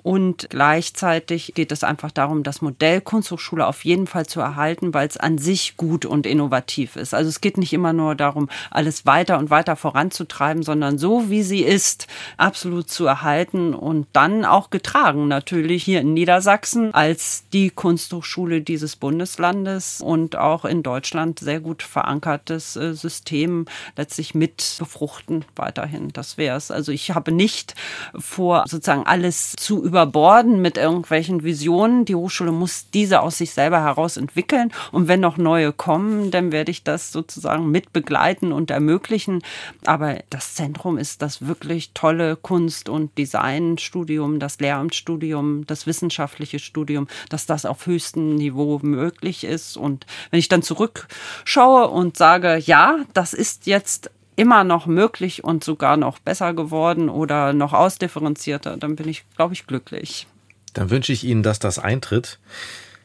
und 0.03 0.49
gleichzeitig 0.51 1.53
geht 1.55 1.71
es 1.71 1.85
einfach 1.85 2.11
darum, 2.11 2.43
das 2.43 2.61
Modell 2.61 3.01
Kunsthochschule 3.01 3.67
auf 3.67 3.85
jeden 3.85 4.07
Fall 4.07 4.27
zu 4.27 4.41
erhalten, 4.41 4.95
weil 4.95 5.07
es 5.07 5.17
an 5.17 5.39
sich 5.39 5.77
gut 5.77 6.05
und 6.05 6.27
innovativ 6.27 6.97
ist. 6.97 7.15
Also 7.15 7.29
es 7.29 7.41
geht 7.41 7.57
nicht 7.57 7.73
immer 7.73 7.93
nur 7.93 8.15
darum, 8.15 8.49
alles 8.71 9.07
weiter 9.07 9.39
und 9.39 9.51
weiter 9.51 9.77
voranzutreiben, 9.77 10.63
sondern 10.63 10.99
so 10.99 11.31
wie 11.31 11.43
sie 11.43 11.63
ist, 11.63 12.09
absolut 12.37 12.91
zu 12.91 13.07
erhalten 13.07 13.75
und 13.75 14.07
dann 14.13 14.45
auch 14.45 14.71
getragen 14.71 15.29
natürlich 15.29 15.85
hier 15.85 16.01
in 16.01 16.15
Niedersachsen 16.15 16.93
als 16.95 17.45
die 17.53 17.71
Kunsthochschule 17.71 18.61
dieses 18.61 18.97
Bundeslandes 18.97 20.01
und 20.01 20.37
auch 20.37 20.65
in 20.65 20.83
Deutschland 20.83 21.39
sehr 21.39 21.61
gut 21.61 21.83
verankertes 21.83 22.77
äh, 22.77 22.95
System 22.95 23.67
letztlich 23.97 24.35
mit 24.35 24.77
befruchten 24.79 25.45
weiterhin. 25.55 26.09
Das 26.13 26.39
wäre 26.39 26.57
es. 26.57 26.71
Also 26.71 26.91
ich 26.93 27.13
habe 27.13 27.31
nicht 27.31 27.75
vor, 28.15 28.65
sozusagen 28.67 29.07
alles 29.07 29.53
zu 29.57 29.92
überborden 29.93 30.63
mit 30.63 30.79
irgendwelchen 30.79 31.45
Visionen. 31.45 32.07
Die 32.07 32.15
Hochschule 32.15 32.51
muss 32.51 32.89
diese 32.89 33.21
aus 33.21 33.37
sich 33.37 33.51
selber 33.51 33.83
heraus 33.83 34.17
entwickeln. 34.17 34.73
Und 34.91 35.07
wenn 35.07 35.21
noch 35.21 35.37
neue 35.37 35.71
kommen, 35.71 36.31
dann 36.31 36.51
werde 36.51 36.71
ich 36.71 36.83
das 36.83 37.13
sozusagen 37.13 37.71
mit 37.71 37.93
begleiten 37.93 38.53
und 38.53 38.71
ermöglichen. 38.71 39.43
Aber 39.85 40.21
das 40.31 40.55
Zentrum 40.55 40.97
ist 40.97 41.21
das 41.21 41.47
wirklich 41.47 41.91
tolle 41.93 42.37
Kunst- 42.37 42.89
und 42.89 43.19
Designstudium, 43.19 44.39
das 44.39 44.59
Lehramtsstudium, 44.61 45.67
das 45.67 45.87
wissenschaftliche 45.87 46.59
Studium, 46.59 47.07
dass 47.29 47.45
das 47.45 47.67
auf 47.67 47.85
höchstem 47.85 48.37
Niveau 48.37 48.81
möglich 48.83 49.45
ist. 49.45 49.77
Und 49.77 50.07
wenn 50.31 50.39
ich 50.39 50.49
dann 50.49 50.63
zurückschaue 50.63 51.89
und 51.89 52.17
sage, 52.17 52.57
ja, 52.65 52.97
das 53.13 53.35
ist 53.35 53.67
jetzt 53.67 54.11
immer 54.43 54.65
noch 54.65 54.87
möglich 54.87 55.45
und 55.45 55.63
sogar 55.63 55.97
noch 55.97 56.19
besser 56.19 56.53
geworden 56.53 57.09
oder 57.09 57.53
noch 57.53 57.73
ausdifferenzierter, 57.73 58.77
dann 58.77 58.97
bin 58.97 59.07
ich, 59.07 59.25
glaube 59.37 59.55
ich, 59.55 59.69
glücklich. 59.69 60.27
Dann 60.73 60.91
wünsche 60.91 61.13
ich 61.13 61.23
Ihnen, 61.23 61.45
dass 61.45 61.61
das 61.61 61.79
eintritt. 61.79 62.41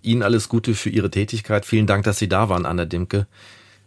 Ihnen 0.01 0.23
alles 0.23 0.49
Gute 0.49 0.73
für 0.73 0.89
Ihre 0.89 1.11
Tätigkeit. 1.11 1.63
Vielen 1.67 1.85
Dank, 1.85 2.05
dass 2.05 2.17
Sie 2.17 2.27
da 2.27 2.49
waren, 2.49 2.65
Anna 2.65 2.85
Dimke. 2.85 3.27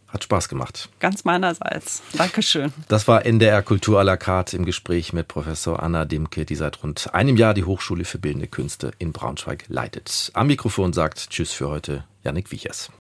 Hat 0.06 0.22
Spaß 0.22 0.48
gemacht. 0.48 0.90
Ganz 1.00 1.24
meinerseits. 1.24 2.02
Dankeschön. 2.16 2.72
Das 2.86 3.08
war 3.08 3.26
NDR 3.26 3.62
Kultur 3.62 4.00
à 4.00 4.04
la 4.04 4.16
carte 4.16 4.56
im 4.56 4.64
Gespräch 4.64 5.12
mit 5.12 5.26
Professor 5.26 5.82
Anna 5.82 6.04
Dimke, 6.04 6.44
die 6.44 6.54
seit 6.54 6.84
rund 6.84 7.12
einem 7.14 7.36
Jahr 7.36 7.54
die 7.54 7.64
Hochschule 7.64 8.04
für 8.04 8.18
Bildende 8.18 8.46
Künste 8.46 8.92
in 8.98 9.10
Braunschweig 9.10 9.64
leitet. 9.66 10.30
Am 10.34 10.46
Mikrofon 10.46 10.92
sagt 10.92 11.30
Tschüss 11.30 11.50
für 11.50 11.68
heute, 11.68 12.04
Yannick 12.22 12.52
Wiechers. 12.52 12.92